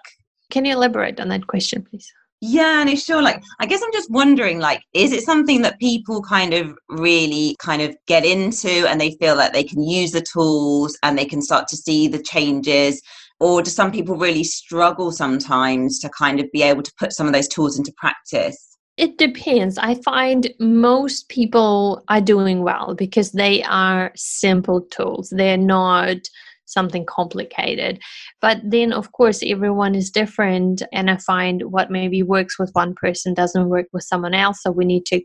Can 0.50 0.64
you 0.64 0.74
elaborate 0.74 1.20
on 1.20 1.28
that 1.28 1.46
question 1.46 1.82
please? 1.82 2.12
Yeah, 2.46 2.80
and 2.80 2.88
no, 2.88 2.92
it's 2.92 3.04
sure. 3.04 3.22
Like, 3.22 3.42
I 3.58 3.64
guess 3.64 3.80
I'm 3.82 3.92
just 3.92 4.10
wondering, 4.10 4.58
like, 4.58 4.82
is 4.92 5.12
it 5.12 5.22
something 5.22 5.62
that 5.62 5.78
people 5.78 6.20
kind 6.20 6.52
of 6.52 6.76
really 6.90 7.56
kind 7.58 7.80
of 7.80 7.96
get 8.06 8.26
into 8.26 8.68
and 8.86 9.00
they 9.00 9.12
feel 9.12 9.34
like 9.34 9.54
they 9.54 9.64
can 9.64 9.82
use 9.82 10.12
the 10.12 10.20
tools 10.20 10.98
and 11.02 11.16
they 11.16 11.24
can 11.24 11.40
start 11.40 11.68
to 11.68 11.76
see 11.76 12.06
the 12.06 12.22
changes? 12.22 13.00
Or 13.44 13.60
do 13.60 13.68
some 13.68 13.92
people 13.92 14.16
really 14.16 14.42
struggle 14.42 15.12
sometimes 15.12 15.98
to 15.98 16.08
kind 16.08 16.40
of 16.40 16.50
be 16.50 16.62
able 16.62 16.82
to 16.82 16.92
put 16.98 17.12
some 17.12 17.26
of 17.26 17.34
those 17.34 17.46
tools 17.46 17.76
into 17.76 17.92
practice? 17.98 18.78
It 18.96 19.18
depends. 19.18 19.76
I 19.76 19.96
find 19.96 20.50
most 20.60 21.28
people 21.28 22.02
are 22.08 22.22
doing 22.22 22.62
well 22.62 22.94
because 22.94 23.32
they 23.32 23.62
are 23.64 24.12
simple 24.16 24.80
tools. 24.90 25.28
They're 25.30 25.58
not 25.58 26.16
something 26.64 27.04
complicated. 27.04 28.00
But 28.40 28.62
then, 28.64 28.94
of 28.94 29.12
course, 29.12 29.42
everyone 29.44 29.94
is 29.94 30.10
different. 30.10 30.82
And 30.90 31.10
I 31.10 31.18
find 31.18 31.64
what 31.64 31.90
maybe 31.90 32.22
works 32.22 32.58
with 32.58 32.70
one 32.72 32.94
person 32.94 33.34
doesn't 33.34 33.68
work 33.68 33.88
with 33.92 34.04
someone 34.04 34.32
else. 34.32 34.62
So 34.62 34.70
we 34.70 34.86
need 34.86 35.04
to 35.06 35.20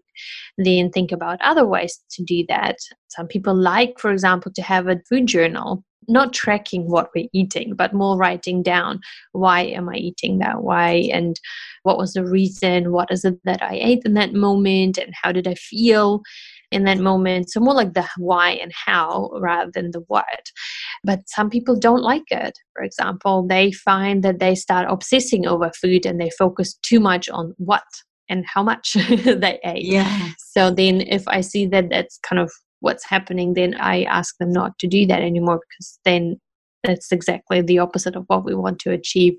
then 0.57 0.91
think 0.91 1.13
about 1.13 1.39
other 1.41 1.65
ways 1.65 1.97
to 2.11 2.24
do 2.26 2.43
that. 2.49 2.76
Some 3.07 3.28
people 3.28 3.55
like, 3.55 3.97
for 3.97 4.11
example, 4.11 4.51
to 4.55 4.61
have 4.61 4.89
a 4.89 4.99
food 5.07 5.28
journal 5.28 5.86
not 6.08 6.34
tracking 6.34 6.89
what 6.89 7.10
we're 7.16 7.28
eating, 7.34 7.76
but 7.76 7.93
more 7.93 8.18
writing 8.18 8.64
down 8.64 9.00
why 9.32 9.62
am 9.62 9.89
I 9.89 9.95
eating 9.95 10.39
that? 10.39 10.64
Why 10.64 11.10
and 11.14 11.39
what 11.84 11.97
was 11.97 12.14
the 12.14 12.26
reason? 12.26 12.91
What 12.91 13.12
is 13.12 13.26
it 13.26 13.39
that 13.45 13.62
I 13.62 13.76
ate 13.76 14.04
in 14.06 14.14
that 14.16 14.34
moment? 14.34 14.97
And 14.97 15.14
how 15.22 15.32
did 15.32 15.47
I 15.47 15.56
feel? 15.56 16.22
in 16.72 16.84
that 16.84 17.00
moment. 17.00 17.50
So 17.50 17.60
more 17.60 17.74
like 17.74 17.93
the 17.93 18.08
why 18.18 18.52
and 18.52 18.72
how 18.74 19.32
rather 19.39 19.72
than 19.74 19.91
the 19.91 20.02
what. 20.08 20.52
But 21.04 21.22
some 21.28 21.50
people 21.50 21.76
don't 21.76 22.04
like 22.04 22.30
it. 22.30 22.58
For 22.76 22.84
example, 22.84 23.45
they 23.47 23.72
find 23.72 24.24
that 24.24 24.39
they 24.39 24.56
start 24.56 24.88
obsessing 24.89 25.47
over 25.47 25.72
food 25.82 26.06
and 26.06 26.20
they 26.20 26.30
focus 26.38 26.76
too 26.84 27.00
much 27.00 27.30
on 27.30 27.54
what 27.58 27.84
and 28.30 28.45
how 28.45 28.62
much 28.62 28.93
they 29.24 29.60
ate. 29.64 29.86
Yeah. 29.86 30.30
So 30.38 30.70
then 30.70 31.02
if 31.02 31.28
I 31.28 31.41
see 31.41 31.66
that 31.68 31.89
that's 31.89 32.20
kind 32.20 32.39
of 32.39 32.52
what's 32.80 33.06
happening, 33.06 33.54
then 33.54 33.76
I 33.76 34.04
ask 34.04 34.38
them 34.38 34.52
not 34.52 34.78
to 34.80 34.88
do 34.88 35.06
that 35.08 35.22
anymore 35.22 35.60
because 35.70 36.00
then 36.06 36.40
that's 36.84 37.12
exactly 37.12 37.62
the 37.62 37.80
opposite 37.80 38.16
of 38.16 38.24
what 38.28 38.46
we 38.46 38.56
want 38.56 38.80
to 38.80 38.92
achieve. 38.92 39.34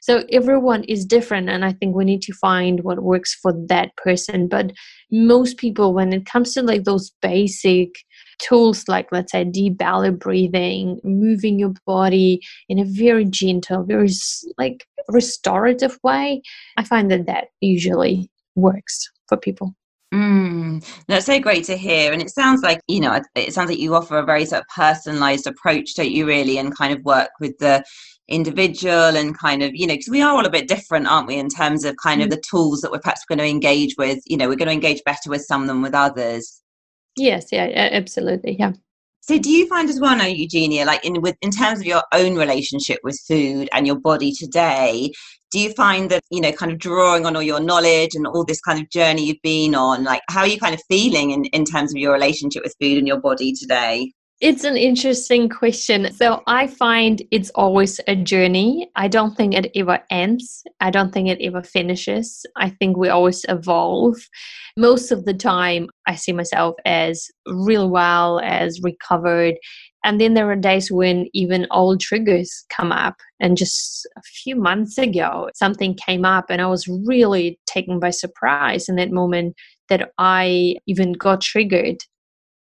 So 0.00 0.24
everyone 0.30 0.84
is 0.84 1.04
different, 1.04 1.48
and 1.50 1.64
I 1.64 1.72
think 1.72 1.94
we 1.94 2.04
need 2.04 2.22
to 2.22 2.32
find 2.32 2.82
what 2.84 3.02
works 3.02 3.34
for 3.34 3.52
that 3.68 3.94
person. 3.96 4.48
But 4.48 4.72
most 5.10 5.58
people, 5.58 5.92
when 5.92 6.12
it 6.12 6.24
comes 6.24 6.54
to 6.54 6.62
like 6.62 6.84
those 6.84 7.12
basic 7.20 7.90
tools, 8.38 8.88
like 8.88 9.08
let's 9.12 9.32
say 9.32 9.44
deep 9.44 9.76
belly 9.76 10.10
breathing, 10.10 11.00
moving 11.04 11.58
your 11.58 11.74
body 11.86 12.40
in 12.68 12.78
a 12.78 12.84
very 12.84 13.24
gentle, 13.24 13.84
very 13.84 14.10
like 14.56 14.86
restorative 15.08 15.98
way, 16.02 16.42
I 16.76 16.84
find 16.84 17.10
that 17.10 17.26
that 17.26 17.48
usually 17.60 18.30
works 18.54 19.10
for 19.28 19.36
people. 19.36 19.74
Mm, 20.80 21.04
that's 21.06 21.26
so 21.26 21.40
great 21.40 21.64
to 21.64 21.76
hear. 21.76 22.12
And 22.12 22.22
it 22.22 22.30
sounds 22.30 22.62
like, 22.62 22.80
you 22.88 23.00
know, 23.00 23.20
it 23.34 23.52
sounds 23.52 23.70
like 23.70 23.78
you 23.78 23.94
offer 23.94 24.18
a 24.18 24.24
very 24.24 24.44
sort 24.44 24.62
of 24.62 24.68
personalized 24.68 25.46
approach, 25.46 25.94
don't 25.94 26.10
you, 26.10 26.26
really, 26.26 26.58
and 26.58 26.76
kind 26.76 26.92
of 26.92 27.04
work 27.04 27.30
with 27.40 27.58
the 27.58 27.84
individual 28.28 29.16
and 29.16 29.38
kind 29.38 29.62
of, 29.62 29.74
you 29.74 29.86
know, 29.86 29.94
because 29.94 30.10
we 30.10 30.22
are 30.22 30.34
all 30.34 30.46
a 30.46 30.50
bit 30.50 30.68
different, 30.68 31.06
aren't 31.06 31.26
we, 31.26 31.36
in 31.36 31.48
terms 31.48 31.84
of 31.84 31.96
kind 31.96 32.20
of 32.22 32.28
mm. 32.28 32.32
the 32.32 32.42
tools 32.48 32.80
that 32.80 32.92
we're 32.92 33.00
perhaps 33.00 33.24
going 33.24 33.38
to 33.38 33.46
engage 33.46 33.96
with. 33.96 34.20
You 34.26 34.36
know, 34.36 34.48
we're 34.48 34.56
going 34.56 34.68
to 34.68 34.74
engage 34.74 35.02
better 35.04 35.30
with 35.30 35.42
some 35.42 35.66
than 35.66 35.82
with 35.82 35.94
others. 35.94 36.62
Yes, 37.16 37.46
yeah, 37.50 37.68
absolutely. 37.92 38.56
Yeah. 38.58 38.72
So, 39.20 39.38
do 39.38 39.50
you 39.50 39.66
find 39.68 39.90
as 39.90 40.00
well 40.00 40.16
now, 40.16 40.26
Eugenia, 40.26 40.84
like 40.86 41.04
in 41.04 41.20
with 41.20 41.36
in 41.42 41.50
terms 41.50 41.80
of 41.80 41.86
your 41.86 42.02
own 42.12 42.36
relationship 42.36 42.98
with 43.02 43.18
food 43.28 43.68
and 43.72 43.86
your 43.86 44.00
body 44.00 44.32
today, 44.32 45.12
do 45.50 45.60
you 45.60 45.72
find 45.74 46.10
that 46.10 46.22
you 46.30 46.40
know, 46.40 46.52
kind 46.52 46.72
of 46.72 46.78
drawing 46.78 47.26
on 47.26 47.36
all 47.36 47.42
your 47.42 47.60
knowledge 47.60 48.14
and 48.14 48.26
all 48.26 48.44
this 48.44 48.60
kind 48.60 48.80
of 48.80 48.88
journey 48.90 49.24
you've 49.26 49.42
been 49.42 49.74
on, 49.74 50.04
like 50.04 50.22
how 50.30 50.40
are 50.40 50.46
you 50.46 50.58
kind 50.58 50.74
of 50.74 50.80
feeling 50.88 51.30
in 51.30 51.44
in 51.46 51.64
terms 51.64 51.92
of 51.92 51.98
your 51.98 52.12
relationship 52.12 52.62
with 52.62 52.74
food 52.80 52.98
and 52.98 53.06
your 53.06 53.20
body 53.20 53.52
today? 53.52 54.12
It's 54.40 54.62
an 54.62 54.76
interesting 54.76 55.48
question. 55.48 56.12
So 56.12 56.44
I 56.46 56.68
find 56.68 57.20
it's 57.32 57.50
always 57.56 58.00
a 58.06 58.14
journey. 58.14 58.88
I 58.94 59.08
don't 59.08 59.36
think 59.36 59.52
it 59.52 59.72
ever 59.74 59.98
ends. 60.10 60.62
I 60.78 60.90
don't 60.92 61.12
think 61.12 61.28
it 61.28 61.44
ever 61.44 61.60
finishes. 61.60 62.46
I 62.54 62.70
think 62.70 62.96
we 62.96 63.08
always 63.08 63.44
evolve. 63.48 64.16
Most 64.76 65.10
of 65.10 65.24
the 65.24 65.34
time, 65.34 65.88
I 66.06 66.14
see 66.14 66.30
myself 66.30 66.76
as 66.84 67.26
real 67.48 67.90
well, 67.90 68.38
as 68.44 68.80
recovered. 68.80 69.56
And 70.04 70.20
then 70.20 70.34
there 70.34 70.48
are 70.48 70.56
days 70.56 70.88
when 70.88 71.26
even 71.34 71.66
old 71.72 71.98
triggers 71.98 72.64
come 72.70 72.92
up. 72.92 73.16
And 73.40 73.56
just 73.56 74.06
a 74.16 74.22
few 74.22 74.54
months 74.54 74.98
ago, 74.98 75.50
something 75.56 75.96
came 75.96 76.24
up, 76.24 76.44
and 76.48 76.62
I 76.62 76.68
was 76.68 76.86
really 76.86 77.58
taken 77.66 77.98
by 77.98 78.10
surprise 78.10 78.88
in 78.88 78.94
that 78.96 79.10
moment 79.10 79.56
that 79.88 80.12
I 80.16 80.76
even 80.86 81.14
got 81.14 81.40
triggered 81.40 81.98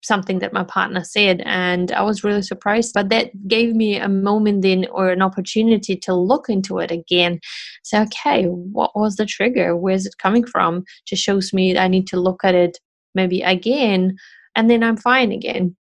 something 0.03 0.39
that 0.39 0.53
my 0.53 0.63
partner 0.63 1.03
said 1.03 1.41
and 1.45 1.91
i 1.93 2.01
was 2.01 2.23
really 2.23 2.41
surprised. 2.41 2.93
But 2.93 3.09
that 3.09 3.31
gave 3.47 3.75
me 3.75 3.97
a 3.97 4.09
moment 4.09 4.61
then 4.61 4.85
or 4.91 5.09
an 5.09 5.21
opportunity 5.21 5.95
to 5.97 6.13
look 6.13 6.49
into 6.49 6.79
it 6.79 6.91
again. 6.91 7.39
Say 7.83 8.01
okay 8.01 8.45
what 8.45 8.91
was 8.95 9.15
the 9.15 9.25
trigger? 9.25 9.75
Where's 9.75 10.05
it 10.05 10.17
coming 10.17 10.45
from? 10.45 10.83
Just 11.05 11.23
shows 11.23 11.53
me 11.53 11.77
i 11.77 11.87
need 11.87 12.07
to 12.07 12.19
look 12.19 12.43
at 12.43 12.55
it 12.55 12.79
maybe 13.15 13.41
again 13.41 14.17
and 14.55 14.69
then 14.69 14.83
i'm 14.83 14.97
fine 14.97 15.31
again. 15.31 15.75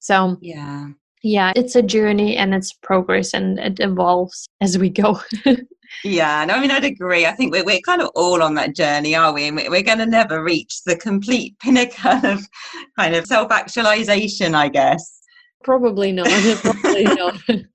So 0.00 0.38
yeah. 0.40 0.88
yeah 1.22 1.52
it's 1.56 1.76
a 1.76 1.82
journey 1.82 2.36
and 2.36 2.54
it's 2.54 2.72
progress 2.72 3.34
and 3.34 3.58
it 3.58 3.80
evolves 3.80 4.48
as 4.60 4.78
we 4.78 4.90
go 4.90 5.20
Yeah, 6.04 6.44
no, 6.44 6.54
I 6.54 6.60
mean, 6.60 6.70
I'd 6.70 6.84
agree. 6.84 7.26
I 7.26 7.32
think 7.32 7.52
we're, 7.52 7.64
we're 7.64 7.80
kind 7.80 8.02
of 8.02 8.10
all 8.14 8.42
on 8.42 8.54
that 8.54 8.74
journey, 8.74 9.14
are 9.14 9.32
we? 9.32 9.48
And 9.48 9.56
we're 9.56 9.82
going 9.82 9.98
to 9.98 10.06
never 10.06 10.42
reach 10.42 10.82
the 10.84 10.96
complete 10.96 11.58
pinnacle 11.58 12.24
of 12.24 12.46
kind 12.98 13.14
of 13.14 13.26
self 13.26 13.50
actualization, 13.50 14.54
I 14.54 14.68
guess. 14.68 15.18
Probably 15.64 16.12
not. 16.12 16.28
Probably 16.62 17.04
not. 17.04 17.40
but 17.48 17.66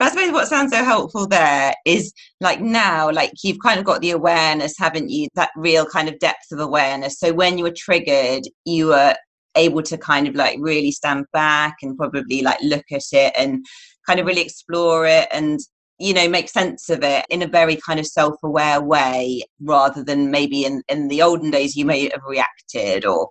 I 0.00 0.10
suppose 0.10 0.32
what 0.32 0.48
sounds 0.48 0.72
so 0.72 0.84
helpful 0.84 1.26
there 1.26 1.74
is 1.86 2.12
like 2.40 2.60
now, 2.60 3.10
like 3.10 3.32
you've 3.42 3.58
kind 3.62 3.78
of 3.78 3.86
got 3.86 4.00
the 4.00 4.10
awareness, 4.10 4.74
haven't 4.78 5.10
you? 5.10 5.28
That 5.34 5.50
real 5.56 5.86
kind 5.86 6.08
of 6.08 6.18
depth 6.18 6.52
of 6.52 6.60
awareness. 6.60 7.18
So 7.18 7.32
when 7.32 7.56
you 7.58 7.64
were 7.64 7.74
triggered, 7.74 8.44
you 8.64 8.88
were 8.88 9.14
able 9.56 9.82
to 9.82 9.96
kind 9.96 10.28
of 10.28 10.34
like 10.34 10.58
really 10.60 10.90
stand 10.90 11.24
back 11.32 11.76
and 11.82 11.96
probably 11.96 12.42
like 12.42 12.58
look 12.60 12.84
at 12.92 13.02
it 13.12 13.32
and 13.38 13.64
kind 14.06 14.20
of 14.20 14.26
really 14.26 14.42
explore 14.42 15.06
it 15.06 15.28
and 15.32 15.60
you 15.98 16.12
know 16.12 16.28
make 16.28 16.48
sense 16.48 16.90
of 16.90 17.02
it 17.02 17.24
in 17.30 17.42
a 17.42 17.46
very 17.46 17.76
kind 17.76 18.00
of 18.00 18.06
self-aware 18.06 18.80
way 18.80 19.42
rather 19.60 20.02
than 20.02 20.30
maybe 20.30 20.64
in 20.64 20.82
in 20.88 21.08
the 21.08 21.22
olden 21.22 21.50
days 21.50 21.76
you 21.76 21.84
may 21.84 22.08
have 22.10 22.22
reacted 22.26 23.04
or 23.04 23.30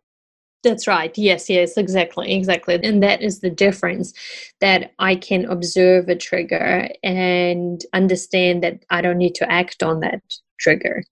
that's 0.64 0.88
right 0.88 1.18
yes 1.18 1.50
yes 1.50 1.78
exactly 1.78 2.34
exactly 2.34 2.80
and 2.84 3.04
that 3.04 3.22
is 3.22 3.42
the 3.42 3.50
difference 3.50 4.14
that 4.62 4.92
i 5.00 5.14
can 5.14 5.46
observe 5.46 6.08
a 6.08 6.16
trigger 6.16 6.88
and 7.04 7.82
understand 7.94 8.64
that 8.64 8.84
i 8.90 9.02
don't 9.02 9.18
need 9.18 9.36
to 9.36 9.52
act 9.52 9.84
on 9.84 10.00
that 10.00 10.22
trigger 10.60 11.04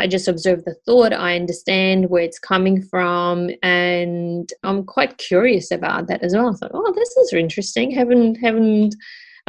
I 0.00 0.06
just 0.06 0.28
observe 0.28 0.64
the 0.64 0.74
thought, 0.86 1.12
I 1.12 1.36
understand 1.36 2.08
where 2.08 2.22
it's 2.22 2.38
coming 2.38 2.80
from, 2.80 3.50
and 3.62 4.50
I'm 4.62 4.84
quite 4.84 5.18
curious 5.18 5.70
about 5.70 6.06
that 6.06 6.22
as 6.22 6.34
well. 6.34 6.48
I 6.48 6.56
thought, 6.56 6.70
oh, 6.72 6.92
this 6.96 7.10
is 7.18 7.34
interesting. 7.34 7.90
Haven't 7.90 8.36
haven't 8.36 8.94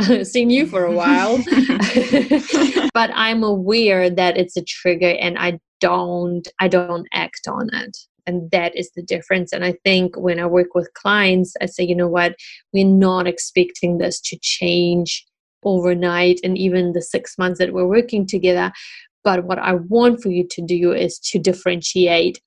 seen 0.23 0.49
you 0.49 0.65
for 0.65 0.83
a 0.85 0.91
while. 0.91 1.37
but 2.93 3.11
I'm 3.13 3.43
aware 3.43 4.09
that 4.09 4.37
it's 4.37 4.57
a 4.57 4.63
trigger 4.63 5.15
and 5.19 5.37
I 5.37 5.59
don't 5.79 6.47
I 6.59 6.67
don't 6.67 7.07
act 7.13 7.47
on 7.47 7.69
it. 7.73 7.97
And 8.27 8.51
that 8.51 8.77
is 8.77 8.91
the 8.95 9.01
difference. 9.01 9.51
And 9.51 9.65
I 9.65 9.73
think 9.83 10.15
when 10.15 10.39
I 10.39 10.45
work 10.45 10.75
with 10.75 10.93
clients, 10.93 11.55
I 11.59 11.65
say, 11.65 11.83
you 11.83 11.95
know 11.95 12.07
what, 12.07 12.35
we're 12.71 12.85
not 12.85 13.27
expecting 13.27 13.97
this 13.97 14.21
to 14.21 14.37
change 14.41 15.25
overnight 15.63 16.39
and 16.43 16.57
even 16.57 16.93
the 16.93 17.01
six 17.01 17.37
months 17.37 17.59
that 17.59 17.73
we're 17.73 17.87
working 17.87 18.27
together. 18.27 18.71
But 19.23 19.45
what 19.45 19.59
I 19.59 19.73
want 19.73 20.21
for 20.21 20.29
you 20.29 20.47
to 20.49 20.61
do 20.61 20.91
is 20.91 21.19
to 21.31 21.39
differentiate 21.39 22.39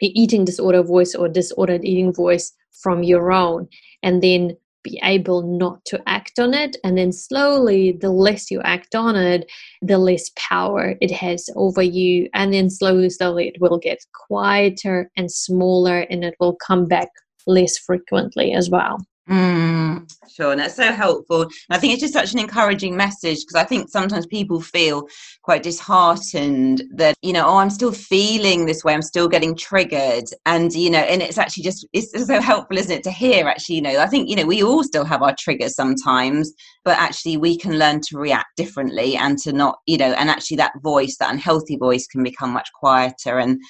the 0.00 0.08
eating 0.20 0.44
disorder 0.44 0.82
voice 0.82 1.14
or 1.14 1.28
disordered 1.28 1.84
eating 1.84 2.12
voice 2.12 2.52
from 2.82 3.02
your 3.02 3.30
own 3.32 3.68
and 4.02 4.22
then 4.22 4.56
be 4.82 5.00
able 5.02 5.42
not 5.42 5.84
to 5.86 6.00
act 6.06 6.38
on 6.38 6.54
it. 6.54 6.76
And 6.84 6.98
then 6.98 7.12
slowly, 7.12 7.92
the 7.92 8.10
less 8.10 8.50
you 8.50 8.60
act 8.62 8.94
on 8.94 9.16
it, 9.16 9.50
the 9.80 9.98
less 9.98 10.30
power 10.36 10.96
it 11.00 11.10
has 11.10 11.48
over 11.56 11.82
you. 11.82 12.28
And 12.34 12.52
then 12.52 12.70
slowly, 12.70 13.10
slowly, 13.10 13.48
it 13.48 13.60
will 13.60 13.78
get 13.78 14.04
quieter 14.26 15.10
and 15.16 15.30
smaller 15.30 16.00
and 16.10 16.24
it 16.24 16.34
will 16.40 16.56
come 16.56 16.86
back 16.86 17.08
less 17.46 17.78
frequently 17.78 18.52
as 18.52 18.70
well. 18.70 18.98
Mm, 19.30 20.10
sure, 20.28 20.50
and 20.50 20.60
that's 20.60 20.74
so 20.74 20.92
helpful. 20.92 21.46
I 21.70 21.78
think 21.78 21.92
it's 21.92 22.02
just 22.02 22.12
such 22.12 22.32
an 22.32 22.40
encouraging 22.40 22.96
message 22.96 23.38
because 23.42 23.54
I 23.54 23.62
think 23.62 23.88
sometimes 23.88 24.26
people 24.26 24.60
feel 24.60 25.06
quite 25.42 25.62
disheartened 25.62 26.82
that 26.96 27.14
you 27.22 27.32
know, 27.32 27.46
oh, 27.46 27.58
I'm 27.58 27.70
still 27.70 27.92
feeling 27.92 28.66
this 28.66 28.82
way, 28.82 28.94
I'm 28.94 29.00
still 29.02 29.28
getting 29.28 29.54
triggered, 29.56 30.24
and 30.44 30.72
you 30.72 30.90
know, 30.90 30.98
and 30.98 31.22
it's 31.22 31.38
actually 31.38 31.62
just 31.62 31.86
it's 31.92 32.10
so 32.26 32.40
helpful, 32.40 32.76
isn't 32.78 32.90
it, 32.98 33.04
to 33.04 33.12
hear 33.12 33.46
actually, 33.46 33.76
you 33.76 33.82
know, 33.82 34.00
I 34.00 34.06
think 34.06 34.28
you 34.28 34.34
know 34.34 34.44
we 34.44 34.60
all 34.64 34.82
still 34.82 35.04
have 35.04 35.22
our 35.22 35.36
triggers 35.38 35.76
sometimes, 35.76 36.52
but 36.84 36.98
actually 36.98 37.36
we 37.36 37.56
can 37.56 37.78
learn 37.78 38.00
to 38.08 38.18
react 38.18 38.56
differently 38.56 39.16
and 39.16 39.38
to 39.38 39.52
not, 39.52 39.78
you 39.86 39.98
know, 39.98 40.12
and 40.14 40.30
actually 40.30 40.56
that 40.56 40.72
voice, 40.82 41.16
that 41.18 41.30
unhealthy 41.32 41.76
voice, 41.76 42.08
can 42.08 42.24
become 42.24 42.50
much 42.50 42.68
quieter 42.74 43.38
and 43.38 43.60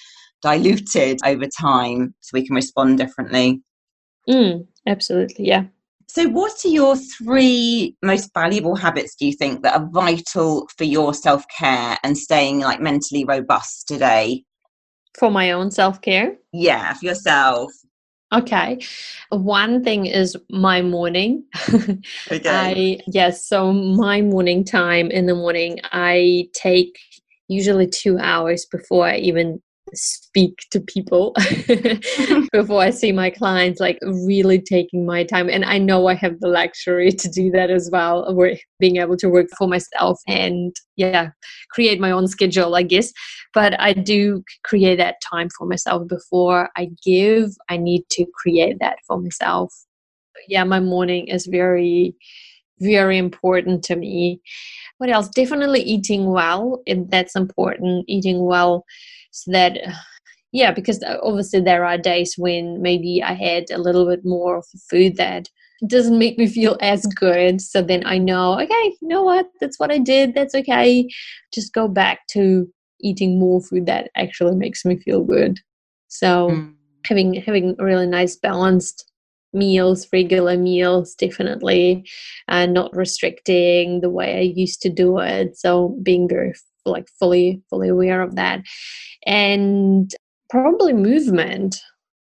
diluted 0.41 1.19
over 1.27 1.45
time, 1.61 2.15
so 2.21 2.31
we 2.33 2.47
can 2.47 2.57
respond 2.57 2.97
differently. 2.97 3.61
Mm, 4.29 4.66
absolutely, 4.87 5.47
yeah. 5.47 5.64
So, 6.09 6.29
what 6.29 6.53
are 6.64 6.68
your 6.68 6.97
three 6.97 7.97
most 8.03 8.31
valuable 8.35 8.77
habits, 8.77 9.14
do 9.14 9.27
you 9.27 9.33
think, 9.33 9.62
that 9.62 9.75
are 9.75 9.89
vital 9.91 10.68
for 10.77 10.85
your 10.85 11.14
self 11.14 11.45
care 11.49 11.97
and 12.03 12.18
staying 12.18 12.61
like 12.61 12.81
mentally 12.81 13.25
robust 13.25 13.89
today? 13.89 14.45
For 15.18 15.31
my 15.31 15.53
own 15.53 15.70
self 15.70 16.01
care? 16.01 16.37
Yeah, 16.53 16.93
for 16.95 17.07
yourself. 17.07 17.73
Okay. 18.33 18.79
One 19.31 19.85
thing 19.85 20.07
is 20.07 20.37
my 20.51 20.81
morning. 20.83 21.45
okay. 22.31 22.43
I 22.47 23.01
yes, 23.07 23.47
so 23.47 23.73
my 23.73 24.23
morning 24.23 24.64
time 24.64 25.11
in 25.11 25.27
the 25.27 25.35
morning 25.35 25.81
I 25.93 26.49
take 26.55 26.99
usually 27.49 27.87
2 27.87 28.18
hours 28.18 28.64
before 28.64 29.07
I 29.07 29.16
even 29.16 29.62
speak 29.95 30.59
to 30.70 30.80
people 30.80 31.34
before 32.53 32.82
I 32.82 32.90
see 32.90 33.12
my 33.12 33.30
clients, 33.30 33.80
like 33.80 33.99
really 34.03 34.61
taking 34.61 35.05
my 35.05 35.24
time. 35.24 35.49
And 35.49 35.64
I 35.64 35.78
know 35.78 36.07
I 36.07 36.14
have 36.14 36.40
the 36.40 36.49
luxury 36.49 37.11
to 37.11 37.28
do 37.28 37.51
that 37.51 37.70
as 37.70 37.88
well, 37.93 38.36
being 38.80 38.97
able 38.97 39.16
to 39.18 39.28
work 39.28 39.49
for 39.57 39.68
myself 39.68 40.18
and, 40.26 40.74
yeah, 40.97 41.30
create 41.70 42.01
my 42.01 42.11
own 42.11 42.26
schedule, 42.26 42.74
I 42.74 42.82
guess. 42.82 43.12
But 43.55 43.78
I 43.80 43.93
do 43.93 44.43
create 44.64 44.97
that 44.97 45.16
time 45.30 45.49
for 45.57 45.66
myself 45.66 46.09
before 46.09 46.70
I 46.76 46.88
give. 47.05 47.51
I 47.68 47.76
need 47.76 48.05
to 48.12 48.26
create 48.43 48.78
that 48.80 48.97
for 49.07 49.20
myself. 49.20 49.74
Yeah, 50.49 50.64
my 50.64 50.80
morning 50.80 51.28
is 51.28 51.47
very, 51.47 52.14
very 52.80 53.18
important 53.18 53.84
to 53.84 53.97
me. 53.97 54.40
What 54.99 55.11
else? 55.11 55.28
Definitely 55.28 55.82
eating 55.82 56.30
well. 56.30 56.82
That's 56.86 57.36
important. 57.36 58.05
Eating 58.09 58.45
well 58.45 58.84
so 59.33 59.51
that 59.51 59.78
yeah 60.53 60.70
because 60.70 61.03
obviously 61.22 61.61
there 61.61 61.85
are 61.85 61.99
days 61.99 62.35
when 62.39 62.80
maybe 62.80 63.22
i 63.22 63.33
had 63.33 63.64
a 63.70 63.78
little 63.78 64.07
bit 64.07 64.24
more 64.24 64.59
of 64.59 64.66
food 64.89 65.16
that 65.16 65.49
doesn't 65.87 66.18
make 66.18 66.39
me 66.39 66.47
feel 66.47 66.76
as 66.80 67.05
good. 67.07 67.61
So 67.61 67.83
then 67.83 68.05
i 68.07 68.18
know 68.18 68.61
okay 68.61 68.97
you 69.01 69.09
know 69.09 69.22
what? 69.22 69.47
That's 69.61 69.78
what 69.78 69.91
i 69.91 69.99
did. 69.99 70.35
That's 70.35 70.55
okay. 70.55 71.09
Just 71.53 71.74
go 71.74 71.89
back 71.89 72.20
to 72.28 72.68
eating 73.01 73.39
more 73.39 73.61
food 73.61 73.87
that 73.87 74.11
actually 74.16 74.55
makes 74.55 74.85
me 74.85 74.97
feel 74.97 75.24
good. 75.24 75.59
So 76.09 76.51
mm. 76.51 76.74
having 77.05 77.35
having 77.35 77.74
really 77.78 78.07
nice 78.07 78.37
balanced 78.37 79.11
meals 79.55 80.09
regular 80.14 80.57
meals 80.57 81.14
definitely 81.14 82.09
and 82.49 82.72
not 82.72 82.97
restricting 82.97 84.01
the 84.01 84.09
way 84.09 84.39
i 84.39 84.41
used 84.41 84.80
to 84.83 84.89
do 84.89 85.18
it. 85.18 85.57
So 85.59 85.99
being 86.03 86.28
very 86.28 86.55
like 86.85 87.09
fully 87.18 87.62
fully 87.70 87.89
aware 87.89 88.22
of 88.22 88.37
that. 88.37 88.62
And 89.26 90.11
probably 90.51 90.93
movement 90.93 91.80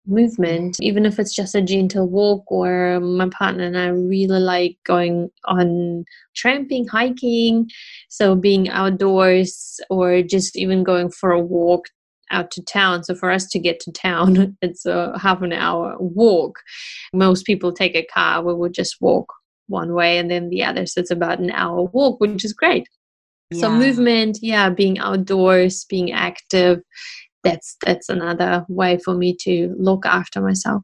movement 0.06 0.76
even 0.80 1.04
if 1.04 1.18
it's 1.18 1.34
just 1.34 1.54
a 1.54 1.60
gentle 1.60 2.08
walk 2.08 2.44
or 2.50 3.00
my 3.00 3.28
partner 3.30 3.64
and 3.64 3.78
I 3.78 3.88
really 3.88 4.38
like 4.38 4.76
going 4.84 5.30
on 5.44 6.04
tramping 6.34 6.86
hiking. 6.86 7.68
So 8.08 8.34
being 8.36 8.68
outdoors 8.68 9.80
or 9.90 10.22
just 10.22 10.56
even 10.56 10.84
going 10.84 11.10
for 11.10 11.32
a 11.32 11.40
walk 11.40 11.86
out 12.30 12.50
to 12.52 12.62
town. 12.62 13.04
So 13.04 13.14
for 13.14 13.30
us 13.30 13.46
to 13.48 13.58
get 13.58 13.80
to 13.80 13.92
town 13.92 14.56
it's 14.62 14.86
a 14.86 15.18
half 15.18 15.42
an 15.42 15.52
hour 15.52 15.96
walk. 15.98 16.60
Most 17.12 17.44
people 17.44 17.72
take 17.72 17.96
a 17.96 18.06
car 18.06 18.42
we 18.42 18.54
would 18.54 18.74
just 18.74 18.96
walk 19.00 19.32
one 19.68 19.94
way 19.94 20.18
and 20.18 20.30
then 20.30 20.50
the 20.50 20.62
other. 20.62 20.86
So 20.86 21.00
it's 21.00 21.10
about 21.10 21.40
an 21.40 21.50
hour 21.50 21.82
walk 21.82 22.20
which 22.20 22.44
is 22.44 22.52
great 22.52 22.88
yeah. 23.50 23.60
so 23.60 23.70
movement 23.70 24.38
yeah 24.42 24.68
being 24.68 24.98
outdoors 24.98 25.84
being 25.88 26.12
active 26.12 26.80
that's 27.44 27.76
that's 27.84 28.08
another 28.08 28.64
way 28.68 28.98
for 29.04 29.14
me 29.14 29.36
to 29.38 29.74
look 29.78 30.04
after 30.06 30.40
myself 30.40 30.82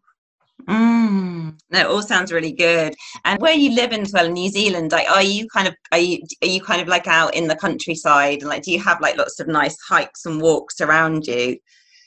Mm, 0.69 1.59
that 1.71 1.87
all 1.87 2.03
sounds 2.03 2.33
really 2.33 2.53
good. 2.53 2.95
And 3.25 3.41
where 3.41 3.55
you 3.55 3.75
live 3.75 3.93
in 3.93 4.07
well, 4.13 4.31
New 4.31 4.49
Zealand, 4.49 4.93
like, 4.93 5.11
are 5.11 5.23
you 5.23 5.47
kind 5.49 5.67
of 5.67 5.75
are 5.91 5.99
you 5.99 6.23
are 6.43 6.49
you 6.49 6.61
kind 6.61 6.81
of 6.81 6.89
like 6.89 7.07
out 7.07 7.35
in 7.35 7.49
the 7.49 7.57
countryside, 7.57 8.41
and 8.41 8.49
like, 8.49 8.63
do 8.63 8.73
you 8.73 8.81
have 8.81 9.01
like 9.01 9.17
lots 9.17 9.41
of 9.41 9.49
nice 9.49 9.77
hikes 9.89 10.25
and 10.25 10.41
walks 10.41 10.81
around 10.81 11.27
you? 11.27 11.57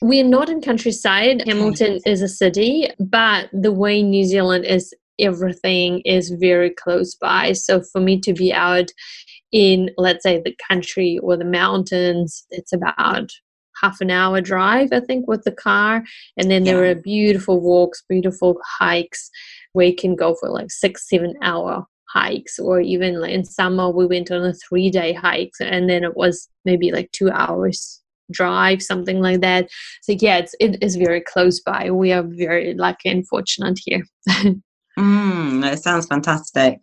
We're 0.02 0.24
not 0.24 0.50
in 0.50 0.62
countryside. 0.62 1.44
Hamilton 1.48 2.00
is 2.06 2.22
a 2.22 2.28
city, 2.28 2.90
but 3.00 3.50
the 3.52 3.72
way 3.72 4.04
New 4.04 4.26
Zealand 4.26 4.66
is, 4.66 4.94
everything 5.20 6.02
is 6.06 6.30
very 6.30 6.70
close 6.70 7.16
by. 7.16 7.54
So 7.54 7.82
for 7.82 8.02
me 8.02 8.20
to 8.22 8.34
be 8.34 8.54
out 8.54 8.92
in, 9.52 9.92
let's 9.98 10.24
say, 10.24 10.42
the 10.42 10.56
country 10.70 11.20
or 11.22 11.38
the 11.38 11.46
mountains, 11.46 12.46
it's 12.50 12.74
about 12.74 13.30
half 13.82 14.02
an 14.02 14.12
hour 14.12 14.42
drive, 14.42 14.90
I 14.92 15.00
think, 15.02 15.28
with 15.28 15.44
the 15.44 15.52
car. 15.52 16.04
And 16.38 16.50
then 16.50 16.66
yeah. 16.66 16.74
there 16.74 16.92
are 16.92 16.96
beautiful 16.96 17.60
walks, 17.60 18.04
beautiful 18.08 18.58
hikes 18.80 19.30
where 19.74 19.88
you 19.88 19.96
can 19.96 20.16
go 20.16 20.36
for 20.40 20.50
like 20.50 20.72
six, 20.72 21.10
seven 21.10 21.34
hour 21.42 21.86
hikes. 22.10 22.58
Or 22.60 22.80
even 22.80 23.20
like 23.20 23.32
in 23.32 23.44
summer, 23.46 23.90
we 23.90 24.06
went 24.06 24.32
on 24.32 24.44
a 24.44 24.54
three 24.54 24.90
day 24.90 25.14
hike 25.14 25.52
and 25.60 25.90
then 25.90 26.04
it 26.04 26.16
was 26.16 26.50
maybe 26.64 26.92
like 26.92 27.12
two 27.12 27.30
hours 27.30 28.02
drive 28.32 28.82
something 28.82 29.20
like 29.20 29.42
that 29.42 29.70
so 30.02 30.16
yeah 30.20 30.38
it's 30.38 30.56
it 30.60 30.82
is 30.82 30.96
very 30.96 31.22
close 31.22 31.60
by 31.60 31.92
we 31.92 32.12
are 32.12 32.24
very 32.24 32.74
lucky 32.74 33.08
and 33.08 33.28
fortunate 33.28 33.80
here 33.86 34.04
mm, 34.98 35.62
that 35.62 35.80
sounds 35.80 36.08
fantastic 36.08 36.80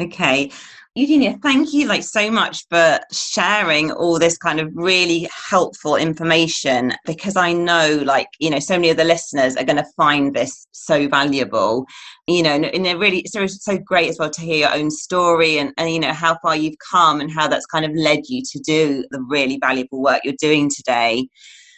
okay 0.00 0.50
Eugenia, 0.96 1.38
thank 1.40 1.72
you 1.72 1.86
like 1.86 2.02
so 2.02 2.32
much 2.32 2.66
for 2.68 2.98
sharing 3.12 3.92
all 3.92 4.18
this 4.18 4.36
kind 4.36 4.58
of 4.58 4.72
really 4.74 5.28
helpful 5.32 5.94
information 5.94 6.92
because 7.06 7.36
I 7.36 7.52
know 7.52 8.02
like, 8.04 8.26
you 8.40 8.50
know, 8.50 8.58
so 8.58 8.74
many 8.74 8.90
of 8.90 8.96
the 8.96 9.04
listeners 9.04 9.54
are 9.54 9.62
going 9.62 9.76
to 9.76 9.86
find 9.96 10.34
this 10.34 10.66
so 10.72 11.06
valuable, 11.06 11.86
you 12.26 12.42
know, 12.42 12.50
and, 12.50 12.64
and 12.64 12.84
they're 12.84 12.98
really 12.98 13.24
so, 13.26 13.46
so 13.46 13.78
great 13.78 14.10
as 14.10 14.18
well 14.18 14.30
to 14.30 14.40
hear 14.40 14.56
your 14.56 14.74
own 14.74 14.90
story 14.90 15.58
and, 15.58 15.72
and, 15.76 15.90
you 15.90 16.00
know, 16.00 16.12
how 16.12 16.36
far 16.42 16.56
you've 16.56 16.78
come 16.90 17.20
and 17.20 17.30
how 17.30 17.46
that's 17.46 17.66
kind 17.66 17.84
of 17.84 17.92
led 17.94 18.22
you 18.28 18.42
to 18.50 18.58
do 18.58 19.04
the 19.12 19.24
really 19.28 19.58
valuable 19.60 20.02
work 20.02 20.22
you're 20.24 20.34
doing 20.40 20.68
today. 20.68 21.28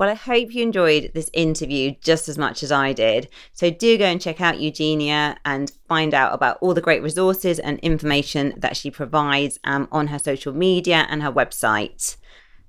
Well, 0.00 0.08
I 0.08 0.14
hope 0.14 0.52
you 0.54 0.62
enjoyed 0.62 1.10
this 1.12 1.28
interview 1.34 1.94
just 2.00 2.30
as 2.30 2.38
much 2.38 2.62
as 2.62 2.72
I 2.72 2.94
did. 2.94 3.28
So 3.52 3.68
do 3.68 3.98
go 3.98 4.06
and 4.06 4.18
check 4.18 4.40
out 4.40 4.58
Eugenia 4.58 5.36
and 5.44 5.70
find 5.88 6.14
out 6.14 6.32
about 6.32 6.56
all 6.62 6.72
the 6.72 6.80
great 6.80 7.02
resources 7.02 7.58
and 7.58 7.78
information 7.80 8.54
that 8.56 8.78
she 8.78 8.90
provides 8.90 9.60
um, 9.62 9.88
on 9.92 10.06
her 10.06 10.18
social 10.18 10.54
media 10.54 11.06
and 11.10 11.22
her 11.22 11.30
website. 11.30 12.16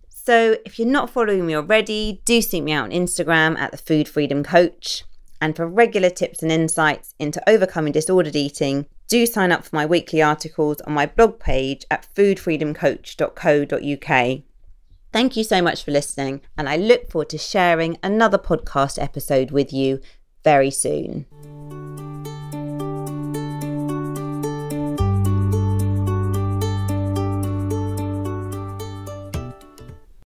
So 0.10 0.58
if 0.66 0.78
you're 0.78 0.90
not 0.90 1.10
following 1.10 1.46
me 1.46 1.56
already, 1.56 2.22
do 2.26 2.42
seek 2.42 2.64
me 2.64 2.74
out 2.74 2.84
on 2.84 2.92
Instagram 2.92 3.58
at 3.58 3.72
the 3.72 3.78
Food 3.78 4.10
Freedom 4.10 4.44
Coach. 4.44 5.06
And 5.40 5.56
for 5.56 5.66
regular 5.66 6.10
tips 6.10 6.44
and 6.44 6.52
insights 6.52 7.16
into 7.18 7.42
overcoming 7.50 7.94
disordered 7.94 8.36
eating, 8.36 8.88
do 9.08 9.26
sign 9.26 9.54
up 9.54 9.64
for 9.64 9.74
my 9.74 9.86
weekly 9.86 10.22
articles 10.22 10.82
on 10.82 10.92
my 10.92 11.06
blog 11.06 11.40
page 11.40 11.86
at 11.90 12.06
foodfreedomcoach.co.uk. 12.14 14.44
Thank 15.12 15.36
you 15.36 15.44
so 15.44 15.62
much 15.62 15.84
for 15.84 15.92
listening, 15.92 16.42
and 16.58 16.70
I 16.70 16.78
look 16.78 17.10
forward 17.10 17.30
to 17.30 17.38
sharing 17.38 17.98
another 18.02 18.38
podcast 18.38 19.02
episode 19.02 19.52
with 19.52 19.74
you 19.74 20.00
very 20.44 20.72
soon. 20.72 21.26